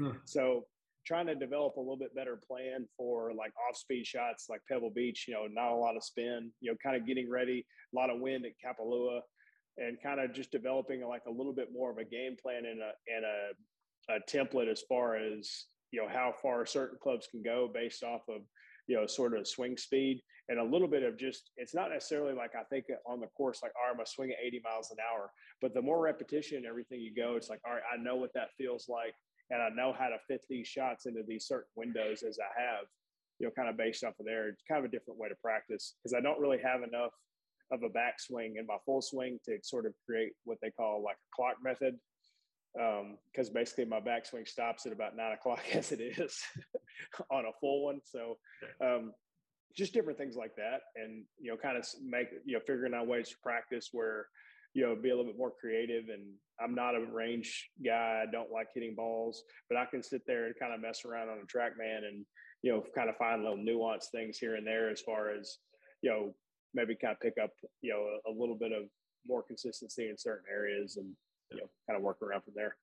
huh. 0.00 0.12
so 0.24 0.64
trying 1.06 1.26
to 1.26 1.36
develop 1.36 1.76
a 1.76 1.80
little 1.80 1.96
bit 1.96 2.12
better 2.16 2.40
plan 2.48 2.84
for 2.96 3.32
like 3.32 3.52
off 3.68 3.76
speed 3.76 4.04
shots 4.04 4.46
like 4.48 4.60
pebble 4.68 4.90
beach 4.90 5.26
you 5.28 5.34
know 5.34 5.46
not 5.48 5.72
a 5.72 5.76
lot 5.76 5.96
of 5.96 6.02
spin 6.02 6.50
you 6.60 6.70
know 6.70 6.76
kind 6.82 6.96
of 6.96 7.06
getting 7.06 7.30
ready 7.30 7.64
a 7.94 7.96
lot 7.96 8.10
of 8.10 8.20
wind 8.20 8.44
at 8.44 8.52
kapalua 8.64 9.20
and 9.78 9.98
kind 10.02 10.18
of 10.18 10.32
just 10.32 10.50
developing 10.50 11.06
like 11.06 11.22
a 11.28 11.30
little 11.30 11.52
bit 11.52 11.68
more 11.72 11.92
of 11.92 11.98
a 11.98 12.04
game 12.04 12.34
plan 12.42 12.64
and 12.66 12.80
a 12.80 12.90
and 13.14 13.24
a, 13.24 14.16
a 14.16 14.20
template 14.28 14.68
as 14.68 14.82
far 14.88 15.14
as 15.14 15.66
you 15.92 16.02
know 16.02 16.08
how 16.08 16.34
far 16.42 16.66
certain 16.66 16.98
clubs 17.00 17.28
can 17.30 17.40
go 17.40 17.70
based 17.72 18.02
off 18.02 18.22
of 18.28 18.40
you 18.86 18.96
know 18.96 19.06
sort 19.06 19.36
of 19.36 19.46
swing 19.46 19.76
speed 19.76 20.22
and 20.48 20.58
a 20.58 20.64
little 20.64 20.88
bit 20.88 21.02
of 21.02 21.18
just 21.18 21.50
it's 21.56 21.74
not 21.74 21.90
necessarily 21.90 22.34
like 22.34 22.52
I 22.54 22.62
think 22.64 22.86
on 23.06 23.20
the 23.20 23.26
course 23.28 23.60
like 23.62 23.72
all 23.76 23.84
right, 23.84 23.90
I'm 23.90 23.96
gonna 23.96 24.06
swing 24.06 24.30
at 24.30 24.44
80 24.44 24.62
miles 24.64 24.90
an 24.90 24.98
hour, 25.00 25.30
but 25.60 25.74
the 25.74 25.82
more 25.82 26.00
repetition 26.00 26.58
and 26.58 26.66
everything 26.66 27.00
you 27.00 27.14
go, 27.14 27.36
it's 27.36 27.48
like 27.48 27.60
all 27.66 27.72
right, 27.72 27.82
I 27.92 28.00
know 28.00 28.16
what 28.16 28.32
that 28.34 28.50
feels 28.56 28.88
like, 28.88 29.14
and 29.50 29.62
I 29.62 29.68
know 29.70 29.92
how 29.92 30.08
to 30.08 30.18
fit 30.28 30.44
these 30.48 30.66
shots 30.66 31.06
into 31.06 31.22
these 31.26 31.46
certain 31.46 31.70
windows 31.74 32.22
as 32.22 32.38
I 32.38 32.60
have, 32.60 32.86
you 33.38 33.46
know, 33.46 33.52
kind 33.56 33.68
of 33.68 33.76
based 33.76 34.04
off 34.04 34.14
of 34.20 34.26
there. 34.26 34.48
It's 34.48 34.62
kind 34.68 34.84
of 34.84 34.88
a 34.88 34.92
different 34.92 35.18
way 35.18 35.28
to 35.28 35.36
practice 35.42 35.94
because 36.02 36.14
I 36.14 36.20
don't 36.20 36.40
really 36.40 36.60
have 36.62 36.82
enough 36.82 37.12
of 37.72 37.82
a 37.82 37.88
backswing 37.88 38.58
in 38.58 38.66
my 38.66 38.76
full 38.84 39.02
swing 39.02 39.38
to 39.44 39.58
sort 39.62 39.86
of 39.86 39.92
create 40.04 40.32
what 40.44 40.58
they 40.62 40.70
call 40.70 41.02
like 41.02 41.16
a 41.16 41.34
clock 41.34 41.56
method. 41.62 41.96
Because 42.76 43.48
um, 43.48 43.54
basically 43.54 43.86
my 43.86 44.00
backswing 44.00 44.46
stops 44.46 44.86
at 44.86 44.92
about 44.92 45.16
nine 45.16 45.32
o'clock 45.32 45.62
as 45.72 45.92
it 45.92 46.00
is 46.00 46.42
on 47.30 47.44
a 47.46 47.52
full 47.60 47.84
one. 47.84 48.00
So 48.04 48.36
um, 48.84 49.12
just 49.76 49.92
different 49.92 50.18
things 50.18 50.36
like 50.36 50.56
that 50.56 50.80
and 50.96 51.24
you 51.38 51.50
know 51.50 51.56
kind 51.56 51.76
of 51.76 51.86
make 52.02 52.28
you 52.44 52.54
know 52.54 52.60
figuring 52.66 52.94
out 52.94 53.06
ways 53.06 53.28
to 53.28 53.36
practice 53.42 53.90
where 53.92 54.26
you 54.72 54.82
know 54.82 54.96
be 54.96 55.10
a 55.10 55.16
little 55.16 55.30
bit 55.30 55.38
more 55.38 55.52
creative. 55.60 56.04
And 56.12 56.22
i'm 56.60 56.74
not 56.74 56.94
a 56.94 57.04
range 57.12 57.70
guy. 57.84 58.24
I 58.26 58.30
don't 58.30 58.50
like 58.50 58.68
hitting 58.74 58.94
balls 58.94 59.42
but 59.68 59.76
i 59.76 59.84
can 59.84 60.02
sit 60.02 60.22
there 60.26 60.46
and 60.46 60.54
kind 60.58 60.72
of 60.72 60.80
mess 60.80 61.04
around 61.04 61.28
on 61.28 61.38
a 61.38 61.46
TrackMan 61.46 62.08
and 62.08 62.24
you 62.62 62.72
know 62.72 62.82
kind 62.94 63.10
of 63.10 63.16
find 63.16 63.42
little 63.42 63.58
nuanced 63.58 64.10
things 64.12 64.38
here 64.38 64.56
and 64.56 64.66
there 64.66 64.90
as 64.90 65.02
far 65.02 65.30
as 65.30 65.58
you 66.00 66.10
know 66.10 66.34
maybe 66.74 66.96
kind 66.96 67.12
of 67.12 67.20
pick 67.20 67.34
up 67.42 67.50
you 67.82 67.92
know 67.92 68.00
a, 68.00 68.30
a 68.30 68.32
little 68.32 68.56
bit 68.56 68.72
of 68.72 68.84
more 69.26 69.42
consistency 69.42 70.08
in 70.08 70.16
certain 70.16 70.44
areas 70.50 70.96
and 70.96 71.12
you 71.50 71.58
know 71.58 71.68
kind 71.88 71.96
of 71.96 72.02
work 72.02 72.20
around 72.22 72.42
from 72.42 72.54
there 72.56 72.76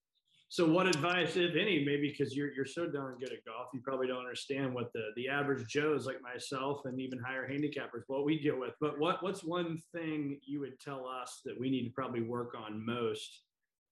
so, 0.54 0.68
what 0.68 0.86
advice, 0.86 1.36
if 1.36 1.56
any, 1.56 1.84
maybe 1.84 2.14
because 2.16 2.36
you're 2.36 2.54
you're 2.54 2.64
so 2.64 2.86
darn 2.86 3.18
good 3.18 3.32
at 3.34 3.44
golf, 3.44 3.70
you 3.74 3.82
probably 3.84 4.06
don't 4.06 4.20
understand 4.20 4.72
what 4.72 4.94
the 4.94 5.06
the 5.16 5.28
average 5.28 5.68
Joes 5.68 6.06
like 6.06 6.22
myself 6.22 6.82
and 6.86 7.02
even 7.02 7.18
higher 7.18 7.50
handicappers 7.50 8.04
what 8.06 8.24
we 8.24 8.40
deal 8.40 8.60
with. 8.60 8.76
But 8.80 9.00
what 9.00 9.24
what's 9.24 9.44
one 9.44 9.80
thing 9.96 10.40
you 10.46 10.60
would 10.60 10.80
tell 10.80 11.08
us 11.08 11.42
that 11.46 11.60
we 11.60 11.72
need 11.72 11.86
to 11.86 11.90
probably 11.90 12.22
work 12.22 12.54
on 12.56 12.86
most, 12.86 13.42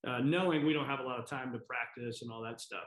uh, 0.07 0.19
knowing 0.19 0.63
we 0.63 0.71
don't 0.71 0.85
have 0.85 0.99
a 0.99 1.03
lot 1.03 1.17
of 1.17 1.25
time 1.25 1.51
to 1.51 1.57
practice 1.57 2.21
and 2.21 2.31
all 2.31 2.43
that 2.43 2.61
stuff? 2.61 2.85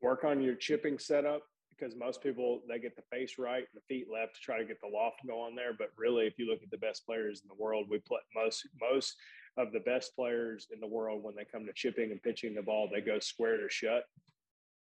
Work 0.00 0.24
on 0.24 0.40
your 0.40 0.54
chipping 0.54 0.98
setup 0.98 1.42
because 1.68 1.94
most 1.96 2.22
people 2.22 2.62
they 2.66 2.78
get 2.78 2.96
the 2.96 3.02
face 3.14 3.34
right 3.38 3.64
and 3.74 3.74
the 3.74 3.94
feet 3.94 4.06
left 4.10 4.36
to 4.36 4.40
try 4.40 4.56
to 4.56 4.64
get 4.64 4.80
the 4.80 4.88
loft 4.88 5.16
to 5.20 5.28
go 5.28 5.38
on 5.38 5.54
there. 5.54 5.74
But 5.78 5.88
really, 5.98 6.26
if 6.26 6.38
you 6.38 6.48
look 6.48 6.62
at 6.62 6.70
the 6.70 6.78
best 6.78 7.04
players 7.04 7.42
in 7.42 7.48
the 7.48 7.62
world, 7.62 7.88
we 7.90 7.98
play 7.98 8.20
most 8.34 8.66
most 8.80 9.16
of 9.56 9.72
the 9.72 9.80
best 9.80 10.14
players 10.14 10.68
in 10.72 10.80
the 10.80 10.86
world 10.86 11.22
when 11.22 11.34
they 11.34 11.44
come 11.44 11.66
to 11.66 11.72
chipping 11.74 12.10
and 12.10 12.22
pitching 12.22 12.54
the 12.54 12.62
ball, 12.62 12.88
they 12.92 13.00
go 13.00 13.18
square 13.18 13.56
to 13.56 13.68
shut, 13.68 14.04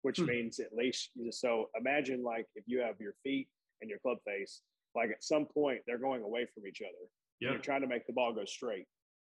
which 0.02 0.18
hmm. 0.18 0.26
means 0.26 0.60
at 0.60 0.74
least 0.74 1.12
so 1.32 1.70
imagine 1.80 2.24
like 2.24 2.46
if 2.56 2.64
you 2.68 2.80
have 2.80 2.96
your 3.00 3.14
feet 3.24 3.48
and 3.82 3.90
your 3.90 4.00
club 4.00 4.18
face, 4.26 4.62
like 4.96 5.10
at 5.10 5.24
some 5.24 5.46
point 5.46 5.82
they're 5.86 6.00
going 6.00 6.24
away 6.24 6.48
from 6.54 6.66
each 6.68 6.82
other. 6.82 7.10
Yep. 7.40 7.52
You're 7.52 7.62
trying 7.62 7.82
to 7.82 7.88
make 7.88 8.08
the 8.08 8.14
ball 8.14 8.34
go 8.34 8.46
straight. 8.46 8.86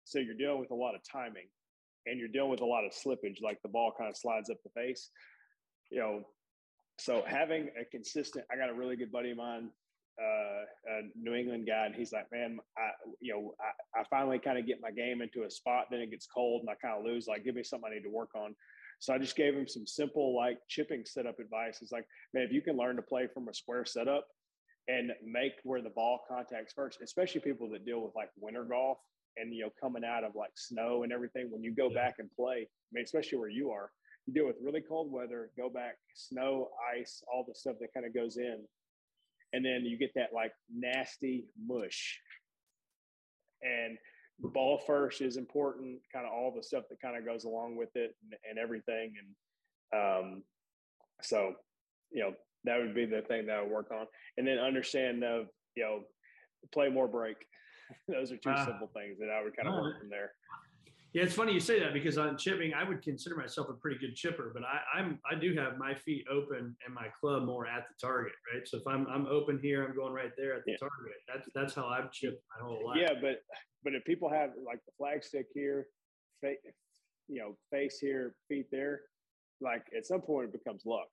So 0.04 0.20
you're 0.20 0.36
dealing 0.36 0.60
with 0.60 0.70
a 0.70 0.74
lot 0.74 0.94
of 0.94 1.00
timing 1.10 1.48
and 2.06 2.18
you're 2.20 2.28
dealing 2.28 2.50
with 2.50 2.60
a 2.60 2.66
lot 2.66 2.84
of 2.84 2.92
slippage, 2.92 3.42
like 3.42 3.60
the 3.62 3.68
ball 3.68 3.92
kind 3.96 4.08
of 4.08 4.16
slides 4.16 4.48
up 4.48 4.58
the 4.62 4.80
face. 4.80 5.10
You 5.90 5.98
know, 5.98 6.22
so 6.98 7.24
having 7.26 7.70
a 7.80 7.84
consistent, 7.84 8.44
I 8.50 8.56
got 8.56 8.70
a 8.70 8.74
really 8.74 8.96
good 8.96 9.10
buddy 9.10 9.32
of 9.32 9.36
mine 9.36 9.70
uh, 10.20 10.92
a 10.92 11.00
New 11.14 11.34
England 11.34 11.66
guy, 11.66 11.86
and 11.86 11.94
he's 11.94 12.12
like, 12.12 12.26
"Man, 12.32 12.58
I, 12.76 12.90
you 13.20 13.32
know, 13.32 13.54
I, 13.60 14.00
I 14.00 14.04
finally 14.08 14.38
kind 14.38 14.58
of 14.58 14.66
get 14.66 14.80
my 14.80 14.90
game 14.90 15.20
into 15.20 15.44
a 15.44 15.50
spot. 15.50 15.86
Then 15.90 16.00
it 16.00 16.10
gets 16.10 16.26
cold, 16.26 16.62
and 16.62 16.70
I 16.70 16.74
kind 16.74 16.98
of 16.98 17.04
lose. 17.04 17.26
Like, 17.26 17.44
give 17.44 17.54
me 17.54 17.62
something 17.62 17.90
I 17.90 17.94
need 17.94 18.04
to 18.04 18.10
work 18.10 18.30
on." 18.34 18.54
So 18.98 19.12
I 19.12 19.18
just 19.18 19.36
gave 19.36 19.54
him 19.54 19.68
some 19.68 19.86
simple 19.86 20.34
like 20.34 20.58
chipping 20.68 21.04
setup 21.04 21.38
advice. 21.38 21.78
It's 21.82 21.92
like, 21.92 22.06
man, 22.32 22.44
if 22.44 22.52
you 22.52 22.62
can 22.62 22.76
learn 22.76 22.96
to 22.96 23.02
play 23.02 23.28
from 23.32 23.48
a 23.48 23.54
square 23.54 23.84
setup 23.84 24.26
and 24.88 25.12
make 25.24 25.52
where 25.64 25.82
the 25.82 25.90
ball 25.90 26.20
contacts 26.28 26.72
first, 26.72 27.00
especially 27.02 27.40
people 27.40 27.68
that 27.70 27.84
deal 27.84 28.00
with 28.00 28.14
like 28.14 28.30
winter 28.38 28.64
golf 28.64 28.98
and 29.36 29.54
you 29.54 29.64
know 29.64 29.70
coming 29.80 30.04
out 30.04 30.24
of 30.24 30.34
like 30.34 30.52
snow 30.56 31.02
and 31.02 31.12
everything. 31.12 31.50
When 31.50 31.62
you 31.62 31.74
go 31.74 31.90
back 31.90 32.14
and 32.18 32.30
play, 32.34 32.66
I 32.66 32.90
mean, 32.92 33.04
especially 33.04 33.38
where 33.38 33.50
you 33.50 33.70
are, 33.70 33.90
you 34.26 34.32
deal 34.32 34.46
with 34.46 34.56
really 34.62 34.80
cold 34.80 35.12
weather, 35.12 35.50
go 35.58 35.68
back, 35.68 35.96
snow, 36.14 36.70
ice, 36.98 37.22
all 37.30 37.44
the 37.46 37.54
stuff 37.54 37.76
that 37.80 37.92
kind 37.92 38.06
of 38.06 38.14
goes 38.14 38.38
in 38.38 38.64
and 39.52 39.64
then 39.64 39.84
you 39.84 39.98
get 39.98 40.12
that 40.14 40.30
like 40.34 40.52
nasty 40.72 41.46
mush. 41.66 42.18
And 43.62 43.98
ball 44.38 44.78
first 44.86 45.20
is 45.20 45.36
important, 45.36 46.00
kind 46.12 46.26
of 46.26 46.32
all 46.32 46.52
the 46.54 46.62
stuff 46.62 46.84
that 46.90 47.00
kind 47.00 47.16
of 47.16 47.24
goes 47.24 47.44
along 47.44 47.76
with 47.76 47.94
it 47.94 48.14
and, 48.22 48.34
and 48.48 48.58
everything. 48.58 49.14
And 49.92 50.32
um, 50.32 50.42
so, 51.22 51.54
you 52.10 52.22
know, 52.22 52.34
that 52.64 52.78
would 52.78 52.94
be 52.94 53.06
the 53.06 53.22
thing 53.22 53.46
that 53.46 53.56
I 53.56 53.62
would 53.62 53.70
work 53.70 53.90
on. 53.92 54.06
And 54.36 54.46
then 54.46 54.58
understand 54.58 55.24
of, 55.24 55.46
you 55.74 55.84
know, 55.84 56.00
play 56.72 56.88
more 56.88 57.08
break. 57.08 57.36
Those 58.08 58.32
are 58.32 58.36
two 58.36 58.50
uh, 58.50 58.64
simple 58.64 58.90
things 58.94 59.18
that 59.20 59.30
I 59.30 59.42
would 59.42 59.56
kind 59.56 59.68
of 59.68 59.74
work 59.74 60.00
from 60.00 60.10
there. 60.10 60.32
Yeah, 61.16 61.22
it's 61.22 61.34
funny 61.34 61.54
you 61.54 61.60
say 61.60 61.80
that 61.80 61.94
because 61.94 62.18
on 62.18 62.36
chipping, 62.36 62.74
I 62.74 62.86
would 62.86 63.00
consider 63.00 63.36
myself 63.36 63.70
a 63.70 63.72
pretty 63.72 63.98
good 63.98 64.14
chipper, 64.14 64.50
but 64.52 64.62
I, 64.64 64.98
I'm 64.98 65.18
I 65.24 65.34
do 65.34 65.54
have 65.54 65.78
my 65.78 65.94
feet 65.94 66.26
open 66.30 66.76
and 66.84 66.94
my 66.94 67.06
club 67.18 67.44
more 67.44 67.66
at 67.66 67.86
the 67.88 67.94
target, 67.98 68.34
right? 68.52 68.68
So 68.68 68.76
if 68.76 68.86
I'm 68.86 69.06
I'm 69.06 69.26
open 69.26 69.58
here, 69.58 69.82
I'm 69.82 69.96
going 69.96 70.12
right 70.12 70.32
there 70.36 70.54
at 70.54 70.66
the 70.66 70.72
yeah. 70.72 70.76
target. 70.76 71.16
That's 71.26 71.48
that's 71.54 71.74
how 71.74 71.86
I've 71.86 72.12
chipped 72.12 72.42
my 72.54 72.66
whole 72.66 72.86
life. 72.86 72.98
Yeah, 73.00 73.14
but 73.18 73.40
but 73.82 73.94
if 73.94 74.04
people 74.04 74.28
have 74.28 74.50
like 74.62 74.80
the 74.84 74.92
flagstick 75.02 75.46
here, 75.54 75.86
face, 76.42 76.58
you 77.28 77.40
know, 77.40 77.56
face 77.72 77.96
here, 77.98 78.34
feet 78.46 78.66
there, 78.70 79.00
like 79.62 79.86
at 79.96 80.04
some 80.04 80.20
point 80.20 80.50
it 80.50 80.52
becomes 80.52 80.82
luck. 80.84 81.08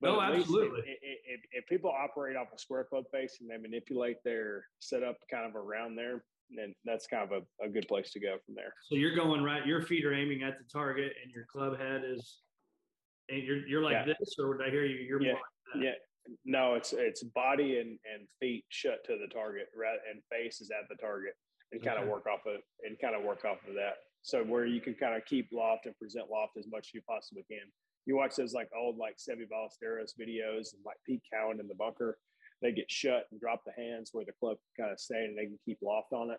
But 0.00 0.10
oh, 0.10 0.14
no, 0.14 0.20
absolutely. 0.20 0.78
If, 0.86 0.98
if, 1.02 1.40
if, 1.50 1.66
people 1.66 1.90
operate 1.90 2.36
off 2.36 2.46
a 2.54 2.58
square 2.58 2.84
club 2.88 3.04
face 3.12 3.38
and 3.40 3.50
they 3.50 3.58
manipulate 3.58 4.16
their 4.24 4.64
setup 4.78 5.16
kind 5.28 5.44
of 5.44 5.56
around 5.56 5.96
there, 5.96 6.24
and 6.58 6.74
that's 6.84 7.06
kind 7.06 7.22
of 7.22 7.42
a, 7.42 7.64
a 7.64 7.68
good 7.68 7.86
place 7.88 8.10
to 8.12 8.20
go 8.20 8.36
from 8.44 8.54
there. 8.54 8.72
So 8.88 8.96
you're 8.96 9.14
going 9.14 9.42
right. 9.42 9.66
Your 9.66 9.82
feet 9.82 10.04
are 10.04 10.14
aiming 10.14 10.42
at 10.42 10.58
the 10.58 10.64
target, 10.72 11.12
and 11.22 11.32
your 11.32 11.46
club 11.50 11.78
head 11.78 12.02
is, 12.04 12.38
and 13.28 13.42
you're 13.42 13.66
you're 13.66 13.82
like 13.82 14.06
yeah. 14.06 14.14
this, 14.18 14.34
or 14.38 14.48
would 14.48 14.62
I 14.66 14.70
hear 14.70 14.84
you? 14.84 14.96
You're 14.96 15.22
yeah, 15.22 15.32
like 15.32 15.84
yeah. 15.84 15.90
No, 16.44 16.74
it's 16.74 16.92
it's 16.92 17.22
body 17.22 17.78
and 17.78 17.98
and 18.12 18.28
feet 18.40 18.64
shut 18.68 19.04
to 19.06 19.16
the 19.16 19.32
target, 19.32 19.68
right, 19.76 19.98
and 20.10 20.22
face 20.30 20.60
is 20.60 20.70
at 20.70 20.88
the 20.88 20.96
target, 20.96 21.34
and 21.72 21.82
kind 21.82 21.98
okay. 21.98 22.04
of 22.04 22.10
work 22.10 22.26
off 22.26 22.40
of 22.46 22.60
and 22.82 22.98
kind 23.00 23.14
of 23.14 23.22
work 23.22 23.44
off 23.44 23.58
of 23.68 23.74
that. 23.74 23.94
So 24.22 24.44
where 24.44 24.66
you 24.66 24.80
can 24.80 24.94
kind 24.94 25.16
of 25.16 25.24
keep 25.24 25.48
loft 25.52 25.86
and 25.86 25.96
present 25.96 26.30
loft 26.30 26.52
as 26.58 26.66
much 26.70 26.88
as 26.88 26.94
you 26.94 27.00
possibly 27.08 27.44
can. 27.50 27.66
You 28.06 28.16
watch 28.16 28.36
those 28.36 28.54
like 28.54 28.68
old 28.76 28.96
like 28.96 29.16
Seve 29.16 29.46
Ballesteros 29.48 30.12
videos 30.20 30.72
and 30.74 30.82
like 30.84 30.96
Pete 31.06 31.22
Cowan 31.32 31.60
in 31.60 31.68
the 31.68 31.74
bunker 31.74 32.18
they 32.62 32.72
get 32.72 32.90
shut 32.90 33.26
and 33.30 33.40
drop 33.40 33.62
the 33.64 33.72
hands 33.72 34.10
where 34.12 34.24
the 34.24 34.32
club 34.38 34.58
kind 34.78 34.92
of 34.92 35.00
stay 35.00 35.24
and 35.24 35.36
they 35.36 35.46
can 35.46 35.58
keep 35.64 35.78
loft 35.82 36.12
on 36.12 36.30
it. 36.30 36.38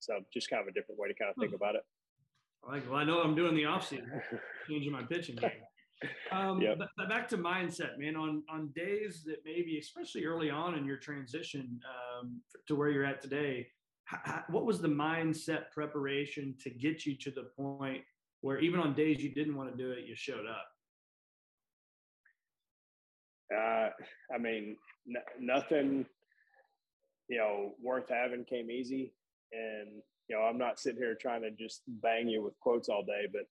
So 0.00 0.20
just 0.32 0.50
kind 0.50 0.60
of 0.60 0.68
a 0.68 0.72
different 0.72 1.00
way 1.00 1.08
to 1.08 1.14
kind 1.14 1.30
of 1.30 1.36
think 1.40 1.54
about 1.54 1.76
it. 1.76 1.82
Like, 2.68 2.88
well, 2.88 2.98
I 2.98 3.04
know 3.04 3.20
I'm 3.20 3.34
doing 3.34 3.54
the 3.54 3.64
off 3.64 3.88
season, 3.88 4.10
changing 4.68 4.92
my 4.92 5.02
pitching 5.02 5.36
game. 5.36 5.50
Um, 6.32 6.60
yep. 6.60 6.78
back 7.08 7.28
to 7.28 7.38
mindset, 7.38 7.98
man. 7.98 8.16
On 8.16 8.42
on 8.50 8.72
days 8.74 9.22
that 9.26 9.38
maybe, 9.44 9.78
especially 9.78 10.24
early 10.24 10.50
on 10.50 10.74
in 10.74 10.84
your 10.84 10.96
transition 10.96 11.80
um, 12.18 12.40
to 12.66 12.74
where 12.74 12.88
you're 12.88 13.04
at 13.04 13.22
today, 13.22 13.68
how, 14.04 14.42
what 14.48 14.64
was 14.64 14.80
the 14.80 14.88
mindset 14.88 15.70
preparation 15.72 16.54
to 16.60 16.70
get 16.70 17.06
you 17.06 17.16
to 17.18 17.30
the 17.30 17.50
point 17.56 18.02
where 18.40 18.58
even 18.58 18.80
on 18.80 18.94
days 18.94 19.22
you 19.22 19.32
didn't 19.32 19.54
want 19.54 19.70
to 19.70 19.76
do 19.76 19.92
it, 19.92 20.06
you 20.06 20.16
showed 20.16 20.46
up? 20.46 20.71
Uh, 23.52 23.90
I 24.34 24.38
mean, 24.38 24.76
n- 25.08 25.22
nothing, 25.40 26.06
you 27.28 27.38
know, 27.38 27.72
worth 27.82 28.08
having 28.08 28.44
came 28.44 28.70
easy. 28.70 29.12
And, 29.52 30.02
you 30.28 30.36
know, 30.36 30.42
I'm 30.42 30.58
not 30.58 30.80
sitting 30.80 31.00
here 31.00 31.14
trying 31.20 31.42
to 31.42 31.50
just 31.50 31.82
bang 31.86 32.28
you 32.28 32.42
with 32.42 32.58
quotes 32.60 32.88
all 32.88 33.04
day, 33.04 33.26
but 33.30 33.42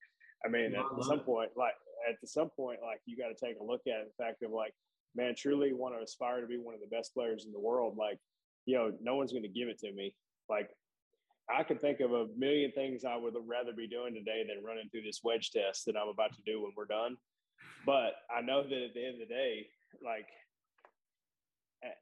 I 0.43 0.49
mean, 0.49 0.73
at 0.73 1.03
some 1.03 1.19
point, 1.19 1.51
like, 1.55 1.75
at 2.09 2.17
some 2.27 2.49
point, 2.49 2.79
like, 2.81 2.99
you 3.05 3.15
got 3.15 3.27
to 3.27 3.45
take 3.45 3.59
a 3.59 3.63
look 3.63 3.81
at 3.85 4.07
the 4.07 4.23
fact 4.23 4.41
of 4.41 4.51
like, 4.51 4.73
man, 5.15 5.35
truly 5.37 5.73
want 5.73 5.93
to 5.93 6.01
aspire 6.01 6.41
to 6.41 6.47
be 6.47 6.57
one 6.57 6.73
of 6.73 6.79
the 6.81 6.95
best 6.95 7.13
players 7.13 7.45
in 7.45 7.51
the 7.51 7.59
world. 7.59 7.97
Like, 7.97 8.17
you 8.65 8.75
know, 8.75 8.91
no 9.01 9.15
one's 9.15 9.31
going 9.31 9.43
to 9.43 9.49
give 9.49 9.67
it 9.67 9.77
to 9.79 9.91
me. 9.91 10.15
Like, 10.49 10.71
I 11.55 11.63
can 11.63 11.77
think 11.77 11.99
of 11.99 12.13
a 12.13 12.27
million 12.37 12.71
things 12.71 13.03
I 13.03 13.17
would 13.17 13.35
rather 13.45 13.73
be 13.73 13.87
doing 13.87 14.13
today 14.13 14.43
than 14.47 14.63
running 14.63 14.89
through 14.89 15.03
this 15.03 15.19
wedge 15.23 15.51
test 15.51 15.85
that 15.85 15.97
I'm 15.97 16.07
about 16.07 16.33
to 16.33 16.41
do 16.45 16.61
when 16.61 16.71
we're 16.75 16.85
done. 16.85 17.17
But 17.85 18.13
I 18.35 18.41
know 18.41 18.63
that 18.63 18.71
at 18.71 18.93
the 18.93 19.05
end 19.05 19.21
of 19.21 19.27
the 19.27 19.33
day, 19.33 19.67
like 20.03 20.27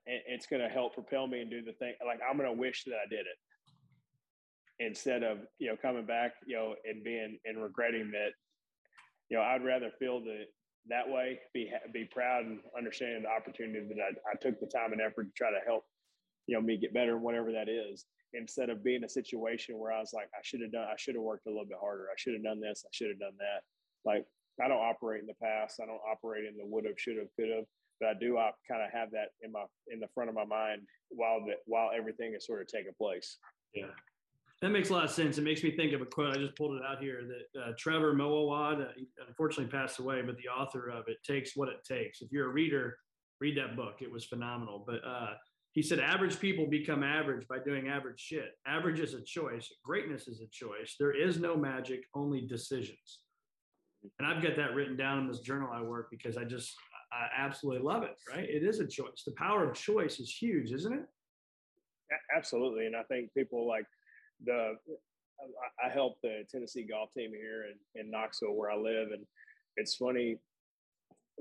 it's 0.06 0.48
going 0.48 0.62
to 0.62 0.70
help 0.70 0.94
propel 0.94 1.28
me 1.28 1.42
and 1.42 1.50
do 1.50 1.62
the 1.62 1.74
thing. 1.74 1.94
Like 2.06 2.20
I'm 2.28 2.38
going 2.38 2.50
to 2.50 2.60
wish 2.60 2.84
that 2.86 2.96
I 2.96 3.08
did 3.10 3.22
it 3.22 3.40
instead 4.80 5.24
of 5.24 5.40
you 5.60 5.70
know 5.70 5.76
coming 5.82 6.06
back, 6.06 6.34
you 6.46 6.56
know, 6.56 6.76
and 6.86 7.04
being 7.04 7.38
and 7.46 7.62
regretting 7.62 8.12
that. 8.12 8.32
You 9.30 9.38
know, 9.38 9.44
I'd 9.44 9.64
rather 9.64 9.92
feel 10.00 10.22
that 10.22 10.46
that 10.90 11.08
way, 11.08 11.40
be 11.54 11.72
be 11.94 12.06
proud 12.06 12.46
and 12.46 12.60
understanding 12.78 13.24
the 13.24 13.30
opportunity 13.30 13.80
that 13.88 14.02
I, 14.02 14.32
I 14.32 14.36
took 14.42 14.60
the 14.60 14.68
time 14.68 14.92
and 14.92 15.02
effort 15.02 15.26
to 15.26 15.32
try 15.36 15.52
to 15.52 15.66
help, 15.66 15.86
you 16.48 16.56
know, 16.56 16.62
me 16.62 16.78
get 16.78 16.94
better, 16.94 17.18
whatever 17.18 17.52
that 17.52 17.70
is, 17.70 18.06
instead 18.34 18.70
of 18.70 18.84
being 18.84 19.04
a 19.04 19.10
situation 19.10 19.78
where 19.78 19.92
I 19.92 20.00
was 20.00 20.14
like, 20.14 20.30
I 20.34 20.42
should 20.44 20.62
have 20.62 20.72
done, 20.72 20.88
I 20.90 20.98
should 20.98 21.16
have 21.16 21.24
worked 21.24 21.46
a 21.46 21.50
little 21.50 21.66
bit 21.66 21.78
harder. 21.80 22.08
I 22.10 22.18
should 22.18 22.34
have 22.34 22.44
done 22.44 22.60
this. 22.60 22.84
I 22.86 22.90
should 22.92 23.10
have 23.10 23.20
done 23.20 23.38
that. 23.38 23.62
Like 24.04 24.26
I 24.64 24.68
don't 24.68 24.82
operate 24.82 25.22
in 25.22 25.28
the 25.28 25.40
past. 25.42 25.80
I 25.82 25.86
don't 25.86 26.02
operate 26.10 26.46
in 26.46 26.58
the 26.58 26.66
would 26.66 26.86
have, 26.86 26.98
should 26.98 27.18
have, 27.18 27.28
could 27.36 27.50
have 27.50 27.66
but 28.00 28.10
I 28.10 28.14
do 28.20 28.38
I 28.38 28.52
kind 28.68 28.82
of 28.82 28.92
have 28.92 29.12
that 29.12 29.30
in 29.42 29.52
my 29.52 29.66
in 29.92 30.00
the 30.00 30.08
front 30.14 30.30
of 30.30 30.36
my 30.36 30.46
mind 30.46 30.82
while 31.10 31.40
that 31.48 31.58
while 31.66 31.90
everything 31.96 32.34
is 32.36 32.46
sort 32.46 32.62
of 32.62 32.68
taking 32.68 32.94
place. 32.98 33.38
Yeah. 33.74 33.88
That 34.62 34.72
makes 34.72 34.90
a 34.90 34.94
lot 34.94 35.06
of 35.06 35.12
sense. 35.12 35.38
It 35.38 35.44
makes 35.44 35.64
me 35.64 35.72
think 35.76 35.94
of 35.94 36.02
a 36.02 36.06
quote. 36.06 36.36
I 36.36 36.40
just 36.40 36.58
pulled 36.58 36.76
it 36.76 36.84
out 36.86 37.02
here 37.02 37.22
that 37.24 37.62
uh, 37.62 37.72
Trevor 37.78 38.14
Moawad, 38.14 38.82
uh, 38.82 38.92
unfortunately 39.26 39.72
passed 39.72 40.00
away, 40.00 40.22
but 40.22 40.36
the 40.36 40.50
author 40.50 40.90
of 40.90 41.06
it 41.08 41.18
takes 41.24 41.56
what 41.56 41.70
it 41.70 41.78
takes. 41.88 42.22
If 42.22 42.30
you're 42.34 42.50
a 42.50 42.54
reader, 42.54 42.98
read 43.40 43.58
that 43.58 43.78
book. 43.78 44.02
It 44.02 44.12
was 44.12 44.26
phenomenal. 44.26 44.84
But 44.86 45.00
uh, 45.08 45.36
he 45.72 45.82
said, 45.82 46.02
average 46.02 46.42
people 46.42 46.68
become 46.68 47.04
average 47.04 47.48
by 47.48 47.60
doing 47.60 47.88
average 47.88 48.20
shit. 48.20 48.50
Average 48.68 49.00
is 49.00 49.14
a 49.14 49.22
choice. 49.22 49.70
Greatness 49.82 50.28
is 50.28 50.42
a 50.42 50.48
choice. 50.52 50.96
There 51.00 51.16
is 51.16 51.40
no 51.40 51.56
magic, 51.56 52.02
only 52.14 52.42
decisions. 52.42 53.20
And 54.18 54.28
I've 54.28 54.44
got 54.44 54.58
that 54.58 54.74
written 54.74 54.98
down 54.98 55.20
in 55.20 55.28
this 55.28 55.40
journal 55.40 55.70
I 55.72 55.82
work 55.82 56.08
because 56.10 56.38
I 56.38 56.44
just 56.44 56.76
I 57.12 57.28
absolutely 57.38 57.84
love 57.84 58.04
it. 58.04 58.16
Right? 58.32 58.48
It 58.48 58.64
is 58.64 58.80
a 58.80 58.88
choice. 58.88 59.24
The 59.26 59.34
power 59.34 59.70
of 59.70 59.76
choice 59.76 60.20
is 60.20 60.34
huge, 60.34 60.72
isn't 60.72 60.94
it? 60.94 61.06
Absolutely, 62.36 62.86
and 62.88 62.96
I 62.96 63.04
think 63.04 63.34
people 63.34 63.68
like 63.68 63.86
the. 64.46 64.76
I 65.82 65.88
help 65.88 66.18
the 66.22 66.44
Tennessee 66.52 66.84
golf 66.84 67.12
team 67.16 67.32
here 67.32 67.64
in, 67.96 68.02
in 68.02 68.12
Knoxville, 68.12 68.56
where 68.56 68.70
I 68.70 68.76
live, 68.76 69.12
and 69.14 69.26
it's 69.78 69.96
funny 69.96 70.38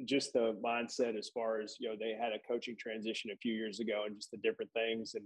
just 0.05 0.33
the 0.33 0.57
mindset 0.65 1.19
as 1.19 1.29
far 1.29 1.61
as 1.61 1.77
you 1.79 1.89
know 1.89 1.97
they 1.99 2.13
had 2.13 2.33
a 2.33 2.47
coaching 2.47 2.77
transition 2.79 3.31
a 3.31 3.37
few 3.37 3.53
years 3.53 3.81
ago 3.81 4.05
and 4.07 4.17
just 4.17 4.31
the 4.31 4.37
different 4.39 4.71
things 4.73 5.15
and 5.15 5.25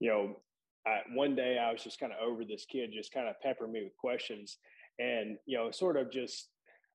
you 0.00 0.08
know 0.08 0.40
I, 0.86 1.00
one 1.14 1.34
day 1.34 1.58
i 1.58 1.70
was 1.70 1.82
just 1.82 2.00
kind 2.00 2.12
of 2.12 2.18
over 2.26 2.44
this 2.44 2.64
kid 2.70 2.90
just 2.92 3.12
kind 3.12 3.28
of 3.28 3.40
peppering 3.42 3.72
me 3.72 3.84
with 3.84 3.96
questions 3.96 4.58
and 4.98 5.36
you 5.46 5.58
know 5.58 5.70
sort 5.70 5.96
of 5.96 6.10
just 6.10 6.48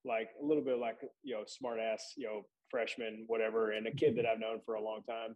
like 0.05 0.29
a 0.41 0.45
little 0.45 0.63
bit 0.63 0.79
like 0.79 0.97
you 1.23 1.35
know 1.35 1.43
smart 1.45 1.79
ass 1.79 2.13
you 2.17 2.25
know 2.25 2.41
freshman, 2.73 3.25
whatever, 3.27 3.71
and 3.71 3.85
a 3.85 3.91
kid 3.91 4.17
that 4.17 4.25
I've 4.25 4.39
known 4.39 4.59
for 4.65 4.73
a 4.73 4.81
long 4.81 5.03
time. 5.03 5.35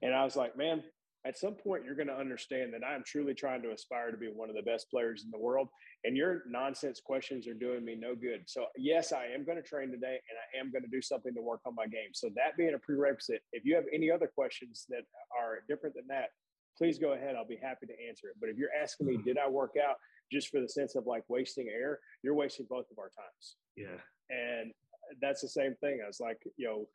And 0.00 0.14
I 0.14 0.24
was 0.24 0.36
like, 0.36 0.56
man, 0.56 0.82
at 1.26 1.38
some 1.38 1.54
point 1.54 1.84
you're 1.84 1.94
going 1.94 2.08
to 2.08 2.16
understand 2.16 2.72
that 2.72 2.84
I'm 2.84 3.04
truly 3.04 3.34
trying 3.34 3.60
to 3.62 3.72
aspire 3.72 4.10
to 4.10 4.16
be 4.16 4.28
one 4.28 4.48
of 4.48 4.56
the 4.56 4.62
best 4.62 4.90
players 4.90 5.22
in 5.22 5.30
the 5.30 5.38
world. 5.38 5.68
And 6.04 6.16
your 6.16 6.44
nonsense 6.48 6.98
questions 6.98 7.46
are 7.46 7.54
doing 7.54 7.84
me 7.84 7.94
no 7.94 8.14
good. 8.14 8.44
So, 8.46 8.64
yes, 8.76 9.12
I 9.12 9.26
am 9.26 9.44
going 9.44 9.58
to 9.58 9.62
train 9.62 9.90
today 9.90 10.18
and 10.28 10.38
I 10.40 10.58
am 10.58 10.72
going 10.72 10.82
to 10.82 10.90
do 10.90 11.02
something 11.02 11.34
to 11.34 11.42
work 11.42 11.60
on 11.66 11.74
my 11.74 11.86
game. 11.86 12.10
So, 12.14 12.30
that 12.34 12.56
being 12.56 12.74
a 12.74 12.78
prerequisite, 12.78 13.42
if 13.52 13.64
you 13.66 13.76
have 13.76 13.84
any 13.92 14.10
other 14.10 14.26
questions 14.26 14.86
that 14.88 15.02
are 15.38 15.58
different 15.68 15.94
than 15.94 16.06
that, 16.08 16.30
please 16.76 16.98
go 16.98 17.12
ahead. 17.12 17.36
I'll 17.36 17.46
be 17.46 17.60
happy 17.62 17.86
to 17.86 18.08
answer 18.08 18.28
it. 18.28 18.36
But 18.40 18.48
if 18.48 18.56
you're 18.56 18.74
asking 18.82 19.06
me, 19.06 19.18
did 19.18 19.36
I 19.38 19.48
work 19.48 19.74
out 19.76 19.96
just 20.32 20.48
for 20.48 20.60
the 20.60 20.68
sense 20.68 20.96
of 20.96 21.06
like 21.06 21.22
wasting 21.28 21.68
air, 21.68 22.00
you're 22.22 22.34
wasting 22.34 22.66
both 22.68 22.86
of 22.90 22.98
our 22.98 23.10
times. 23.10 23.56
Yeah. 23.76 24.00
And 24.30 24.72
that's 25.20 25.40
the 25.40 25.48
same 25.48 25.74
thing. 25.80 26.00
I 26.02 26.06
was 26.06 26.20
like, 26.20 26.38
you 26.56 26.66
know, 26.66 26.86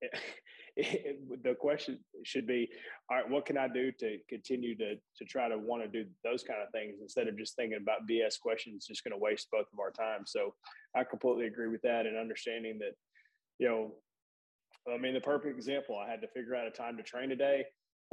it, 0.00 0.10
it, 0.76 1.42
the 1.42 1.54
question 1.54 1.98
should 2.24 2.46
be, 2.46 2.68
all 3.10 3.18
right, 3.18 3.30
what 3.30 3.46
can 3.46 3.58
I 3.58 3.68
do 3.68 3.92
to 4.00 4.18
continue 4.28 4.76
to 4.78 4.94
to 4.94 5.24
try 5.24 5.48
to 5.48 5.58
want 5.58 5.82
to 5.82 5.88
do 5.88 6.08
those 6.24 6.42
kind 6.42 6.60
of 6.62 6.70
things 6.72 6.96
instead 7.00 7.28
of 7.28 7.38
just 7.38 7.56
thinking 7.56 7.78
about 7.80 8.08
BS 8.08 8.40
questions, 8.40 8.86
just 8.86 9.04
going 9.04 9.12
to 9.12 9.18
waste 9.18 9.48
both 9.52 9.66
of 9.72 9.78
our 9.78 9.90
time. 9.90 10.24
So 10.26 10.54
I 10.96 11.04
completely 11.04 11.46
agree 11.46 11.68
with 11.68 11.82
that 11.82 12.06
and 12.06 12.16
understanding 12.16 12.78
that, 12.78 12.92
you 13.58 13.68
know, 13.68 13.94
I 14.92 14.98
mean, 14.98 15.14
the 15.14 15.20
perfect 15.20 15.56
example, 15.56 15.96
I 15.96 16.10
had 16.10 16.20
to 16.22 16.28
figure 16.28 16.56
out 16.56 16.66
a 16.66 16.70
time 16.70 16.96
to 16.96 17.02
train 17.02 17.28
today. 17.28 17.64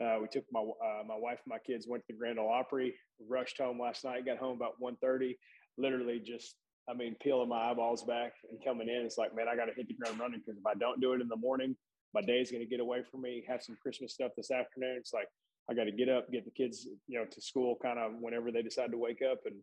Uh, 0.04 0.18
we 0.22 0.28
took 0.28 0.46
my 0.52 0.62
uh, 0.62 1.04
my 1.08 1.18
wife 1.18 1.40
and 1.46 1.52
my 1.52 1.58
kids 1.66 1.88
went 1.88 2.06
to 2.06 2.14
the 2.14 2.18
Grand 2.18 2.40
Ole 2.40 2.52
Opry, 2.52 2.94
rushed 3.28 3.58
home 3.58 3.80
last 3.80 4.06
night, 4.06 4.26
got 4.26 4.38
home 4.38 4.56
about 4.56 4.80
1.30, 4.82 5.36
literally 5.78 6.22
just 6.24 6.56
I 6.90 6.94
mean, 6.94 7.16
peeling 7.22 7.50
my 7.50 7.70
eyeballs 7.70 8.04
back 8.04 8.34
and 8.50 8.64
coming 8.64 8.90
in, 8.90 9.06
it's 9.06 9.18
like, 9.18 9.36
man, 9.36 9.48
I 9.48 9.56
got 9.56 9.66
to 9.66 9.74
hit 9.76 9.88
the 9.88 9.94
ground 9.94 10.20
running 10.20 10.40
because 10.40 10.58
if 10.58 10.66
I 10.66 10.74
don't 10.74 11.00
do 11.00 11.14
it 11.14 11.22
in 11.22 11.28
the 11.28 11.36
morning, 11.36 11.76
my 12.14 12.22
day's 12.22 12.52
going 12.52 12.64
to 12.64 12.70
get 12.70 12.80
away 12.80 13.04
from 13.10 13.22
me. 13.22 13.44
Have 13.48 13.62
some 13.62 13.78
Christmas 13.82 14.14
stuff 14.14 14.32
this 14.36 14.50
afternoon. 14.50 14.98
It's 14.98 15.14
like 15.14 15.28
I 15.70 15.76
got 15.76 15.84
to 15.84 15.92
get 15.92 16.10
up, 16.10 16.32
get 16.32 16.46
the 16.46 16.52
kids, 16.52 16.88
you 17.08 17.20
know, 17.20 17.26
to 17.26 17.42
school 17.42 17.78
kind 17.82 18.00
of 18.00 18.14
whenever 18.20 18.52
they 18.52 18.64
decide 18.64 18.92
to 18.92 18.98
wake 18.98 19.22
up, 19.22 19.40
and 19.46 19.56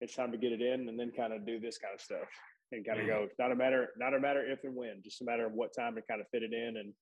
it's 0.00 0.14
time 0.14 0.32
to 0.32 0.38
get 0.38 0.52
it 0.52 0.60
in, 0.60 0.88
and 0.88 1.00
then 1.00 1.10
kind 1.16 1.32
of 1.32 1.46
do 1.46 1.58
this 1.58 1.78
kind 1.78 1.94
of 1.94 2.00
stuff 2.00 2.28
and 2.72 2.86
kind 2.86 3.00
of 3.00 3.06
mm. 3.06 3.08
go. 3.08 3.28
Not 3.38 3.52
a 3.52 3.56
matter, 3.56 3.88
not 3.96 4.14
a 4.14 4.20
matter 4.20 4.44
if 4.44 4.64
and 4.64 4.76
when, 4.76 5.00
just 5.02 5.22
a 5.22 5.24
matter 5.24 5.46
of 5.46 5.52
what 5.52 5.74
time 5.74 5.94
to 5.94 6.02
kind 6.02 6.20
of 6.20 6.28
fit 6.28 6.42
it 6.42 6.52
in. 6.52 6.76
And 6.76 6.92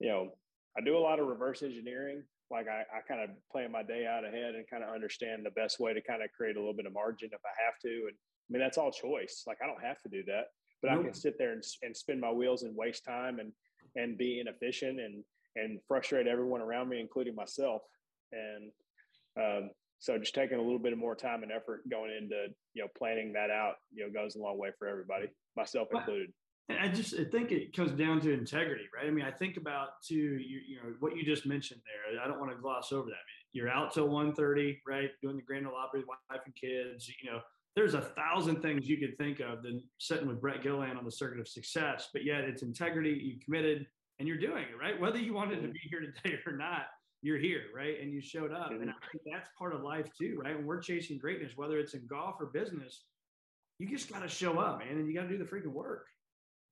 you 0.00 0.08
know, 0.08 0.28
I 0.76 0.84
do 0.84 0.96
a 0.96 1.00
lot 1.00 1.20
of 1.20 1.26
reverse 1.26 1.62
engineering. 1.62 2.22
Like 2.50 2.66
I, 2.68 2.84
I 2.94 3.00
kind 3.08 3.22
of 3.22 3.30
plan 3.50 3.72
my 3.72 3.82
day 3.82 4.06
out 4.06 4.24
ahead 4.24 4.54
and 4.54 4.68
kind 4.68 4.84
of 4.84 4.94
understand 4.94 5.44
the 5.44 5.50
best 5.50 5.80
way 5.80 5.94
to 5.94 6.02
kind 6.02 6.22
of 6.22 6.28
create 6.36 6.56
a 6.56 6.60
little 6.60 6.76
bit 6.76 6.86
of 6.86 6.92
margin 6.92 7.30
if 7.32 7.40
I 7.44 7.54
have 7.64 7.78
to, 7.82 7.88
and 7.88 8.16
mean, 8.52 8.60
that's 8.60 8.78
all 8.78 8.90
choice. 8.90 9.44
Like 9.46 9.58
I 9.62 9.66
don't 9.66 9.82
have 9.82 10.00
to 10.02 10.08
do 10.08 10.22
that, 10.26 10.46
but 10.82 10.90
nope. 10.90 11.00
I 11.00 11.02
can 11.04 11.14
sit 11.14 11.38
there 11.38 11.52
and, 11.52 11.62
and 11.82 11.96
spin 11.96 12.20
my 12.20 12.30
wheels 12.30 12.62
and 12.62 12.76
waste 12.76 13.04
time 13.04 13.38
and 13.38 13.52
and 13.96 14.18
be 14.18 14.40
inefficient 14.40 15.00
and 15.00 15.24
and 15.56 15.80
frustrate 15.88 16.26
everyone 16.26 16.60
around 16.60 16.88
me, 16.88 17.00
including 17.00 17.34
myself. 17.34 17.82
And 18.32 18.70
um, 19.38 19.70
so, 19.98 20.18
just 20.18 20.34
taking 20.34 20.58
a 20.58 20.62
little 20.62 20.78
bit 20.78 20.92
of 20.92 20.98
more 20.98 21.14
time 21.14 21.42
and 21.42 21.50
effort 21.50 21.88
going 21.90 22.10
into 22.10 22.48
you 22.74 22.82
know 22.82 22.88
planning 22.96 23.32
that 23.32 23.50
out, 23.50 23.74
you 23.92 24.04
know, 24.04 24.12
goes 24.12 24.36
a 24.36 24.38
long 24.38 24.58
way 24.58 24.70
for 24.78 24.86
everybody, 24.88 25.28
myself 25.56 25.88
included. 25.92 26.32
And 26.68 26.78
I 26.78 26.88
just 26.88 27.14
I 27.14 27.24
think 27.24 27.52
it 27.52 27.74
comes 27.74 27.92
down 27.92 28.20
to 28.22 28.32
integrity, 28.32 28.84
right? 28.94 29.06
I 29.06 29.10
mean, 29.10 29.24
I 29.24 29.30
think 29.30 29.56
about 29.56 29.88
too, 30.06 30.14
you, 30.14 30.60
you 30.66 30.76
know, 30.76 30.94
what 30.98 31.16
you 31.16 31.24
just 31.24 31.46
mentioned 31.46 31.80
there. 31.84 32.20
I 32.20 32.26
don't 32.26 32.40
want 32.40 32.50
to 32.50 32.60
gloss 32.60 32.92
over 32.92 33.06
that. 33.06 33.12
I 33.12 33.26
mean, 33.26 33.46
you're 33.52 33.70
out 33.70 33.94
till 33.94 34.08
1.30, 34.08 34.78
right? 34.86 35.10
Doing 35.22 35.36
the 35.36 35.42
Grand 35.42 35.66
Ole 35.66 35.76
Opry, 35.76 36.02
wife 36.06 36.40
and 36.44 36.54
kids, 36.54 37.08
you 37.22 37.30
know, 37.30 37.38
there's 37.76 37.94
a 37.94 38.00
thousand 38.00 38.62
things 38.62 38.88
you 38.88 38.96
could 38.96 39.16
think 39.18 39.40
of 39.40 39.62
than 39.62 39.82
sitting 39.98 40.26
with 40.26 40.40
Brett 40.40 40.62
Gilliland 40.62 40.98
on 40.98 41.04
the 41.04 41.12
circuit 41.12 41.38
of 41.38 41.46
success, 41.46 42.08
but 42.12 42.24
yet 42.24 42.40
it's 42.44 42.62
integrity, 42.62 43.10
you 43.10 43.38
committed, 43.44 43.86
and 44.18 44.26
you're 44.26 44.38
doing 44.38 44.64
it, 44.64 44.78
right? 44.80 44.98
Whether 44.98 45.18
you 45.18 45.34
wanted 45.34 45.60
to 45.60 45.68
be 45.68 45.80
here 45.90 46.00
today 46.00 46.38
or 46.46 46.52
not, 46.52 46.86
you're 47.20 47.38
here, 47.38 47.64
right? 47.74 48.00
And 48.00 48.10
you 48.10 48.22
showed 48.22 48.50
up. 48.50 48.70
And 48.70 48.88
I 48.88 48.94
think 49.12 49.24
that's 49.30 49.50
part 49.58 49.74
of 49.74 49.82
life 49.82 50.06
too, 50.18 50.40
right? 50.42 50.56
When 50.56 50.64
we're 50.64 50.80
chasing 50.80 51.18
greatness, 51.18 51.52
whether 51.56 51.78
it's 51.78 51.92
in 51.92 52.06
golf 52.06 52.36
or 52.40 52.46
business, 52.46 53.02
you 53.78 53.88
just 53.88 54.10
got 54.10 54.22
to 54.22 54.28
show 54.28 54.58
up, 54.58 54.78
man, 54.78 54.96
and 54.96 55.06
you 55.06 55.14
got 55.14 55.24
to 55.24 55.28
do 55.28 55.38
the 55.38 55.44
freaking 55.44 55.72
work. 55.72 56.06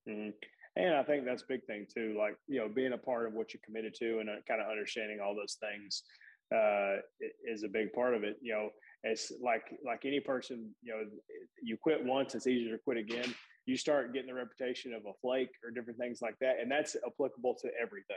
Mm-hmm. 0.09 0.31
And 0.77 0.95
I 0.95 1.03
think 1.03 1.23
that's 1.23 1.43
a 1.43 1.47
big 1.47 1.63
thing 1.65 1.85
too, 1.93 2.15
like, 2.17 2.35
you 2.47 2.59
know, 2.59 2.67
being 2.67 2.93
a 2.93 2.97
part 2.97 3.27
of 3.27 3.33
what 3.33 3.53
you're 3.53 3.61
committed 3.63 3.93
to 3.99 4.19
and 4.19 4.29
uh, 4.29 4.33
kind 4.47 4.59
of 4.59 4.69
understanding 4.69 5.19
all 5.23 5.35
those 5.35 5.57
things 5.59 6.03
uh, 6.53 6.97
is 7.45 7.63
a 7.63 7.69
big 7.69 7.93
part 7.93 8.13
of 8.13 8.23
it. 8.23 8.37
You 8.41 8.53
know, 8.53 8.69
it's 9.03 9.31
like 9.41 9.63
like 9.85 10.05
any 10.05 10.19
person 10.19 10.73
you 10.81 10.93
know 10.93 11.03
you 11.61 11.77
quit 11.77 12.03
once 12.03 12.35
it's 12.35 12.47
easier 12.47 12.75
to 12.75 12.83
quit 12.83 12.97
again 12.97 13.33
you 13.65 13.75
start 13.75 14.13
getting 14.13 14.27
the 14.27 14.33
reputation 14.33 14.93
of 14.93 15.01
a 15.05 15.13
flake 15.21 15.49
or 15.63 15.71
different 15.71 15.97
things 15.99 16.21
like 16.21 16.35
that 16.39 16.59
and 16.61 16.71
that's 16.71 16.95
applicable 17.05 17.55
to 17.59 17.69
everything 17.81 18.15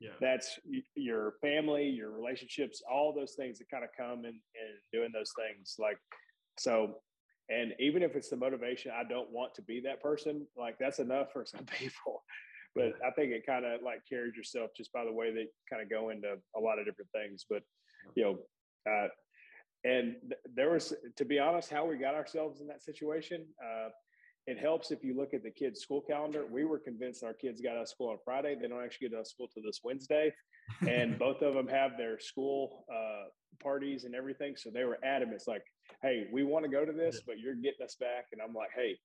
yeah 0.00 0.10
that's 0.20 0.58
your 0.94 1.34
family 1.40 1.84
your 1.84 2.10
relationships 2.10 2.82
all 2.90 3.12
those 3.12 3.34
things 3.34 3.58
that 3.58 3.68
kind 3.70 3.84
of 3.84 3.90
come 3.96 4.20
in 4.20 4.26
and 4.26 4.74
doing 4.92 5.10
those 5.12 5.32
things 5.36 5.74
like 5.78 5.98
so 6.58 6.96
And 7.50 7.72
even 7.78 8.02
if 8.02 8.14
it's 8.14 8.28
the 8.28 8.36
motivation, 8.36 8.92
I 8.94 9.08
don't 9.08 9.30
want 9.30 9.54
to 9.54 9.62
be 9.62 9.80
that 9.80 10.02
person, 10.02 10.46
like 10.56 10.76
that's 10.78 10.98
enough 10.98 11.32
for 11.32 11.44
some 11.46 11.64
people. 11.78 12.22
But 12.74 12.92
I 13.04 13.10
think 13.12 13.32
it 13.32 13.46
kind 13.46 13.64
of 13.64 13.82
like 13.82 14.00
carries 14.08 14.36
yourself 14.36 14.70
just 14.76 14.92
by 14.92 15.04
the 15.04 15.12
way 15.12 15.32
that 15.32 15.46
kind 15.70 15.82
of 15.82 15.88
go 15.88 16.10
into 16.10 16.36
a 16.56 16.60
lot 16.60 16.78
of 16.78 16.84
different 16.84 17.10
things. 17.12 17.46
But, 17.48 17.62
you 18.14 18.22
know, 18.24 18.38
uh, 18.90 19.08
and 19.88 20.16
th- 20.22 20.40
there 20.54 20.70
was, 20.70 20.92
to 21.16 21.24
be 21.24 21.38
honest, 21.38 21.70
how 21.70 21.86
we 21.86 21.96
got 21.96 22.14
ourselves 22.14 22.60
in 22.60 22.66
that 22.66 22.82
situation. 22.82 23.46
Uh, 23.62 23.88
it 24.46 24.58
helps 24.58 24.90
if 24.90 25.02
you 25.04 25.16
look 25.16 25.34
at 25.34 25.42
the 25.42 25.50
kids' 25.50 25.80
school 25.80 26.00
calendar. 26.00 26.44
We 26.50 26.64
were 26.64 26.78
convinced 26.78 27.22
our 27.22 27.34
kids 27.34 27.60
got 27.60 27.76
out 27.76 27.82
of 27.82 27.88
school 27.88 28.10
on 28.10 28.18
Friday. 28.24 28.56
They 28.60 28.68
don't 28.68 28.82
actually 28.82 29.08
get 29.08 29.16
out 29.16 29.20
of 29.20 29.26
school 29.26 29.48
till 29.52 29.62
this 29.62 29.80
Wednesday, 29.84 30.32
and 30.86 31.18
both 31.26 31.42
of 31.42 31.54
them 31.54 31.68
have 31.68 31.92
their 31.96 32.18
school 32.18 32.84
uh, 32.92 33.28
parties 33.62 34.04
and 34.04 34.14
everything. 34.14 34.54
So 34.56 34.70
they 34.70 34.84
were 34.84 34.98
adamant. 35.04 35.36
It's 35.36 35.48
like, 35.48 35.64
hey, 36.02 36.26
we 36.32 36.44
want 36.44 36.64
to 36.64 36.70
go 36.70 36.84
to 36.84 36.92
this, 36.92 37.20
but 37.26 37.38
you're 37.38 37.54
getting 37.54 37.84
us 37.84 37.96
back. 38.00 38.26
And 38.32 38.40
I'm 38.40 38.54
like, 38.54 38.70
hey, 38.74 38.96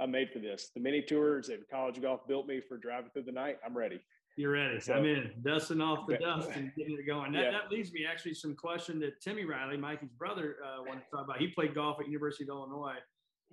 I'm 0.00 0.10
made 0.10 0.30
for 0.30 0.38
this. 0.38 0.70
The 0.74 0.80
mini 0.80 1.02
tours 1.02 1.48
and 1.48 1.60
college 1.70 2.00
golf 2.00 2.26
built 2.26 2.46
me 2.46 2.60
for 2.66 2.76
driving 2.76 3.10
through 3.12 3.24
the 3.24 3.32
night. 3.32 3.56
I'm 3.64 3.76
ready. 3.76 4.00
You're 4.36 4.52
ready. 4.52 4.78
So, 4.80 4.92
I'm 4.92 5.06
in, 5.06 5.30
dusting 5.42 5.80
off 5.80 6.06
the 6.06 6.18
dust 6.18 6.50
and 6.54 6.70
getting 6.76 6.98
it 6.98 7.06
going. 7.06 7.32
That, 7.32 7.44
yeah. 7.44 7.50
that 7.52 7.70
leads 7.70 7.90
me 7.92 8.04
actually 8.08 8.34
some 8.34 8.54
question 8.54 9.00
that 9.00 9.22
Timmy 9.22 9.46
Riley, 9.46 9.78
Mikey's 9.78 10.12
brother, 10.18 10.56
uh, 10.62 10.82
wanted 10.86 11.04
to 11.04 11.10
talk 11.10 11.24
about. 11.24 11.38
He 11.38 11.48
played 11.48 11.74
golf 11.74 11.98
at 12.00 12.06
University 12.06 12.44
of 12.44 12.50
Illinois, 12.50 12.96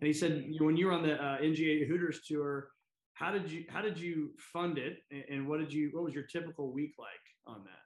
and 0.02 0.08
he 0.08 0.12
said 0.12 0.46
when 0.60 0.76
you 0.76 0.88
were 0.88 0.92
on 0.92 1.04
the 1.04 1.14
uh, 1.14 1.38
NGA 1.38 1.88
Hooters 1.88 2.20
tour, 2.28 2.68
how 3.14 3.32
did 3.32 3.50
you 3.50 3.64
how 3.70 3.82
did 3.82 3.98
you 3.98 4.32
fund 4.38 4.78
it, 4.78 4.98
and 5.30 5.48
what 5.48 5.62
did 5.62 5.72
you 5.72 5.90
what 5.94 6.04
was 6.04 6.14
your 6.14 6.26
typical 6.26 6.74
week 6.74 6.96
like 7.00 7.56
on 7.56 7.64
that? 7.64 7.80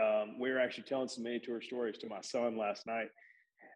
Um, 0.00 0.38
we 0.38 0.50
were 0.50 0.60
actually 0.60 0.84
telling 0.84 1.08
some 1.08 1.24
mini 1.24 1.40
tour 1.40 1.60
stories 1.60 1.98
to 1.98 2.08
my 2.08 2.20
son 2.20 2.56
last 2.56 2.86
night. 2.86 3.08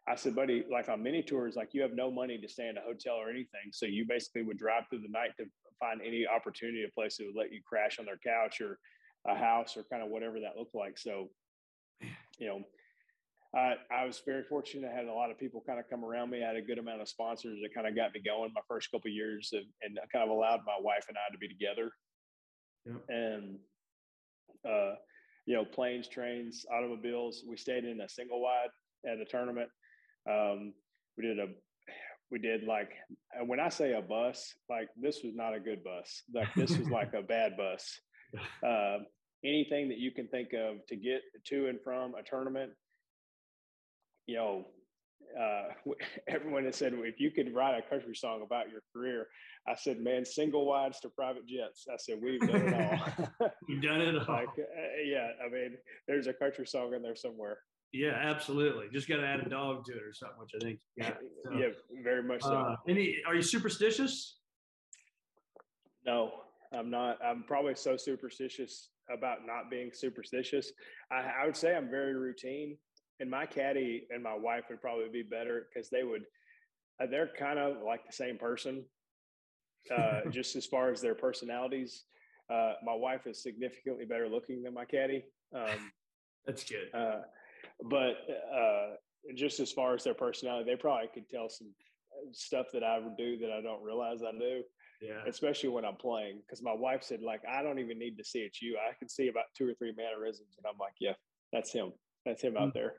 I 0.07 0.15
said, 0.15 0.35
buddy, 0.35 0.63
like 0.71 0.87
on 0.87 1.03
mini 1.03 1.21
tours, 1.21 1.55
like 1.55 1.73
you 1.73 1.81
have 1.81 1.93
no 1.93 2.11
money 2.11 2.39
to 2.39 2.47
stay 2.47 2.69
in 2.69 2.77
a 2.77 2.81
hotel 2.81 3.15
or 3.15 3.29
anything. 3.29 3.71
So 3.71 3.85
you 3.85 4.05
basically 4.07 4.43
would 4.43 4.57
drive 4.57 4.83
through 4.89 5.01
the 5.01 5.09
night 5.09 5.31
to 5.37 5.45
find 5.81 5.99
any 6.01 6.25
opportunity, 6.25 6.85
a 6.85 6.93
place 6.93 7.17
that 7.17 7.25
would 7.25 7.35
let 7.35 7.51
you 7.51 7.59
crash 7.67 7.99
on 7.99 8.05
their 8.05 8.19
couch 8.23 8.61
or 8.61 8.77
a 9.27 9.35
house 9.35 9.75
or 9.75 9.83
kind 9.91 10.01
of 10.01 10.09
whatever 10.09 10.39
that 10.39 10.57
looked 10.57 10.75
like. 10.75 10.97
So, 10.97 11.27
you 12.39 12.47
know, 12.47 12.61
I, 13.53 13.75
I 13.91 14.05
was 14.05 14.21
very 14.25 14.43
fortunate. 14.43 14.89
I 14.89 14.95
had 14.95 15.07
a 15.07 15.13
lot 15.13 15.31
of 15.31 15.37
people 15.37 15.61
kind 15.67 15.79
of 15.79 15.89
come 15.89 16.05
around 16.05 16.29
me. 16.29 16.43
I 16.43 16.47
had 16.47 16.55
a 16.55 16.61
good 16.61 16.79
amount 16.79 17.01
of 17.01 17.09
sponsors 17.09 17.59
that 17.61 17.73
kind 17.75 17.85
of 17.85 17.95
got 17.95 18.13
me 18.13 18.21
going 18.25 18.53
my 18.55 18.61
first 18.67 18.89
couple 18.91 19.11
years 19.11 19.51
of, 19.53 19.63
and 19.81 19.99
kind 20.13 20.23
of 20.23 20.29
allowed 20.29 20.61
my 20.65 20.77
wife 20.79 21.05
and 21.09 21.17
I 21.17 21.31
to 21.31 21.37
be 21.37 21.49
together. 21.49 21.91
Yeah. 22.85 23.15
And, 23.15 23.59
uh, 24.65 24.95
you 25.45 25.55
know, 25.55 25.65
planes, 25.65 26.07
trains, 26.07 26.65
automobiles. 26.71 27.43
We 27.47 27.57
stayed 27.57 27.83
in 27.83 27.99
a 28.01 28.07
single 28.07 28.41
wide 28.41 28.69
at 29.05 29.19
a 29.19 29.25
tournament. 29.25 29.69
Um, 30.29 30.73
we 31.17 31.25
did 31.25 31.39
a 31.39 31.47
we 32.31 32.39
did 32.39 32.63
like 32.63 32.91
when 33.45 33.59
I 33.59 33.69
say 33.69 33.93
a 33.93 34.01
bus, 34.01 34.53
like 34.69 34.89
this 34.99 35.19
was 35.23 35.33
not 35.35 35.53
a 35.53 35.59
good 35.59 35.83
bus. 35.83 36.23
Like 36.33 36.53
this 36.55 36.77
was 36.77 36.89
like 36.89 37.13
a 37.17 37.21
bad 37.21 37.57
bus. 37.57 37.99
Uh, 38.65 38.99
anything 39.43 39.89
that 39.89 39.97
you 39.97 40.11
can 40.11 40.27
think 40.27 40.49
of 40.53 40.85
to 40.87 40.95
get 40.95 41.21
to 41.47 41.67
and 41.67 41.79
from 41.83 42.13
a 42.15 42.23
tournament, 42.23 42.71
you 44.27 44.35
know, 44.35 44.65
uh, 45.39 45.63
everyone 46.27 46.65
has 46.65 46.75
said 46.75 46.93
if 46.93 47.19
you 47.19 47.31
could 47.31 47.53
write 47.53 47.77
a 47.77 47.89
country 47.89 48.15
song 48.15 48.41
about 48.43 48.69
your 48.69 48.81
career, 48.93 49.27
I 49.67 49.75
said, 49.75 49.99
man, 49.99 50.25
single 50.25 50.65
wides 50.65 50.99
to 51.01 51.09
private 51.09 51.47
jets. 51.47 51.85
I 51.91 51.97
said 51.97 52.19
we've 52.21 52.39
done 52.39 52.67
it 52.67 52.73
all. 52.73 53.49
You've 53.67 53.83
done 53.83 54.01
it 54.01 54.15
all. 54.15 54.35
like, 54.35 54.47
uh, 54.49 55.03
yeah, 55.05 55.29
I 55.45 55.49
mean, 55.49 55.77
there's 56.07 56.27
a 56.27 56.33
country 56.33 56.65
song 56.65 56.93
in 56.93 57.01
there 57.01 57.15
somewhere. 57.15 57.59
Yeah, 57.93 58.13
absolutely. 58.13 58.87
Just 58.91 59.09
got 59.09 59.17
to 59.17 59.27
add 59.27 59.41
a 59.41 59.49
dog 59.49 59.85
to 59.85 59.91
it 59.91 60.03
or 60.03 60.13
something, 60.13 60.39
which 60.39 60.51
I 60.55 60.63
think. 60.63 60.79
Yeah, 60.95 61.13
so, 61.43 61.57
yeah, 61.57 61.67
very 62.03 62.23
much 62.23 62.41
so. 62.41 62.53
Uh, 62.53 62.75
any? 62.87 63.17
Are 63.27 63.35
you 63.35 63.41
superstitious? 63.41 64.37
No, 66.05 66.31
I'm 66.73 66.89
not. 66.89 67.17
I'm 67.23 67.43
probably 67.43 67.75
so 67.75 67.97
superstitious 67.97 68.89
about 69.13 69.39
not 69.45 69.69
being 69.69 69.91
superstitious. 69.93 70.71
I, 71.11 71.41
I 71.41 71.45
would 71.45 71.55
say 71.55 71.75
I'm 71.75 71.89
very 71.89 72.15
routine, 72.15 72.77
and 73.19 73.29
my 73.29 73.45
caddy 73.45 74.07
and 74.09 74.23
my 74.23 74.35
wife 74.35 74.65
would 74.69 74.81
probably 74.81 75.09
be 75.09 75.23
better 75.23 75.67
because 75.73 75.89
they 75.89 76.03
would. 76.03 76.23
Uh, 77.01 77.07
they're 77.07 77.29
kind 77.37 77.59
of 77.59 77.83
like 77.85 78.05
the 78.07 78.13
same 78.13 78.37
person, 78.37 78.85
uh, 79.95 80.21
just 80.31 80.55
as 80.55 80.65
far 80.65 80.91
as 80.91 81.01
their 81.01 81.15
personalities. 81.15 82.05
Uh, 82.49 82.73
my 82.85 82.93
wife 82.93 83.27
is 83.27 83.43
significantly 83.43 84.05
better 84.05 84.29
looking 84.29 84.63
than 84.63 84.73
my 84.73 84.85
caddy. 84.85 85.23
Um, 85.53 85.91
That's 86.45 86.63
good. 86.63 86.89
Uh, 86.93 87.21
but 87.89 88.15
uh, 88.55 88.95
just 89.35 89.59
as 89.59 89.71
far 89.71 89.93
as 89.93 90.03
their 90.03 90.13
personality, 90.13 90.69
they 90.69 90.75
probably 90.75 91.09
could 91.13 91.29
tell 91.29 91.49
some 91.49 91.73
stuff 92.31 92.67
that 92.73 92.83
I 92.83 92.99
would 92.99 93.17
do 93.17 93.37
that 93.37 93.51
I 93.51 93.61
don't 93.61 93.83
realize 93.83 94.21
I 94.21 94.31
do. 94.37 94.63
Yeah. 95.01 95.23
Especially 95.27 95.69
when 95.69 95.83
I'm 95.83 95.95
playing, 95.95 96.41
because 96.45 96.61
my 96.61 96.73
wife 96.73 97.01
said 97.01 97.23
like 97.23 97.41
I 97.49 97.63
don't 97.63 97.79
even 97.79 97.97
need 97.97 98.17
to 98.17 98.23
see 98.23 98.39
it 98.39 98.57
you. 98.61 98.77
I 98.77 98.93
can 98.99 99.09
see 99.09 99.29
about 99.29 99.45
two 99.57 99.67
or 99.67 99.73
three 99.73 99.93
mannerisms, 99.97 100.57
and 100.57 100.65
I'm 100.67 100.77
like, 100.79 100.93
yeah, 100.99 101.13
that's 101.51 101.71
him. 101.71 101.91
That's 102.23 102.43
him 102.43 102.55
out 102.55 102.69
mm. 102.69 102.73
there. 102.73 102.93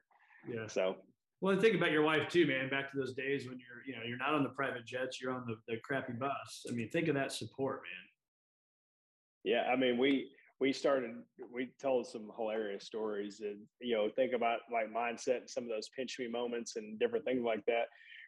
Yeah. 0.49 0.67
So. 0.67 0.97
Well, 1.41 1.59
think 1.61 1.77
about 1.77 1.91
your 1.91 2.03
wife 2.03 2.29
too, 2.29 2.47
man. 2.47 2.69
Back 2.71 2.91
to 2.93 2.99
those 2.99 3.15
days 3.15 3.49
when 3.49 3.59
you're, 3.59 3.85
you 3.85 3.95
know, 3.95 4.07
you're 4.07 4.19
not 4.19 4.35
on 4.35 4.43
the 4.45 4.51
private 4.51 4.87
jets, 4.87 5.21
you're 5.21 5.33
on 5.33 5.45
the, 5.47 5.57
the 5.67 5.79
crappy 5.81 6.13
bus. 6.13 6.67
I 6.69 6.73
mean, 6.73 6.89
think 6.91 7.09
of 7.09 7.17
that 7.17 7.33
support, 7.33 7.83
man. 7.83 9.55
Yeah, 9.55 9.73
I 9.73 9.77
mean, 9.77 9.99
we 9.99 10.31
we 10.63 10.73
started 10.73 11.11
we 11.53 11.71
told 11.83 12.07
some 12.07 12.31
hilarious 12.37 12.85
stories 12.85 13.41
and 13.41 13.59
you 13.81 13.97
know 13.97 14.09
think 14.15 14.33
about 14.33 14.61
like 14.73 14.95
mindset 14.95 15.39
and 15.39 15.51
some 15.51 15.65
of 15.65 15.71
those 15.71 15.91
pinch 15.97 16.21
me 16.21 16.29
moments 16.29 16.77
and 16.77 17.01
different 17.01 17.25
things 17.25 17.43
like 17.45 17.67
that. 17.67 17.87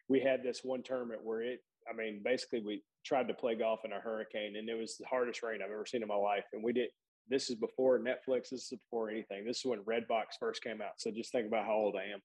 We 0.09 0.19
had 0.19 0.43
this 0.43 0.59
one 0.61 0.83
tournament 0.83 1.21
where 1.23 1.41
it 1.41 1.59
i 1.89 1.95
mean 1.95 2.21
basically 2.25 2.59
we 2.59 2.83
tried 3.05 3.29
to 3.29 3.33
play 3.33 3.55
golf 3.55 3.79
in 3.85 3.93
a 3.93 3.99
hurricane 3.99 4.57
and 4.57 4.67
it 4.67 4.77
was 4.77 4.97
the 4.97 5.05
hardest 5.05 5.43
rain 5.43 5.61
i've 5.63 5.71
ever 5.71 5.85
seen 5.85 6.01
in 6.01 6.09
my 6.09 6.15
life. 6.15 6.43
And 6.51 6.61
we 6.61 6.73
did 6.73 6.89
this 7.29 7.49
is 7.49 7.55
before 7.55 7.99
netflix 7.99 8.49
this 8.49 8.63
is 8.63 8.79
before 8.83 9.09
anything. 9.09 9.45
This 9.45 9.59
is 9.59 9.65
when 9.65 9.79
redbox 9.79 10.35
first 10.37 10.61
came 10.61 10.81
out. 10.81 10.95
So 10.97 11.11
just 11.11 11.31
think 11.31 11.47
about 11.47 11.65
how 11.65 11.75
old 11.75 11.95
i 11.95 12.05
am. 12.15 12.21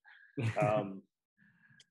Um, 0.66 1.02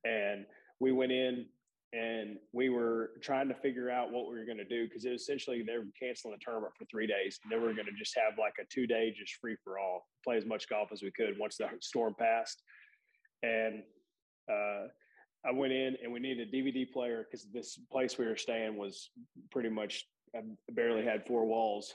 and 0.03 0.45
we 0.81 0.91
went 0.91 1.13
in 1.13 1.45
and 1.93 2.37
we 2.53 2.69
were 2.69 3.11
trying 3.21 3.47
to 3.47 3.55
figure 3.55 3.89
out 3.89 4.11
what 4.11 4.29
we 4.29 4.37
were 4.37 4.45
going 4.45 4.57
to 4.57 4.65
do 4.65 4.87
because 4.87 5.05
it 5.05 5.13
essentially 5.13 5.63
they 5.65 5.77
were 5.77 5.85
canceling 5.99 6.35
the 6.35 6.43
tournament 6.43 6.73
for 6.77 6.85
three 6.85 7.07
days. 7.07 7.39
And 7.43 7.51
then 7.51 7.61
we 7.61 7.67
were 7.67 7.73
going 7.73 7.87
to 7.87 7.97
just 7.97 8.15
have 8.15 8.37
like 8.37 8.53
a 8.61 8.65
two 8.71 8.85
day 8.85 9.13
just 9.17 9.35
free 9.41 9.55
for 9.63 9.79
all, 9.79 10.05
play 10.23 10.37
as 10.37 10.45
much 10.45 10.69
golf 10.69 10.89
as 10.91 11.01
we 11.01 11.11
could 11.11 11.39
once 11.39 11.57
the 11.57 11.67
storm 11.81 12.15
passed. 12.19 12.61
And 13.41 13.81
uh, 14.51 14.87
I 15.45 15.51
went 15.51 15.73
in 15.73 15.97
and 16.03 16.13
we 16.13 16.19
needed 16.19 16.47
a 16.47 16.55
DVD 16.55 16.91
player 16.91 17.25
because 17.25 17.47
this 17.51 17.79
place 17.91 18.17
we 18.17 18.27
were 18.27 18.37
staying 18.37 18.77
was 18.77 19.09
pretty 19.51 19.69
much 19.69 20.05
I 20.35 20.41
barely 20.71 21.03
had 21.03 21.25
four 21.25 21.45
walls. 21.45 21.93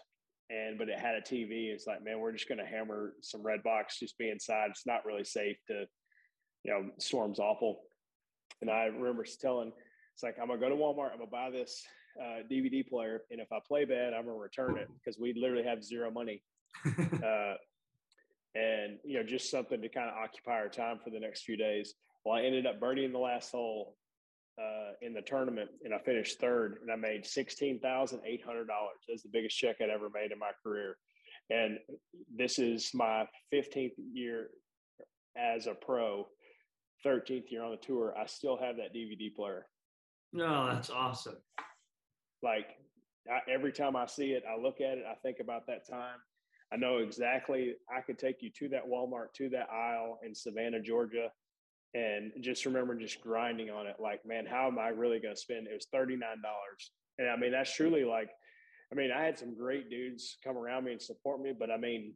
And 0.51 0.76
but 0.76 0.88
it 0.88 0.99
had 0.99 1.14
a 1.14 1.20
TV. 1.20 1.72
It's 1.72 1.86
like, 1.86 2.05
man, 2.05 2.18
we're 2.18 2.32
just 2.32 2.49
going 2.49 2.59
to 2.59 2.66
hammer 2.66 3.14
some 3.22 3.42
Redbox 3.45 3.99
just 4.01 4.18
be 4.18 4.28
inside. 4.28 4.70
It's 4.70 4.86
not 4.86 5.07
really 5.07 5.24
safe 5.24 5.57
to, 5.68 5.86
you 6.64 6.72
know, 6.72 6.90
storm's 6.99 7.38
awful. 7.38 7.80
And 8.61 8.70
I 8.70 8.84
remember 8.84 9.24
telling 9.40 9.72
it's 10.15 10.23
like 10.23 10.37
I'm 10.41 10.49
gonna 10.49 10.61
go 10.61 10.69
to 10.69 10.77
Walmart. 10.77 11.12
I'm 11.12 11.19
gonna 11.19 11.31
buy 11.31 11.51
this 11.51 11.83
uh, 12.21 12.43
DVD 12.51 12.87
player, 12.87 13.23
and 13.31 13.41
if 13.41 13.53
I 13.53 13.59
play 13.67 13.85
bad, 13.85 14.15
I'm 14.15 14.25
gonna 14.25 14.37
return 14.37 14.79
it 14.79 14.89
because 14.99 15.19
we 15.19 15.35
literally 15.35 15.65
have 15.65 15.83
zero 15.83 16.11
money. 16.11 16.43
uh, 16.87 17.55
and 18.55 18.99
you 19.05 19.19
know, 19.19 19.25
just 19.27 19.51
something 19.51 19.83
to 19.83 19.89
kind 19.89 20.09
of 20.09 20.17
occupy 20.17 20.53
our 20.53 20.69
time 20.69 21.01
for 21.03 21.11
the 21.11 21.19
next 21.19 21.43
few 21.43 21.57
days. 21.57 21.95
Well, 22.25 22.37
I 22.37 22.43
ended 22.43 22.67
up 22.67 22.81
birdieing 22.81 23.12
the 23.12 23.19
last 23.19 23.51
hole 23.51 23.97
uh, 24.59 24.93
in 25.03 25.12
the 25.12 25.23
tournament, 25.23 25.71
and 25.85 25.93
I 25.93 25.99
finished 25.99 26.41
third, 26.41 26.79
and 26.81 26.93
I 26.93 26.97
made 26.97 27.27
sixteen 27.27 27.81
thousand 27.81 28.21
eight 28.25 28.45
hundred 28.45 28.69
dollars. 28.69 28.99
That's 29.09 29.23
the 29.23 29.31
biggest 29.33 29.59
check 29.59 29.77
I'd 29.81 29.91
ever 29.91 30.09
made 30.15 30.31
in 30.31 30.39
my 30.39 30.53
career. 30.62 30.97
And 31.51 31.79
this 32.35 32.59
is 32.59 32.91
my 32.95 33.27
15th 33.53 33.93
year 34.12 34.49
as 35.37 35.67
a 35.67 35.75
pro, 35.75 36.27
13th 37.05 37.51
year 37.51 37.62
on 37.62 37.73
the 37.73 37.77
tour. 37.77 38.15
I 38.19 38.27
still 38.27 38.57
have 38.57 38.77
that 38.77 38.95
DVD 38.95 39.35
player. 39.35 39.67
No, 40.35 40.66
that's 40.66 40.91
awesome. 40.91 41.37
Like 42.43 42.76
I, 43.30 43.39
every 43.51 43.72
time 43.72 43.95
I 43.95 44.07
see 44.07 44.32
it, 44.32 44.43
I 44.51 44.61
look 44.61 44.80
at 44.80 44.99
it, 44.99 45.05
I 45.09 45.14
think 45.22 45.39
about 45.41 45.66
that 45.68 45.89
time. 45.89 46.18
I 46.72 46.76
know 46.76 46.99
exactly. 46.99 47.74
I 47.89 48.01
could 48.01 48.18
take 48.18 48.43
you 48.43 48.51
to 48.59 48.68
that 48.70 48.89
Walmart, 48.89 49.32
to 49.37 49.49
that 49.51 49.70
aisle 49.70 50.18
in 50.26 50.35
Savannah, 50.35 50.80
Georgia, 50.80 51.30
and 51.95 52.32
just 52.41 52.66
remember 52.66 52.97
just 52.97 53.20
grinding 53.20 53.70
on 53.70 53.87
it. 53.87 53.97
Like, 54.01 54.26
man, 54.26 54.45
how 54.45 54.66
am 54.66 54.78
I 54.78 54.89
really 54.89 55.20
going 55.20 55.37
to 55.37 55.41
spend? 55.41 55.68
It 55.68 55.74
was 55.74 55.87
thirty 55.93 56.16
nine 56.16 56.43
dollars, 56.43 56.91
and 57.18 57.30
I 57.30 57.37
mean 57.37 57.53
that's 57.53 57.74
truly 57.74 58.05
like. 58.05 58.30
I 58.93 58.97
mean, 58.97 59.11
I 59.11 59.24
had 59.24 59.39
some 59.39 59.57
great 59.57 59.89
dudes 59.89 60.37
come 60.45 60.57
around 60.57 60.85
me 60.85 60.93
and 60.93 61.03
support 61.03 61.41
me, 61.41 61.53
but 61.59 61.70
I 61.70 61.76
mean, 61.76 62.12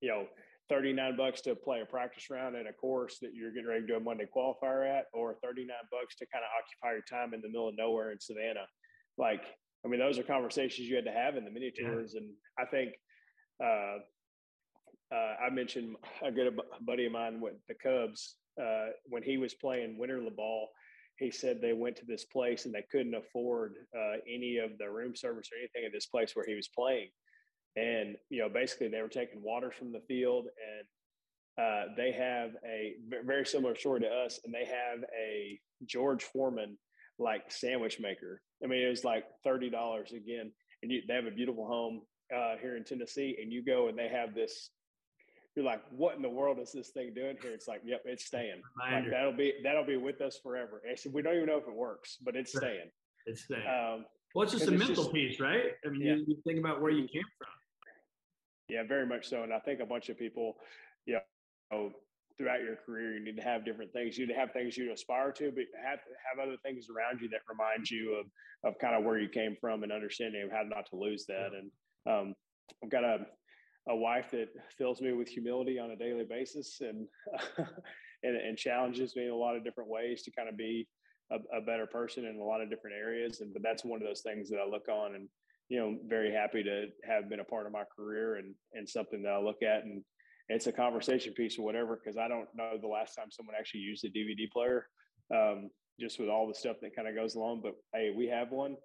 you 0.00 0.08
know, 0.08 0.26
39 0.68 1.16
bucks 1.16 1.40
to 1.42 1.54
play 1.54 1.80
a 1.80 1.86
practice 1.86 2.30
round 2.30 2.54
at 2.56 2.66
a 2.66 2.72
course 2.72 3.18
that 3.20 3.34
you're 3.34 3.52
getting 3.52 3.68
ready 3.68 3.80
to 3.80 3.86
do 3.86 3.96
a 3.96 4.00
Monday 4.00 4.26
qualifier 4.34 4.86
at, 4.88 5.06
or 5.12 5.36
39 5.42 5.68
bucks 5.90 6.16
to 6.16 6.26
kind 6.26 6.44
of 6.44 6.50
occupy 6.58 6.92
your 6.92 7.02
time 7.02 7.34
in 7.34 7.40
the 7.40 7.48
middle 7.48 7.68
of 7.68 7.76
nowhere 7.76 8.12
in 8.12 8.20
Savannah. 8.20 8.66
Like, 9.16 9.44
I 9.84 9.88
mean, 9.88 10.00
those 10.00 10.18
are 10.18 10.22
conversations 10.22 10.88
you 10.88 10.96
had 10.96 11.04
to 11.06 11.12
have 11.12 11.36
in 11.36 11.44
the 11.44 11.50
mini 11.50 11.70
tours. 11.70 12.12
Yeah. 12.14 12.20
And 12.20 12.30
I 12.58 12.64
think, 12.66 12.94
uh, 13.62 13.98
uh, 15.14 15.46
I 15.46 15.50
mentioned 15.50 15.96
a 16.22 16.30
good 16.30 16.58
buddy 16.82 17.06
of 17.06 17.12
mine 17.12 17.40
with 17.40 17.54
the 17.66 17.74
Cubs 17.74 18.36
uh, 18.60 18.88
when 19.06 19.22
he 19.22 19.38
was 19.38 19.54
playing 19.54 19.98
winter 19.98 20.20
ball. 20.36 20.68
He 21.16 21.30
said 21.30 21.60
they 21.60 21.72
went 21.72 21.96
to 21.96 22.04
this 22.06 22.26
place 22.26 22.66
and 22.66 22.74
they 22.74 22.84
couldn't 22.92 23.14
afford 23.14 23.74
uh, 23.96 24.18
any 24.28 24.58
of 24.58 24.76
the 24.78 24.88
room 24.88 25.16
service 25.16 25.48
or 25.50 25.58
anything 25.58 25.84
at 25.86 25.92
this 25.92 26.06
place 26.06 26.36
where 26.36 26.44
he 26.46 26.54
was 26.54 26.68
playing. 26.68 27.08
And 27.78 28.16
you 28.28 28.40
know, 28.40 28.48
basically, 28.48 28.88
they 28.88 29.02
were 29.02 29.08
taking 29.08 29.42
water 29.42 29.70
from 29.70 29.92
the 29.92 30.00
field, 30.08 30.46
and 30.46 31.64
uh, 31.64 31.92
they 31.96 32.12
have 32.12 32.50
a 32.66 32.94
very 33.24 33.46
similar 33.46 33.76
story 33.76 34.00
to 34.00 34.08
us, 34.08 34.40
and 34.44 34.52
they 34.52 34.64
have 34.64 35.04
a 35.18 35.60
George 35.86 36.24
Foreman 36.24 36.76
like 37.18 37.50
sandwich 37.50 38.00
maker. 38.00 38.40
I 38.62 38.66
mean, 38.66 38.82
it 38.82 38.88
was 38.88 39.04
like 39.04 39.24
thirty 39.44 39.70
dollars 39.70 40.12
again, 40.12 40.50
and 40.82 40.90
you, 40.90 41.02
they 41.06 41.14
have 41.14 41.26
a 41.26 41.30
beautiful 41.30 41.66
home 41.66 42.02
uh, 42.34 42.56
here 42.60 42.76
in 42.76 42.84
Tennessee, 42.84 43.36
and 43.40 43.52
you 43.52 43.64
go 43.64 43.88
and 43.88 43.98
they 43.98 44.08
have 44.08 44.34
this. 44.34 44.70
You're 45.54 45.64
like, 45.64 45.82
what 45.90 46.14
in 46.14 46.22
the 46.22 46.28
world 46.28 46.58
is 46.60 46.72
this 46.72 46.90
thing 46.90 47.12
doing 47.14 47.36
here? 47.42 47.52
It's 47.52 47.66
like, 47.66 47.80
yep, 47.84 48.02
it's 48.04 48.26
staying. 48.26 48.62
Like, 48.78 49.10
that'll 49.10 49.32
be 49.32 49.54
that'll 49.62 49.86
be 49.86 49.96
with 49.96 50.20
us 50.20 50.38
forever. 50.42 50.82
Actually, 50.90 51.12
we 51.12 51.22
don't 51.22 51.34
even 51.34 51.46
know 51.46 51.58
if 51.58 51.66
it 51.66 51.74
works, 51.74 52.16
but 52.24 52.36
it's 52.36 52.56
staying. 52.56 52.90
It's 53.26 53.44
staying. 53.44 53.62
Um, 53.66 54.04
well, 54.34 54.44
it's 54.44 54.52
just 54.52 54.68
a 54.68 54.70
mental 54.70 54.94
just, 54.94 55.12
piece, 55.12 55.40
right? 55.40 55.72
I 55.84 55.88
mean, 55.88 56.02
yeah. 56.02 56.14
you, 56.14 56.24
you, 56.28 56.36
think 56.46 56.58
about 56.58 56.80
where 56.80 56.90
you 56.90 57.08
came 57.08 57.22
from. 57.38 57.48
Yeah, 58.68 58.82
very 58.86 59.06
much 59.06 59.28
so. 59.28 59.42
And 59.42 59.52
I 59.52 59.58
think 59.60 59.80
a 59.80 59.86
bunch 59.86 60.08
of 60.08 60.18
people, 60.18 60.56
you 61.06 61.18
know, 61.72 61.90
throughout 62.36 62.60
your 62.60 62.76
career, 62.76 63.14
you 63.14 63.24
need 63.24 63.36
to 63.36 63.42
have 63.42 63.64
different 63.64 63.92
things. 63.92 64.16
You 64.16 64.26
need 64.26 64.34
to 64.34 64.38
have 64.38 64.52
things 64.52 64.76
you 64.76 64.92
aspire 64.92 65.32
to, 65.32 65.50
but 65.50 65.64
have 65.84 65.98
have 66.30 66.46
other 66.46 66.56
things 66.62 66.86
around 66.88 67.20
you 67.20 67.28
that 67.30 67.40
remind 67.48 67.90
you 67.90 68.14
of 68.20 68.26
of 68.70 68.78
kind 68.78 68.94
of 68.94 69.04
where 69.04 69.18
you 69.18 69.28
came 69.28 69.56
from 69.60 69.82
and 69.82 69.92
understanding 69.92 70.42
of 70.42 70.50
how 70.50 70.62
not 70.62 70.86
to 70.90 70.96
lose 70.96 71.24
that. 71.26 71.50
And 71.52 71.70
um, 72.06 72.34
I've 72.82 72.90
got 72.90 73.04
a 73.04 73.26
a 73.88 73.96
wife 73.96 74.30
that 74.32 74.48
fills 74.76 75.00
me 75.00 75.12
with 75.12 75.28
humility 75.28 75.78
on 75.78 75.90
a 75.90 75.96
daily 75.96 76.24
basis 76.28 76.80
and 76.80 77.06
and, 78.22 78.36
and, 78.36 78.58
challenges 78.58 79.16
me 79.16 79.24
in 79.24 79.30
a 79.30 79.36
lot 79.36 79.56
of 79.56 79.64
different 79.64 79.88
ways 79.88 80.22
to 80.22 80.30
kind 80.30 80.48
of 80.48 80.58
be 80.58 80.86
a, 81.30 81.36
a, 81.56 81.60
better 81.62 81.86
person 81.86 82.26
in 82.26 82.36
a 82.36 82.44
lot 82.44 82.60
of 82.60 82.68
different 82.68 82.96
areas. 82.96 83.40
And 83.40 83.52
but 83.52 83.62
that's 83.62 83.84
one 83.84 84.02
of 84.02 84.06
those 84.06 84.20
things 84.20 84.50
that 84.50 84.58
I 84.58 84.68
look 84.68 84.88
on 84.88 85.14
and 85.14 85.28
you 85.68 85.78
know 85.78 85.96
very 86.08 86.32
happy 86.32 86.62
to 86.62 86.86
have 87.04 87.28
been 87.28 87.40
a 87.40 87.44
part 87.44 87.66
of 87.66 87.72
my 87.72 87.84
career 87.96 88.36
and 88.36 88.54
and 88.72 88.88
something 88.88 89.22
that 89.22 89.32
I 89.32 89.38
look 89.38 89.62
at 89.62 89.84
and 89.84 90.02
it's 90.48 90.66
a 90.66 90.72
conversation 90.72 91.34
piece 91.34 91.58
or 91.58 91.64
whatever 91.64 92.00
because 92.02 92.16
I 92.16 92.26
don't 92.26 92.48
know 92.54 92.78
the 92.80 92.88
last 92.88 93.14
time 93.14 93.26
someone 93.30 93.54
actually 93.58 93.80
used 93.80 94.04
a 94.04 94.08
DVD 94.08 94.50
player. 94.50 94.86
Um, 95.34 95.68
just 96.00 96.18
with 96.18 96.28
all 96.28 96.46
the 96.46 96.54
stuff 96.54 96.76
that 96.80 96.94
kind 96.94 97.08
of 97.08 97.14
goes 97.14 97.34
along, 97.34 97.60
but 97.62 97.74
hey, 97.92 98.12
we 98.16 98.26
have 98.28 98.50
one, 98.50 98.76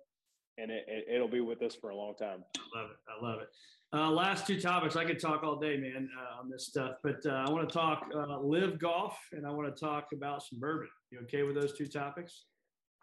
and 0.57 0.71
it, 0.71 1.19
will 1.19 1.27
be 1.27 1.41
with 1.41 1.61
us 1.61 1.75
for 1.75 1.91
a 1.91 1.95
long 1.95 2.15
time. 2.15 2.43
I 2.57 2.79
love 2.79 2.89
it. 2.89 2.97
I 3.07 3.25
love 3.25 3.39
it. 3.41 3.47
Uh, 3.95 4.09
last 4.09 4.47
two 4.47 4.59
topics. 4.59 4.95
I 4.95 5.05
could 5.05 5.19
talk 5.19 5.43
all 5.43 5.59
day, 5.59 5.77
man, 5.77 6.09
uh, 6.19 6.41
on 6.41 6.49
this 6.49 6.65
stuff, 6.65 6.95
but 7.03 7.23
uh, 7.25 7.43
I 7.47 7.49
want 7.51 7.69
to 7.69 7.73
talk 7.73 8.07
uh, 8.15 8.39
LIV 8.39 8.79
golf 8.79 9.15
and 9.31 9.45
I 9.45 9.51
want 9.51 9.73
to 9.73 9.79
talk 9.79 10.07
about 10.13 10.41
some 10.41 10.59
bourbon. 10.59 10.87
You 11.11 11.19
okay 11.21 11.43
with 11.43 11.55
those 11.55 11.77
two 11.77 11.85
topics? 11.85 12.45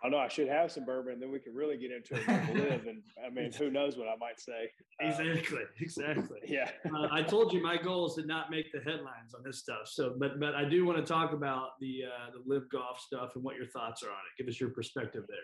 I 0.03 0.09
know 0.09 0.19
I 0.19 0.29
should 0.29 0.49
have 0.49 0.73
some 0.73 0.85
bourbon, 0.85 1.15
and 1.15 1.23
then 1.23 1.31
we 1.31 1.39
can 1.39 1.55
really 1.55 1.77
get 1.77 1.91
into 1.91 2.15
it 2.15 2.27
and 2.27 2.59
LIV. 2.59 2.87
And 2.87 3.03
I 3.25 3.29
mean, 3.35 3.53
who 3.53 3.71
knows 3.71 3.99
what 3.99 4.09
I 4.09 4.17
might 4.19 4.41
say? 4.41 4.71
Exactly, 5.01 5.63
exactly. 5.81 6.39
Yeah. 6.49 6.71
uh, 6.87 7.09
I 7.11 7.23
told 7.23 7.53
you 7.53 7.63
my 7.63 7.77
goal 7.77 8.07
is 8.07 8.15
to 8.15 8.25
not 8.27 8.51
make 8.51 8.73
the 8.73 8.81
headlines 8.81 9.35
on 9.37 9.43
this 9.45 9.59
stuff. 9.59 9.87
So, 9.87 10.15
but 10.19 10.41
but 10.41 10.55
I 10.55 10.65
do 10.65 10.87
want 10.87 10.99
to 10.99 11.05
talk 11.05 11.33
about 11.33 11.79
the 11.81 12.05
uh, 12.07 12.31
the 12.33 12.43
LIV 12.53 12.71
golf 12.71 13.01
stuff 13.01 13.33
and 13.35 13.45
what 13.45 13.57
your 13.57 13.67
thoughts 13.67 14.03
are 14.03 14.11
on 14.11 14.15
it. 14.15 14.43
Give 14.43 14.49
us 14.49 14.59
your 14.59 14.71
perspective 14.71 15.25
there. 15.29 15.39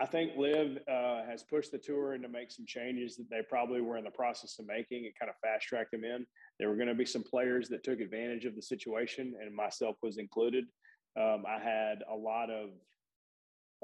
I 0.00 0.06
think 0.06 0.32
LIV 0.36 0.78
uh, 0.88 1.24
has 1.28 1.42
pushed 1.42 1.72
the 1.72 1.78
tour 1.78 2.14
into 2.14 2.28
make 2.28 2.52
some 2.52 2.66
changes 2.66 3.16
that 3.16 3.28
they 3.30 3.40
probably 3.48 3.80
were 3.80 3.96
in 3.96 4.04
the 4.04 4.10
process 4.10 4.56
of 4.60 4.66
making 4.66 5.06
and 5.06 5.14
kind 5.18 5.28
of 5.28 5.34
fast 5.42 5.66
tracked 5.66 5.90
them 5.90 6.04
in. 6.04 6.24
There 6.60 6.68
were 6.68 6.76
going 6.76 6.88
to 6.88 6.94
be 6.94 7.04
some 7.04 7.24
players 7.24 7.68
that 7.70 7.82
took 7.82 8.00
advantage 8.00 8.44
of 8.44 8.54
the 8.54 8.62
situation, 8.62 9.34
and 9.40 9.54
myself 9.54 9.96
was 10.02 10.18
included. 10.18 10.64
Um, 11.18 11.44
I 11.48 11.58
had 11.58 12.04
a 12.12 12.14
lot 12.14 12.50
of 12.50 12.70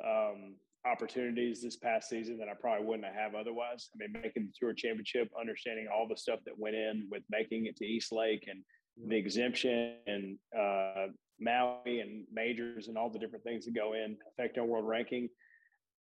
um, 0.02 0.54
opportunities 0.86 1.62
this 1.62 1.76
past 1.76 2.08
season 2.08 2.36
that 2.38 2.48
I 2.48 2.54
probably 2.54 2.86
wouldn't 2.86 3.14
have 3.14 3.34
otherwise. 3.34 3.88
I 3.94 3.96
mean, 3.98 4.22
making 4.22 4.46
the 4.46 4.52
tour 4.58 4.74
championship, 4.74 5.30
understanding 5.38 5.86
all 5.92 6.06
the 6.08 6.16
stuff 6.16 6.40
that 6.46 6.58
went 6.58 6.76
in 6.76 7.08
with 7.10 7.22
making 7.30 7.66
it 7.66 7.76
to 7.76 7.86
East 7.86 8.12
Lake 8.12 8.48
and 8.48 8.62
the 9.08 9.16
exemption 9.16 9.94
and 10.06 10.38
uh, 10.56 11.06
Maui 11.40 12.00
and 12.00 12.24
majors 12.32 12.88
and 12.88 12.96
all 12.96 13.10
the 13.10 13.18
different 13.18 13.44
things 13.44 13.64
that 13.64 13.74
go 13.74 13.94
in 13.94 14.16
affect 14.32 14.58
our 14.58 14.64
world 14.64 14.86
ranking. 14.86 15.28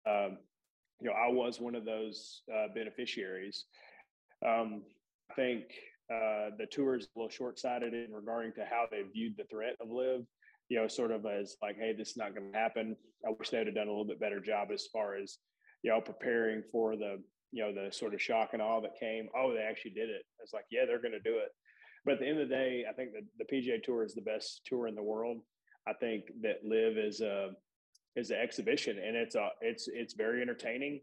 Um, 0.09 0.39
you 1.01 1.09
know, 1.09 1.15
I 1.15 1.31
was 1.31 1.61
one 1.61 1.75
of 1.75 1.85
those 1.85 2.43
uh, 2.55 2.69
beneficiaries. 2.75 3.65
Um, 4.47 4.83
I 5.31 5.35
think 5.35 5.65
uh, 6.13 6.51
the 6.59 6.67
tour 6.71 6.97
is 6.97 7.05
a 7.05 7.19
little 7.19 7.31
short 7.31 7.59
sighted 7.59 7.93
in 7.93 8.13
regarding 8.13 8.53
to 8.55 8.65
how 8.65 8.87
they 8.91 9.03
viewed 9.13 9.37
the 9.37 9.45
threat 9.45 9.77
of 9.81 9.91
LIV 9.91 10.23
you 10.69 10.81
know, 10.81 10.89
sort 10.89 11.13
of 11.13 11.25
as 11.27 11.57
like, 11.63 11.77
hey, 11.79 11.95
this 11.97 12.11
is 12.11 12.17
not 12.17 12.35
going 12.35 12.53
to 12.53 12.59
happen. 12.59 12.97
I 13.27 13.31
wish 13.39 13.51
they 13.51 13.59
would 13.59 13.69
have 13.69 13.77
done 13.77 13.89
a 13.89 13.91
little 13.91 14.05
bit 14.05 14.21
better 14.21 14.41
job 14.41 14.69
as 14.73 14.87
far 14.93 15.17
as, 15.17 15.39
you 15.83 15.91
know, 15.91 16.01
preparing 16.01 16.63
for 16.73 16.97
the, 16.97 17.23
you 17.53 17.63
know, 17.63 17.73
the 17.73 17.93
sort 17.93 18.15
of 18.15 18.23
shock 18.23 18.51
and 18.53 18.63
all 18.63 18.81
that 18.83 18.99
came. 18.99 19.29
Oh, 19.37 19.53
they 19.53 19.61
actually 19.61 19.93
did 19.93 20.11
it. 20.11 20.23
It's 20.43 20.53
like, 20.53 20.65
yeah, 20.71 20.85
they're 20.87 21.01
going 21.01 21.13
to 21.13 21.21
do 21.21 21.37
it. 21.39 21.51
But 22.05 22.15
at 22.15 22.21
the 22.21 22.29
end 22.29 22.41
of 22.41 22.49
the 22.49 22.55
day, 22.55 22.85
I 22.89 22.93
think 22.93 23.11
that 23.13 23.23
the 23.39 23.45
PGA 23.45 23.83
Tour 23.83 24.05
is 24.05 24.15
the 24.15 24.21
best 24.23 24.63
tour 24.65 24.87
in 24.87 24.95
the 24.95 25.03
world. 25.03 25.39
I 25.89 25.93
think 25.93 26.25
that 26.43 26.65
LIV 26.65 26.99
is 26.99 27.21
a 27.21 27.51
is 28.17 28.31
an 28.31 28.39
exhibition, 28.39 28.99
and 28.99 29.17
it's 29.17 29.35
a 29.35 29.49
it's 29.61 29.89
it's 29.89 30.15
very 30.15 30.41
entertaining. 30.41 31.01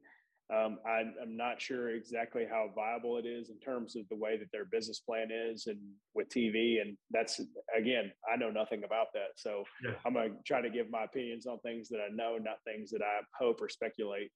Um, 0.54 0.80
I, 0.86 1.02
am 1.22 1.38
not 1.38 1.62
sure 1.62 1.90
exactly 1.90 2.46
how 2.50 2.70
viable 2.76 3.18
it 3.18 3.26
is 3.26 3.50
in 3.50 3.60
terms 3.60 3.96
of 3.96 4.04
the 4.10 4.16
way 4.16 4.38
that 4.38 4.52
their 4.52 4.66
business 4.66 5.00
plan 5.00 5.30
is 5.32 5.68
and 5.68 5.80
with 6.14 6.30
TV. 6.30 6.82
And 6.82 6.98
that's, 7.12 7.40
again, 7.76 8.12
I 8.32 8.36
know 8.36 8.52
nothing 8.52 8.84
about 8.84 9.08
that. 9.14 9.32
So 9.38 9.64
yeah. 9.84 9.94
I'm 10.06 10.14
going 10.14 10.32
to 10.32 10.38
try 10.46 10.62
to 10.62 10.70
give 10.70 10.90
my 10.90 11.06
opinions 11.06 11.48
on 11.48 11.60
things 11.60 11.88
that 11.90 12.00
I 12.00 12.14
know, 12.14 12.38
not 12.38 12.58
things 12.66 12.92
that 12.92 13.02
I 13.02 13.22
hope 13.40 13.62
or 13.62 13.70
speculate. 13.70 14.32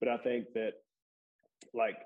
But 0.00 0.08
I 0.08 0.16
think 0.16 0.46
that, 0.54 0.72
like, 1.74 1.98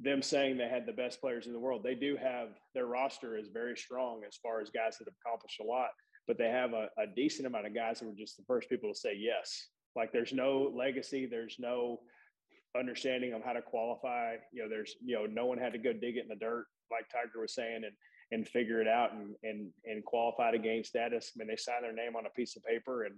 them 0.00 0.22
saying 0.22 0.58
they 0.58 0.68
had 0.68 0.86
the 0.86 0.92
best 0.92 1.20
players 1.20 1.46
in 1.46 1.52
the 1.52 1.58
world, 1.58 1.82
they 1.82 1.94
do 1.94 2.16
have 2.16 2.48
their 2.74 2.86
roster 2.86 3.36
is 3.36 3.48
very 3.48 3.76
strong 3.76 4.22
as 4.26 4.36
far 4.36 4.60
as 4.60 4.70
guys 4.70 4.98
that 4.98 5.06
have 5.06 5.14
accomplished 5.24 5.60
a 5.60 5.64
lot, 5.64 5.88
but 6.26 6.36
they 6.36 6.50
have 6.50 6.72
a, 6.74 6.88
a 6.98 7.06
decent 7.16 7.46
amount 7.46 7.66
of 7.66 7.74
guys 7.74 8.00
that 8.00 8.06
were 8.06 8.14
just 8.14 8.36
the 8.36 8.44
first 8.46 8.68
people 8.68 8.92
to 8.92 8.98
say 8.98 9.14
yes. 9.16 9.68
Like, 9.96 10.12
there's 10.12 10.32
no 10.32 10.72
legacy, 10.74 11.26
there's 11.26 11.56
no, 11.58 12.00
understanding 12.78 13.32
of 13.32 13.42
how 13.44 13.52
to 13.52 13.62
qualify. 13.62 14.36
You 14.52 14.62
know, 14.62 14.68
there's 14.68 14.94
you 15.04 15.14
know 15.14 15.26
no 15.26 15.46
one 15.46 15.58
had 15.58 15.72
to 15.72 15.78
go 15.78 15.92
dig 15.92 16.16
it 16.16 16.22
in 16.22 16.28
the 16.28 16.36
dirt 16.36 16.66
like 16.90 17.08
Tiger 17.08 17.40
was 17.40 17.54
saying 17.54 17.82
and 17.84 17.94
and 18.32 18.48
figure 18.48 18.80
it 18.80 18.88
out 18.88 19.12
and 19.12 19.34
and 19.42 19.70
and 19.84 20.04
qualify 20.04 20.50
to 20.50 20.58
gain 20.58 20.84
status. 20.84 21.32
I 21.34 21.38
mean, 21.38 21.48
they 21.48 21.56
sign 21.56 21.82
their 21.82 21.92
name 21.92 22.16
on 22.16 22.26
a 22.26 22.30
piece 22.30 22.56
of 22.56 22.64
paper 22.64 23.04
and 23.04 23.14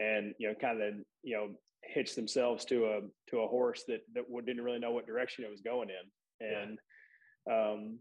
and 0.00 0.34
you 0.38 0.48
know 0.48 0.54
kind 0.54 0.82
of 0.82 0.94
you 1.22 1.36
know 1.36 1.48
hitch 1.82 2.14
themselves 2.14 2.64
to 2.66 2.86
a 2.86 3.00
to 3.30 3.38
a 3.40 3.48
horse 3.48 3.84
that 3.88 4.00
that 4.14 4.24
didn't 4.46 4.64
really 4.64 4.78
know 4.78 4.92
what 4.92 5.06
direction 5.06 5.44
it 5.44 5.50
was 5.50 5.60
going 5.60 5.88
in 5.90 6.46
and. 6.46 6.78
Yeah. 6.78 6.80
Um, 7.46 7.98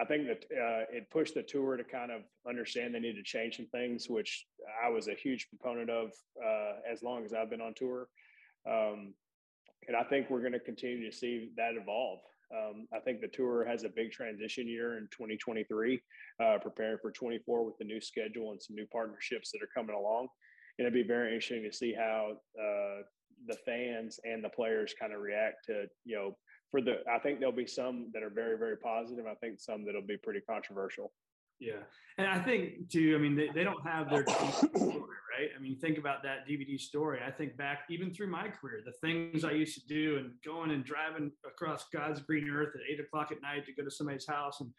I 0.00 0.04
think 0.04 0.26
that 0.26 0.44
uh, 0.52 0.84
it 0.90 1.10
pushed 1.10 1.34
the 1.34 1.42
tour 1.42 1.76
to 1.76 1.84
kind 1.84 2.10
of 2.10 2.22
understand 2.48 2.94
they 2.94 3.00
needed 3.00 3.24
to 3.24 3.30
change 3.30 3.56
some 3.56 3.66
things, 3.66 4.08
which 4.08 4.44
I 4.84 4.88
was 4.88 5.06
a 5.06 5.14
huge 5.14 5.48
proponent 5.48 5.88
of 5.88 6.10
uh, 6.44 6.72
as 6.90 7.02
long 7.02 7.24
as 7.24 7.32
I've 7.32 7.50
been 7.50 7.60
on 7.60 7.74
tour. 7.76 8.08
Um, 8.68 9.14
and 9.88 9.96
I 9.96 10.04
think 10.04 10.30
we're 10.30 10.40
going 10.40 10.52
to 10.52 10.60
continue 10.60 11.10
to 11.10 11.16
see 11.16 11.50
that 11.56 11.74
evolve. 11.80 12.20
Um, 12.54 12.86
I 12.94 13.00
think 13.00 13.20
the 13.20 13.28
tour 13.28 13.64
has 13.64 13.84
a 13.84 13.88
big 13.88 14.12
transition 14.12 14.68
year 14.68 14.98
in 14.98 15.08
2023, 15.10 16.00
uh, 16.42 16.58
preparing 16.60 16.98
for 17.00 17.10
24 17.10 17.64
with 17.64 17.76
the 17.78 17.84
new 17.84 18.00
schedule 18.00 18.52
and 18.52 18.62
some 18.62 18.76
new 18.76 18.86
partnerships 18.86 19.50
that 19.52 19.62
are 19.62 19.70
coming 19.74 19.96
along. 19.96 20.28
And 20.78 20.86
it'd 20.86 20.94
be 20.94 21.06
very 21.06 21.34
interesting 21.34 21.62
to 21.62 21.76
see 21.76 21.94
how 21.94 22.32
uh, 22.58 23.02
the 23.46 23.56
fans 23.64 24.20
and 24.24 24.42
the 24.42 24.48
players 24.48 24.94
kind 24.98 25.12
of 25.12 25.20
react 25.20 25.64
to, 25.66 25.86
you 26.04 26.16
know, 26.16 26.36
for 26.70 26.80
the, 26.80 26.98
I 27.10 27.18
think 27.18 27.38
there'll 27.38 27.54
be 27.54 27.66
some 27.66 28.10
that 28.12 28.22
are 28.22 28.30
very, 28.30 28.58
very 28.58 28.76
positive. 28.76 29.26
I 29.26 29.34
think 29.34 29.60
some 29.60 29.84
that'll 29.84 30.02
be 30.02 30.16
pretty 30.16 30.40
controversial. 30.40 31.12
Yeah. 31.60 31.82
And 32.18 32.28
I 32.28 32.38
think 32.38 32.90
too, 32.90 33.14
I 33.16 33.18
mean, 33.18 33.34
they, 33.34 33.48
they 33.54 33.64
don't 33.64 33.84
have 33.86 34.10
their 34.10 34.26
story, 34.52 34.92
right? 35.38 35.48
I 35.56 35.60
mean, 35.60 35.76
think 35.78 35.98
about 35.98 36.22
that 36.22 36.46
DVD 36.48 36.78
story. 36.80 37.20
I 37.26 37.30
think 37.30 37.56
back 37.56 37.80
even 37.90 38.12
through 38.12 38.30
my 38.30 38.48
career, 38.48 38.82
the 38.84 38.92
things 38.92 39.44
I 39.44 39.52
used 39.52 39.80
to 39.80 39.86
do 39.86 40.18
and 40.18 40.32
going 40.44 40.70
and 40.70 40.84
driving 40.84 41.32
across 41.46 41.86
God's 41.92 42.20
green 42.20 42.48
earth 42.48 42.74
at 42.74 42.80
eight 42.90 43.00
o'clock 43.00 43.32
at 43.32 43.42
night 43.42 43.66
to 43.66 43.72
go 43.72 43.84
to 43.84 43.90
somebody's 43.90 44.26
house. 44.26 44.60
And 44.60 44.70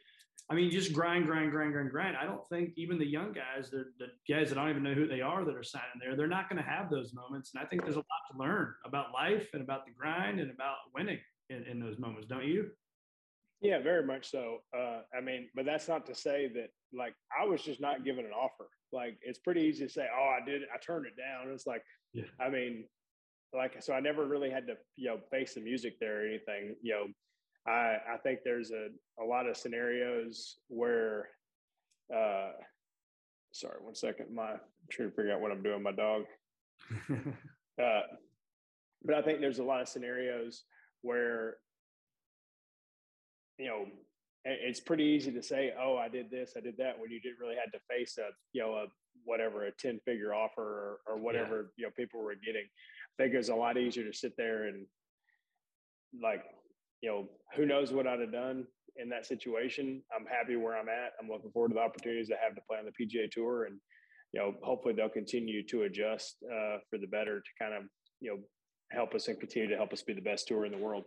I 0.49 0.53
mean, 0.53 0.69
just 0.69 0.93
grind, 0.93 1.25
grind, 1.25 1.51
grind, 1.51 1.73
grind, 1.73 1.89
grind. 1.89 2.15
I 2.15 2.25
don't 2.25 2.47
think 2.47 2.73
even 2.77 2.99
the 2.99 3.05
young 3.05 3.33
guys, 3.33 3.71
the, 3.71 3.85
the 3.97 4.07
guys 4.31 4.49
that 4.49 4.57
I 4.57 4.61
don't 4.61 4.71
even 4.71 4.83
know 4.83 4.93
who 4.93 5.07
they 5.07 5.21
are 5.21 5.43
that 5.43 5.55
are 5.55 5.63
signing 5.63 5.87
there, 5.99 6.15
they're 6.15 6.27
not 6.27 6.49
going 6.49 6.61
to 6.61 6.69
have 6.69 6.89
those 6.89 7.13
moments. 7.13 7.51
And 7.53 7.63
I 7.63 7.65
think 7.65 7.83
there's 7.83 7.95
a 7.95 7.99
lot 7.99 8.05
to 8.31 8.37
learn 8.37 8.73
about 8.85 9.11
life 9.11 9.49
and 9.53 9.61
about 9.61 9.85
the 9.85 9.91
grind 9.91 10.39
and 10.39 10.51
about 10.51 10.75
winning 10.93 11.19
in, 11.49 11.63
in 11.63 11.79
those 11.79 11.97
moments, 11.97 12.27
don't 12.27 12.45
you? 12.45 12.69
Yeah, 13.65 13.79
very 13.79 14.05
much 14.05 14.29
so. 14.29 14.59
Uh, 14.77 15.01
I 15.17 15.21
mean, 15.21 15.49
but 15.55 15.65
that's 15.65 15.87
not 15.87 16.05
to 16.07 16.15
say 16.15 16.49
that 16.53 16.69
like 16.93 17.13
I 17.37 17.45
was 17.45 17.61
just 17.61 17.81
not 17.81 18.05
given 18.05 18.25
an 18.25 18.31
offer. 18.31 18.67
Like 18.91 19.17
it's 19.21 19.39
pretty 19.39 19.61
easy 19.61 19.85
to 19.85 19.91
say, 19.91 20.07
"Oh, 20.15 20.37
I 20.41 20.45
did. 20.45 20.61
I 20.73 20.77
turned 20.77 21.05
it 21.05 21.13
down." 21.17 21.51
It's 21.53 21.65
like, 21.67 21.83
yeah. 22.13 22.23
I 22.39 22.49
mean, 22.49 22.85
like 23.53 23.81
so 23.81 23.93
I 23.93 23.99
never 23.99 24.25
really 24.25 24.49
had 24.49 24.67
to 24.67 24.75
you 24.95 25.09
know 25.09 25.19
face 25.31 25.55
the 25.55 25.61
music 25.61 25.95
there 25.99 26.21
or 26.21 26.27
anything. 26.27 26.75
You 26.81 26.93
know, 26.93 27.05
I, 27.67 27.97
I 28.13 28.17
think 28.23 28.39
there's 28.43 28.71
a, 28.71 28.89
a 29.21 29.25
lot 29.25 29.47
of 29.47 29.57
scenarios 29.57 30.57
where, 30.67 31.29
uh, 32.15 32.51
sorry, 33.51 33.77
one 33.81 33.95
second. 33.95 34.33
My, 34.33 34.51
I'm 34.51 34.59
trying 34.91 35.09
to 35.09 35.15
figure 35.15 35.33
out 35.33 35.41
what 35.41 35.51
I'm 35.51 35.63
doing. 35.63 35.81
My 35.81 35.91
dog. 35.91 36.23
uh, 37.11 38.01
but 39.03 39.15
I 39.15 39.21
think 39.21 39.39
there's 39.39 39.59
a 39.59 39.63
lot 39.63 39.81
of 39.81 39.87
scenarios 39.87 40.63
where, 41.01 41.57
you 43.57 43.67
know, 43.67 43.85
it's 44.45 44.79
pretty 44.79 45.03
easy 45.03 45.31
to 45.31 45.41
say, 45.41 45.73
"Oh, 45.79 45.97
I 45.97 46.07
did 46.07 46.29
this, 46.29 46.53
I 46.55 46.61
did 46.61 46.77
that," 46.77 46.99
when 46.99 47.09
you 47.09 47.19
didn't 47.19 47.39
really 47.39 47.55
had 47.55 47.71
to 47.73 47.79
face 47.89 48.17
a, 48.17 48.29
you 48.53 48.61
know, 48.61 48.75
a 48.75 48.85
whatever 49.23 49.65
a 49.65 49.71
ten 49.71 49.99
figure 50.05 50.33
offer 50.33 50.61
or, 50.61 50.99
or 51.07 51.17
whatever 51.17 51.55
yeah. 51.55 51.67
you 51.77 51.85
know 51.85 51.91
people 51.97 52.21
were 52.21 52.35
getting. 52.35 52.65
I 52.65 53.23
think 53.23 53.33
it 53.33 53.37
was 53.37 53.49
a 53.49 53.55
lot 53.55 53.77
easier 53.77 54.03
to 54.03 54.15
sit 54.15 54.33
there 54.37 54.67
and 54.67 54.85
like, 56.21 56.43
you 57.01 57.09
know, 57.09 57.27
who 57.55 57.65
knows 57.65 57.91
what 57.91 58.07
I'd 58.07 58.19
have 58.19 58.31
done 58.31 58.65
in 58.97 59.09
that 59.09 59.25
situation. 59.25 60.01
I'm 60.15 60.25
happy 60.25 60.55
where 60.55 60.77
I'm 60.77 60.89
at. 60.89 61.13
I'm 61.19 61.29
looking 61.29 61.51
forward 61.51 61.69
to 61.69 61.75
the 61.75 61.81
opportunities 61.81 62.29
I 62.31 62.43
have 62.43 62.55
to 62.55 62.61
play 62.69 62.77
on 62.77 62.85
the 62.85 62.91
PGA 62.91 63.29
Tour, 63.31 63.65
and 63.65 63.79
you 64.33 64.39
know, 64.39 64.53
hopefully 64.63 64.93
they'll 64.93 65.09
continue 65.09 65.65
to 65.67 65.83
adjust 65.83 66.37
uh, 66.45 66.77
for 66.89 66.99
the 66.99 67.07
better 67.07 67.39
to 67.39 67.49
kind 67.59 67.73
of 67.73 67.83
you 68.21 68.31
know 68.31 68.37
help 68.91 69.15
us 69.15 69.27
and 69.27 69.39
continue 69.39 69.69
to 69.69 69.75
help 69.75 69.91
us 69.93 70.03
be 70.03 70.13
the 70.13 70.21
best 70.21 70.47
tour 70.47 70.65
in 70.65 70.71
the 70.71 70.77
world. 70.77 71.03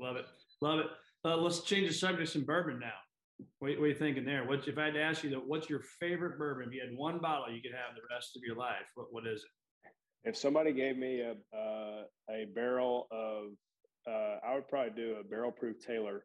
Love 0.00 0.16
it, 0.16 0.26
love 0.60 0.80
it. 0.80 0.86
Uh, 1.24 1.36
let's 1.36 1.60
change 1.60 1.88
the 1.88 1.94
subject 1.94 2.28
some 2.28 2.44
bourbon 2.44 2.78
now. 2.78 2.92
What, 3.58 3.78
what, 3.78 3.84
are 3.84 3.88
you 3.88 3.94
thinking 3.94 4.24
there? 4.24 4.46
What 4.46 4.68
if 4.68 4.76
I 4.76 4.86
had 4.86 4.94
to 4.94 5.02
ask 5.02 5.24
you 5.24 5.30
that? 5.30 5.46
What's 5.46 5.70
your 5.70 5.80
favorite 5.98 6.38
bourbon? 6.38 6.68
If 6.68 6.74
you 6.74 6.82
had 6.86 6.96
one 6.96 7.18
bottle, 7.18 7.52
you 7.52 7.62
could 7.62 7.72
have 7.72 7.96
the 7.96 8.02
rest 8.14 8.36
of 8.36 8.42
your 8.46 8.56
life. 8.56 8.84
What 8.94 9.06
what 9.10 9.26
is 9.26 9.42
it? 9.42 10.28
If 10.28 10.36
somebody 10.36 10.72
gave 10.72 10.96
me 10.96 11.20
a 11.20 11.32
uh, 11.56 12.02
a 12.30 12.46
barrel 12.54 13.08
of, 13.10 13.52
uh, 14.06 14.46
I 14.46 14.54
would 14.54 14.68
probably 14.68 14.92
do 14.94 15.16
a 15.20 15.24
barrel 15.24 15.50
proof 15.50 15.76
Taylor, 15.84 16.24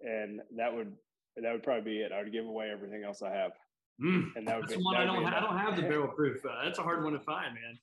and 0.00 0.40
that 0.56 0.74
would 0.74 0.92
that 1.36 1.52
would 1.52 1.62
probably 1.62 1.92
be 1.92 1.98
it. 1.98 2.12
I 2.12 2.22
would 2.22 2.32
give 2.32 2.46
away 2.46 2.70
everything 2.72 3.02
else 3.04 3.22
I 3.22 3.30
have. 3.30 3.52
Mm, 4.00 4.30
and 4.36 4.46
that 4.46 4.56
would 4.56 4.68
that's 4.68 4.76
be, 4.76 4.82
one 4.82 4.96
I 4.96 5.04
don't. 5.04 5.24
I 5.26 5.40
don't 5.40 5.58
have 5.58 5.76
the 5.76 5.82
barrel 5.82 6.08
proof. 6.08 6.44
Uh, 6.44 6.64
that's 6.64 6.78
a 6.78 6.82
hard 6.82 7.02
one 7.02 7.12
to 7.12 7.20
find, 7.20 7.54
man. 7.54 7.78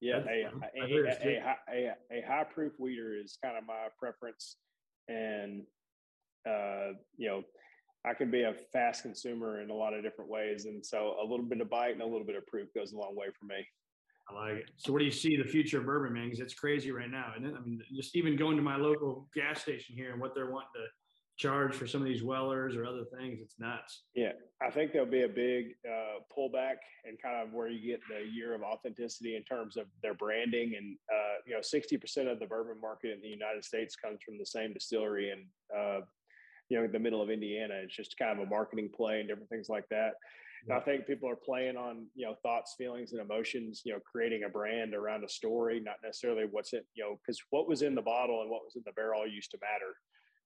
Yeah, 0.00 0.22
a, 0.26 0.48
a, 0.80 1.04
a, 1.04 1.54
a, 1.68 1.94
a, 2.10 2.26
high 2.26 2.44
proof 2.44 2.72
wheater 2.78 3.14
is 3.14 3.38
kind 3.44 3.58
of 3.58 3.66
my 3.66 3.88
preference, 4.00 4.56
and 5.08 5.62
uh, 6.48 6.92
you 7.16 7.28
know, 7.28 7.42
I 8.04 8.14
can 8.14 8.30
be 8.30 8.42
a 8.42 8.54
fast 8.72 9.02
consumer 9.02 9.60
in 9.60 9.70
a 9.70 9.74
lot 9.74 9.94
of 9.94 10.02
different 10.02 10.30
ways. 10.30 10.64
And 10.64 10.84
so 10.84 11.16
a 11.22 11.24
little 11.24 11.44
bit 11.44 11.60
of 11.60 11.68
bite 11.68 11.92
and 11.92 12.02
a 12.02 12.06
little 12.06 12.26
bit 12.26 12.36
of 12.36 12.46
proof 12.46 12.68
goes 12.74 12.92
a 12.92 12.96
long 12.96 13.14
way 13.14 13.26
for 13.38 13.46
me. 13.46 13.66
I 14.30 14.34
like 14.34 14.56
it. 14.62 14.70
So 14.76 14.92
what 14.92 15.00
do 15.00 15.04
you 15.04 15.10
see 15.10 15.36
the 15.36 15.48
future 15.48 15.80
of 15.80 15.86
bourbon, 15.86 16.14
man? 16.14 16.26
Because 16.26 16.40
it's 16.40 16.54
crazy 16.54 16.92
right 16.92 17.10
now. 17.10 17.32
And 17.36 17.46
I 17.46 17.60
mean, 17.60 17.80
just 17.94 18.16
even 18.16 18.36
going 18.36 18.56
to 18.56 18.62
my 18.62 18.76
local 18.76 19.28
gas 19.34 19.60
station 19.60 19.94
here 19.96 20.12
and 20.12 20.20
what 20.20 20.34
they're 20.34 20.50
wanting 20.50 20.68
to 20.76 20.86
charge 21.36 21.74
for 21.74 21.86
some 21.86 22.02
of 22.02 22.06
these 22.06 22.22
wellers 22.22 22.76
or 22.76 22.84
other 22.84 23.04
things, 23.18 23.38
it's 23.42 23.58
nuts. 23.58 24.02
Yeah, 24.14 24.32
I 24.62 24.70
think 24.70 24.92
there'll 24.92 25.10
be 25.10 25.22
a 25.22 25.28
big 25.28 25.74
uh, 25.86 26.20
pullback 26.36 26.76
and 27.04 27.20
kind 27.20 27.42
of 27.42 27.54
where 27.54 27.68
you 27.68 27.80
get 27.90 28.00
the 28.08 28.30
year 28.30 28.54
of 28.54 28.62
authenticity 28.62 29.36
in 29.36 29.42
terms 29.44 29.76
of 29.76 29.86
their 30.02 30.14
branding. 30.14 30.74
And 30.76 30.96
uh, 31.10 31.36
you 31.46 31.54
know, 31.54 31.62
sixty 31.62 31.96
percent 31.96 32.28
of 32.28 32.38
the 32.40 32.46
bourbon 32.46 32.80
market 32.80 33.12
in 33.12 33.22
the 33.22 33.28
United 33.28 33.64
States 33.64 33.96
comes 33.96 34.20
from 34.22 34.38
the 34.38 34.46
same 34.46 34.74
distillery, 34.74 35.30
and 35.30 35.46
uh, 35.74 36.00
you 36.70 36.78
know 36.78 36.84
in 36.84 36.92
the 36.92 36.98
middle 36.98 37.20
of 37.20 37.28
Indiana. 37.28 37.74
It's 37.82 37.94
just 37.94 38.16
kind 38.16 38.38
of 38.38 38.46
a 38.46 38.48
marketing 38.48 38.88
play 38.96 39.20
and 39.20 39.28
different 39.28 39.50
things 39.50 39.68
like 39.68 39.88
that. 39.90 40.12
Yeah. 40.68 40.76
I 40.76 40.80
think 40.80 41.06
people 41.06 41.28
are 41.28 41.36
playing 41.36 41.76
on 41.76 42.06
you 42.14 42.26
know 42.26 42.36
thoughts, 42.42 42.74
feelings, 42.78 43.12
and 43.12 43.20
emotions. 43.20 43.82
You 43.84 43.94
know, 43.94 44.00
creating 44.00 44.44
a 44.44 44.48
brand 44.48 44.94
around 44.94 45.24
a 45.24 45.28
story, 45.28 45.80
not 45.80 45.96
necessarily 46.02 46.44
what's 46.50 46.72
in 46.72 46.82
you 46.94 47.04
know 47.04 47.18
because 47.20 47.40
what 47.50 47.68
was 47.68 47.82
in 47.82 47.94
the 47.94 48.02
bottle 48.02 48.40
and 48.42 48.50
what 48.50 48.64
was 48.64 48.76
in 48.76 48.82
the 48.86 48.92
barrel 48.92 49.26
used 49.26 49.50
to 49.50 49.58
matter, 49.60 49.94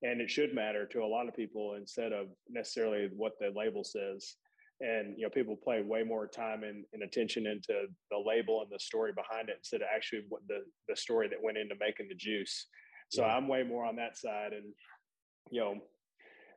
and 0.02 0.20
it 0.20 0.30
should 0.30 0.54
matter 0.54 0.86
to 0.86 1.02
a 1.02 1.06
lot 1.06 1.28
of 1.28 1.36
people 1.36 1.74
instead 1.78 2.12
of 2.12 2.28
necessarily 2.48 3.08
what 3.14 3.32
the 3.38 3.52
label 3.54 3.84
says. 3.84 4.36
And 4.80 5.14
you 5.16 5.24
know, 5.24 5.30
people 5.30 5.56
play 5.56 5.82
way 5.82 6.02
more 6.02 6.26
time 6.26 6.64
and, 6.64 6.84
and 6.92 7.02
attention 7.02 7.46
into 7.46 7.86
the 8.10 8.18
label 8.24 8.62
and 8.62 8.70
the 8.70 8.80
story 8.80 9.12
behind 9.12 9.48
it 9.48 9.56
instead 9.58 9.82
of 9.82 9.88
actually 9.94 10.22
what 10.28 10.42
the 10.48 10.60
the 10.88 10.96
story 10.96 11.28
that 11.28 11.42
went 11.42 11.58
into 11.58 11.74
making 11.80 12.08
the 12.08 12.14
juice. 12.14 12.66
So 13.10 13.22
yeah. 13.22 13.36
I'm 13.36 13.46
way 13.46 13.62
more 13.62 13.84
on 13.84 13.96
that 13.96 14.16
side, 14.16 14.52
and 14.52 14.72
you 15.50 15.60
know, 15.60 15.80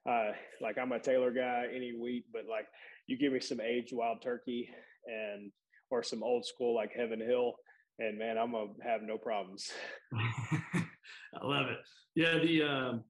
uh, 0.08 0.32
like 0.62 0.78
I'm 0.78 0.92
a 0.92 1.00
Taylor 1.00 1.32
guy 1.32 1.66
any 1.74 1.94
wheat, 1.94 2.26
but 2.32 2.44
like 2.50 2.68
you 3.08 3.18
give 3.18 3.34
me 3.34 3.40
some 3.40 3.62
aged 3.62 3.94
wild 3.94 4.22
turkey 4.22 4.70
and 5.06 5.52
or 5.90 6.04
some 6.04 6.24
old 6.24 6.46
school 6.46 6.76
like 6.76 6.92
Heaven 6.96 7.20
Hill, 7.20 7.54
and 8.00 8.18
man, 8.18 8.38
I'm 8.38 8.52
gonna 8.52 8.70
have 8.84 9.02
no 9.02 9.18
problems. 9.18 9.70
I 10.14 11.46
love 11.46 11.68
it. 11.68 11.78
Yeah, 12.16 12.40
the 12.40 12.64
um, 12.64 13.04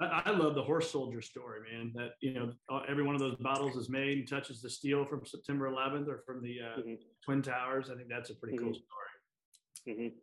I, 0.00 0.22
I, 0.26 0.30
love 0.30 0.54
the 0.54 0.62
horse 0.62 0.90
soldier 0.90 1.22
story, 1.22 1.60
man. 1.72 1.92
That 1.94 2.10
you 2.20 2.34
know 2.34 2.52
every 2.88 3.04
one 3.04 3.14
of 3.14 3.20
those 3.20 3.36
bottles 3.36 3.76
is 3.76 3.88
made 3.88 4.18
and 4.18 4.28
touches 4.28 4.60
the 4.60 4.70
steel 4.70 5.04
from 5.04 5.24
September 5.24 5.70
11th 5.70 6.08
or 6.08 6.22
from 6.26 6.42
the 6.42 6.56
uh, 6.60 6.80
mm-hmm. 6.80 6.94
Twin 7.24 7.42
Towers. 7.42 7.90
I 7.90 7.96
think 7.96 8.08
that's 8.08 8.30
a 8.30 8.34
pretty 8.34 8.56
mm-hmm. 8.56 8.66
cool 8.66 8.74
story. 8.74 9.96
Mm-hmm. 9.96 10.16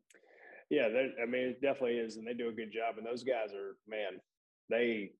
Yeah, 0.69 0.87
I 1.21 1.25
mean, 1.25 1.47
it 1.47 1.61
definitely 1.61 1.97
is, 1.97 2.17
and 2.17 2.27
they 2.27 2.33
do 2.33 2.49
a 2.49 2.53
good 2.53 2.71
job. 2.71 2.97
And 2.97 3.05
those 3.05 3.23
guys 3.23 3.53
are 3.53 3.77
man, 3.87 4.19
they 4.69 5.11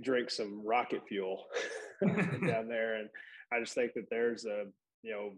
drink 0.00 0.30
some 0.30 0.62
rocket 0.64 1.02
fuel 1.08 1.44
down 2.02 2.68
there. 2.68 2.96
And 2.96 3.08
I 3.52 3.60
just 3.60 3.74
think 3.74 3.92
that 3.94 4.08
there's 4.10 4.44
a, 4.44 4.64
you 5.02 5.12
know, 5.12 5.30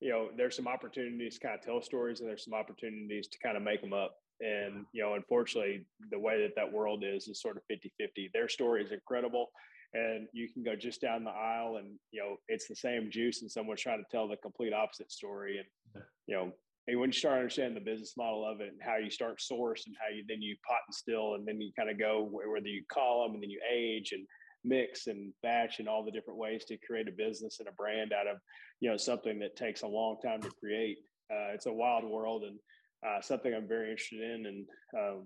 you 0.00 0.10
know, 0.10 0.28
there's 0.36 0.56
some 0.56 0.66
opportunities 0.66 1.38
to 1.38 1.46
kind 1.46 1.58
of 1.58 1.64
tell 1.64 1.80
stories 1.80 2.20
and 2.20 2.28
there's 2.28 2.44
some 2.44 2.54
opportunities 2.54 3.28
to 3.28 3.38
kind 3.38 3.56
of 3.56 3.62
make 3.62 3.80
them 3.80 3.92
up. 3.92 4.16
And, 4.40 4.84
you 4.92 5.02
know, 5.02 5.14
unfortunately, 5.14 5.86
the 6.10 6.18
way 6.18 6.42
that 6.42 6.56
that 6.56 6.72
world 6.72 7.04
is 7.06 7.28
is 7.28 7.40
sort 7.40 7.56
of 7.56 7.62
50 7.68 7.92
50. 7.98 8.30
Their 8.34 8.48
story 8.48 8.82
is 8.82 8.90
incredible. 8.90 9.50
And 9.94 10.26
you 10.32 10.48
can 10.52 10.64
go 10.64 10.74
just 10.74 11.00
down 11.00 11.22
the 11.22 11.30
aisle 11.30 11.76
and, 11.76 11.98
you 12.10 12.20
know, 12.20 12.36
it's 12.48 12.66
the 12.66 12.74
same 12.74 13.10
juice 13.10 13.42
and 13.42 13.50
someone's 13.50 13.82
trying 13.82 14.02
to 14.02 14.10
tell 14.10 14.26
the 14.26 14.36
complete 14.38 14.72
opposite 14.72 15.12
story. 15.12 15.58
And, 15.58 16.02
you 16.26 16.34
know, 16.34 16.52
and 16.88 16.98
when 16.98 17.10
you 17.10 17.12
start 17.12 17.38
understanding 17.38 17.74
the 17.74 17.90
business 17.90 18.14
model 18.16 18.44
of 18.44 18.60
it 18.60 18.68
and 18.68 18.80
how 18.82 18.96
you 18.96 19.10
start 19.10 19.40
source 19.40 19.84
and 19.86 19.94
how 20.00 20.14
you 20.14 20.24
then 20.28 20.42
you 20.42 20.56
pot 20.66 20.80
and 20.86 20.94
still 20.94 21.34
and 21.34 21.46
then 21.46 21.60
you 21.60 21.70
kind 21.76 21.90
of 21.90 21.98
go 21.98 22.28
whether 22.30 22.66
you 22.66 22.82
call 22.92 23.22
them 23.22 23.34
and 23.34 23.42
then 23.42 23.50
you 23.50 23.60
age 23.72 24.12
and 24.12 24.26
mix 24.64 25.06
and 25.06 25.32
batch 25.42 25.78
and 25.78 25.88
all 25.88 26.04
the 26.04 26.10
different 26.10 26.38
ways 26.38 26.64
to 26.64 26.76
create 26.86 27.08
a 27.08 27.12
business 27.12 27.58
and 27.58 27.68
a 27.68 27.72
brand 27.72 28.12
out 28.12 28.26
of 28.26 28.36
you 28.80 28.90
know 28.90 28.96
something 28.96 29.38
that 29.38 29.56
takes 29.56 29.82
a 29.82 29.86
long 29.86 30.16
time 30.24 30.40
to 30.40 30.50
create. 30.60 30.98
Uh, 31.30 31.54
it's 31.54 31.66
a 31.66 31.72
wild 31.72 32.04
world 32.04 32.42
and 32.44 32.58
uh, 33.06 33.20
something 33.20 33.54
i'm 33.54 33.68
very 33.68 33.90
interested 33.90 34.20
in 34.20 34.46
and 34.46 34.66
um, 34.98 35.24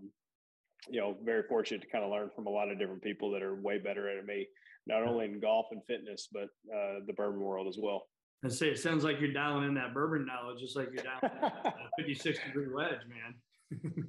you 0.88 1.00
know 1.00 1.16
very 1.24 1.42
fortunate 1.48 1.80
to 1.80 1.88
kind 1.88 2.04
of 2.04 2.10
learn 2.10 2.30
from 2.34 2.46
a 2.46 2.50
lot 2.50 2.70
of 2.70 2.78
different 2.78 3.02
people 3.02 3.30
that 3.30 3.42
are 3.42 3.60
way 3.60 3.78
better 3.78 4.08
at 4.08 4.24
me 4.24 4.46
not 4.86 5.02
only 5.06 5.24
in 5.24 5.40
golf 5.40 5.66
and 5.72 5.82
fitness 5.86 6.28
but 6.32 6.48
uh, 6.74 7.00
the 7.06 7.12
bourbon 7.12 7.40
world 7.40 7.66
as 7.68 7.78
well 7.80 8.06
and 8.42 8.52
say 8.52 8.68
it 8.68 8.78
sounds 8.78 9.04
like 9.04 9.20
you're 9.20 9.32
dialing 9.32 9.64
in 9.68 9.74
that 9.74 9.94
bourbon 9.94 10.26
knowledge, 10.26 10.60
just 10.60 10.76
like 10.76 10.88
you're 10.92 11.04
dialing 11.04 11.38
that 11.64 11.74
56 11.98 12.38
degree 12.46 12.68
wedge, 12.72 13.00
man. 13.08 13.34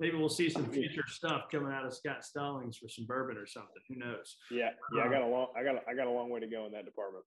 Maybe 0.00 0.16
we'll 0.16 0.28
see 0.28 0.48
some 0.48 0.70
future 0.70 1.04
stuff 1.08 1.44
coming 1.50 1.72
out 1.72 1.84
of 1.84 1.94
Scott 1.94 2.24
Stallings 2.24 2.76
for 2.76 2.88
some 2.88 3.06
bourbon 3.06 3.36
or 3.36 3.46
something. 3.46 3.82
Who 3.88 3.96
knows? 3.96 4.36
Yeah, 4.50 4.70
yeah. 4.94 5.02
Um, 5.02 5.08
I 5.08 5.12
got 5.12 5.22
a 5.22 5.26
long, 5.26 5.48
I 5.56 5.64
got, 5.64 5.82
I 5.88 5.94
got 5.94 6.06
a 6.06 6.10
long 6.10 6.30
way 6.30 6.40
to 6.40 6.46
go 6.46 6.66
in 6.66 6.72
that 6.72 6.84
department. 6.84 7.24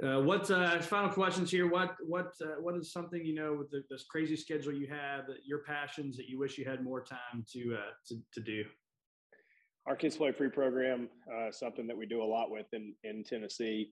Uh, 0.00 0.20
what 0.20 0.48
uh, 0.50 0.80
final 0.80 1.10
questions 1.10 1.50
here? 1.50 1.68
What 1.68 1.96
what 2.06 2.32
uh, 2.40 2.60
what 2.60 2.76
is 2.76 2.92
something 2.92 3.24
you 3.24 3.34
know 3.34 3.54
with 3.54 3.70
the, 3.70 3.82
this 3.90 4.04
crazy 4.08 4.36
schedule 4.36 4.72
you 4.72 4.86
have 4.86 5.26
that 5.26 5.38
your 5.44 5.64
passions 5.64 6.16
that 6.16 6.28
you 6.28 6.38
wish 6.38 6.58
you 6.58 6.64
had 6.64 6.84
more 6.84 7.02
time 7.02 7.44
to 7.52 7.74
uh, 7.74 7.90
to, 8.06 8.16
to 8.34 8.40
do? 8.40 8.64
Our 9.86 9.96
kids 9.96 10.16
play 10.16 10.30
free 10.30 10.48
program, 10.48 11.08
uh, 11.34 11.50
something 11.50 11.88
that 11.88 11.96
we 11.96 12.06
do 12.06 12.22
a 12.22 12.24
lot 12.24 12.52
with 12.52 12.66
in 12.72 12.94
in 13.02 13.24
Tennessee. 13.24 13.90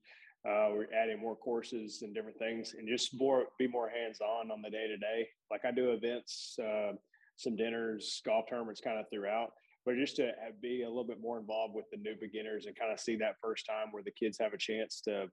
Uh, 0.48 0.70
we're 0.72 0.86
adding 0.94 1.20
more 1.20 1.36
courses 1.36 2.00
and 2.02 2.14
different 2.14 2.38
things, 2.38 2.74
and 2.78 2.88
just 2.88 3.14
more 3.18 3.46
be 3.58 3.66
more 3.68 3.90
hands 3.90 4.20
on 4.20 4.50
on 4.50 4.62
the 4.62 4.70
day 4.70 4.86
to 4.86 4.96
day. 4.96 5.28
Like 5.50 5.64
I 5.66 5.70
do 5.70 5.90
events, 5.90 6.56
uh, 6.58 6.92
some 7.36 7.56
dinners, 7.56 8.22
golf 8.24 8.46
tournaments, 8.48 8.80
kind 8.80 8.98
of 8.98 9.06
throughout. 9.12 9.50
But 9.84 9.96
just 9.96 10.16
to 10.16 10.32
be 10.60 10.82
a 10.82 10.88
little 10.88 11.04
bit 11.04 11.20
more 11.20 11.38
involved 11.38 11.74
with 11.74 11.86
the 11.90 11.98
new 11.98 12.14
beginners 12.20 12.66
and 12.66 12.76
kind 12.76 12.92
of 12.92 13.00
see 13.00 13.16
that 13.16 13.36
first 13.42 13.66
time 13.66 13.88
where 13.90 14.02
the 14.02 14.10
kids 14.10 14.38
have 14.38 14.52
a 14.52 14.58
chance 14.58 15.00
to, 15.02 15.28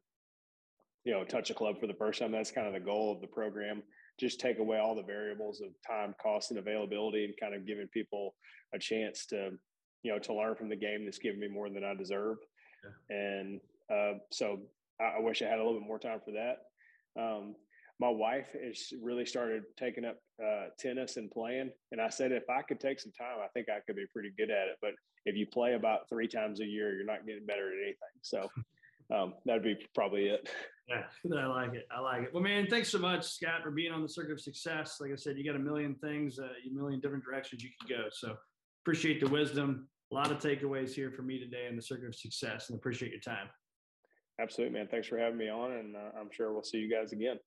you 1.03 1.13
know, 1.13 1.23
touch 1.23 1.49
a 1.49 1.53
club 1.53 1.79
for 1.79 1.87
the 1.87 1.93
first 1.93 2.19
time. 2.19 2.31
That's 2.31 2.51
kind 2.51 2.67
of 2.67 2.73
the 2.73 2.79
goal 2.79 3.11
of 3.11 3.21
the 3.21 3.27
program. 3.27 3.83
Just 4.19 4.39
take 4.39 4.59
away 4.59 4.79
all 4.79 4.95
the 4.95 5.03
variables 5.03 5.61
of 5.61 5.69
time, 5.85 6.15
cost, 6.21 6.51
and 6.51 6.59
availability, 6.59 7.25
and 7.25 7.33
kind 7.39 7.53
of 7.53 7.67
giving 7.67 7.87
people 7.87 8.33
a 8.73 8.79
chance 8.79 9.25
to, 9.27 9.51
you 10.03 10.11
know, 10.11 10.19
to 10.19 10.33
learn 10.33 10.55
from 10.55 10.69
the 10.69 10.75
game 10.75 11.03
that's 11.03 11.19
given 11.19 11.39
me 11.39 11.47
more 11.49 11.69
than 11.69 11.83
I 11.83 11.93
deserve. 11.93 12.37
Yeah. 13.09 13.17
And 13.17 13.59
uh, 13.91 14.19
so 14.31 14.59
I, 14.99 15.17
I 15.17 15.19
wish 15.19 15.41
I 15.41 15.45
had 15.45 15.59
a 15.59 15.63
little 15.63 15.79
bit 15.79 15.87
more 15.87 15.99
time 15.99 16.19
for 16.23 16.31
that. 16.31 17.21
Um, 17.21 17.55
my 17.99 18.09
wife 18.09 18.47
has 18.61 18.91
really 19.01 19.25
started 19.25 19.63
taking 19.77 20.03
up 20.03 20.17
uh, 20.43 20.65
tennis 20.77 21.17
and 21.17 21.31
playing. 21.31 21.71
And 21.91 22.01
I 22.01 22.09
said, 22.09 22.31
if 22.31 22.49
I 22.49 22.61
could 22.61 22.79
take 22.79 22.99
some 22.99 23.13
time, 23.17 23.37
I 23.43 23.47
think 23.53 23.69
I 23.69 23.79
could 23.85 23.95
be 23.95 24.05
pretty 24.11 24.31
good 24.37 24.51
at 24.51 24.67
it. 24.67 24.77
But 24.81 24.91
if 25.25 25.35
you 25.35 25.47
play 25.47 25.73
about 25.73 26.09
three 26.09 26.27
times 26.27 26.59
a 26.59 26.65
year, 26.65 26.93
you're 26.93 27.05
not 27.05 27.25
getting 27.25 27.45
better 27.45 27.69
at 27.69 27.77
anything. 27.81 27.95
So 28.21 28.49
um, 29.15 29.33
that'd 29.45 29.63
be 29.63 29.77
probably 29.93 30.27
it. 30.27 30.49
Yeah, 30.89 31.03
I 31.37 31.45
like 31.45 31.73
it. 31.73 31.87
I 31.89 32.01
like 32.01 32.23
it. 32.23 32.33
Well, 32.33 32.43
man, 32.43 32.67
thanks 32.69 32.89
so 32.89 32.99
much, 32.99 33.25
Scott, 33.25 33.63
for 33.63 33.71
being 33.71 33.93
on 33.93 34.01
the 34.01 34.09
circuit 34.09 34.33
of 34.33 34.41
success. 34.41 34.97
Like 34.99 35.11
I 35.11 35.15
said, 35.15 35.37
you 35.37 35.45
got 35.45 35.55
a 35.55 35.63
million 35.63 35.95
things, 35.95 36.37
uh, 36.37 36.43
a 36.43 36.73
million 36.73 36.99
different 36.99 37.23
directions 37.23 37.63
you 37.63 37.69
can 37.79 37.97
go. 37.97 38.09
So 38.11 38.35
appreciate 38.83 39.21
the 39.21 39.29
wisdom. 39.29 39.87
a 40.11 40.15
lot 40.15 40.31
of 40.31 40.39
takeaways 40.39 40.93
here 40.93 41.11
for 41.11 41.21
me 41.21 41.39
today 41.39 41.67
in 41.69 41.77
the 41.77 41.81
circuit 41.81 42.07
of 42.07 42.15
success 42.15 42.69
and 42.69 42.77
appreciate 42.77 43.11
your 43.11 43.21
time. 43.21 43.47
Absolutely, 44.39 44.77
man. 44.77 44.87
Thanks 44.89 45.07
for 45.07 45.17
having 45.17 45.37
me 45.37 45.49
on, 45.49 45.71
and 45.71 45.95
uh, 45.95 46.19
I'm 46.19 46.29
sure 46.31 46.51
we'll 46.51 46.63
see 46.63 46.77
you 46.77 46.93
guys 46.93 47.13
again. 47.13 47.39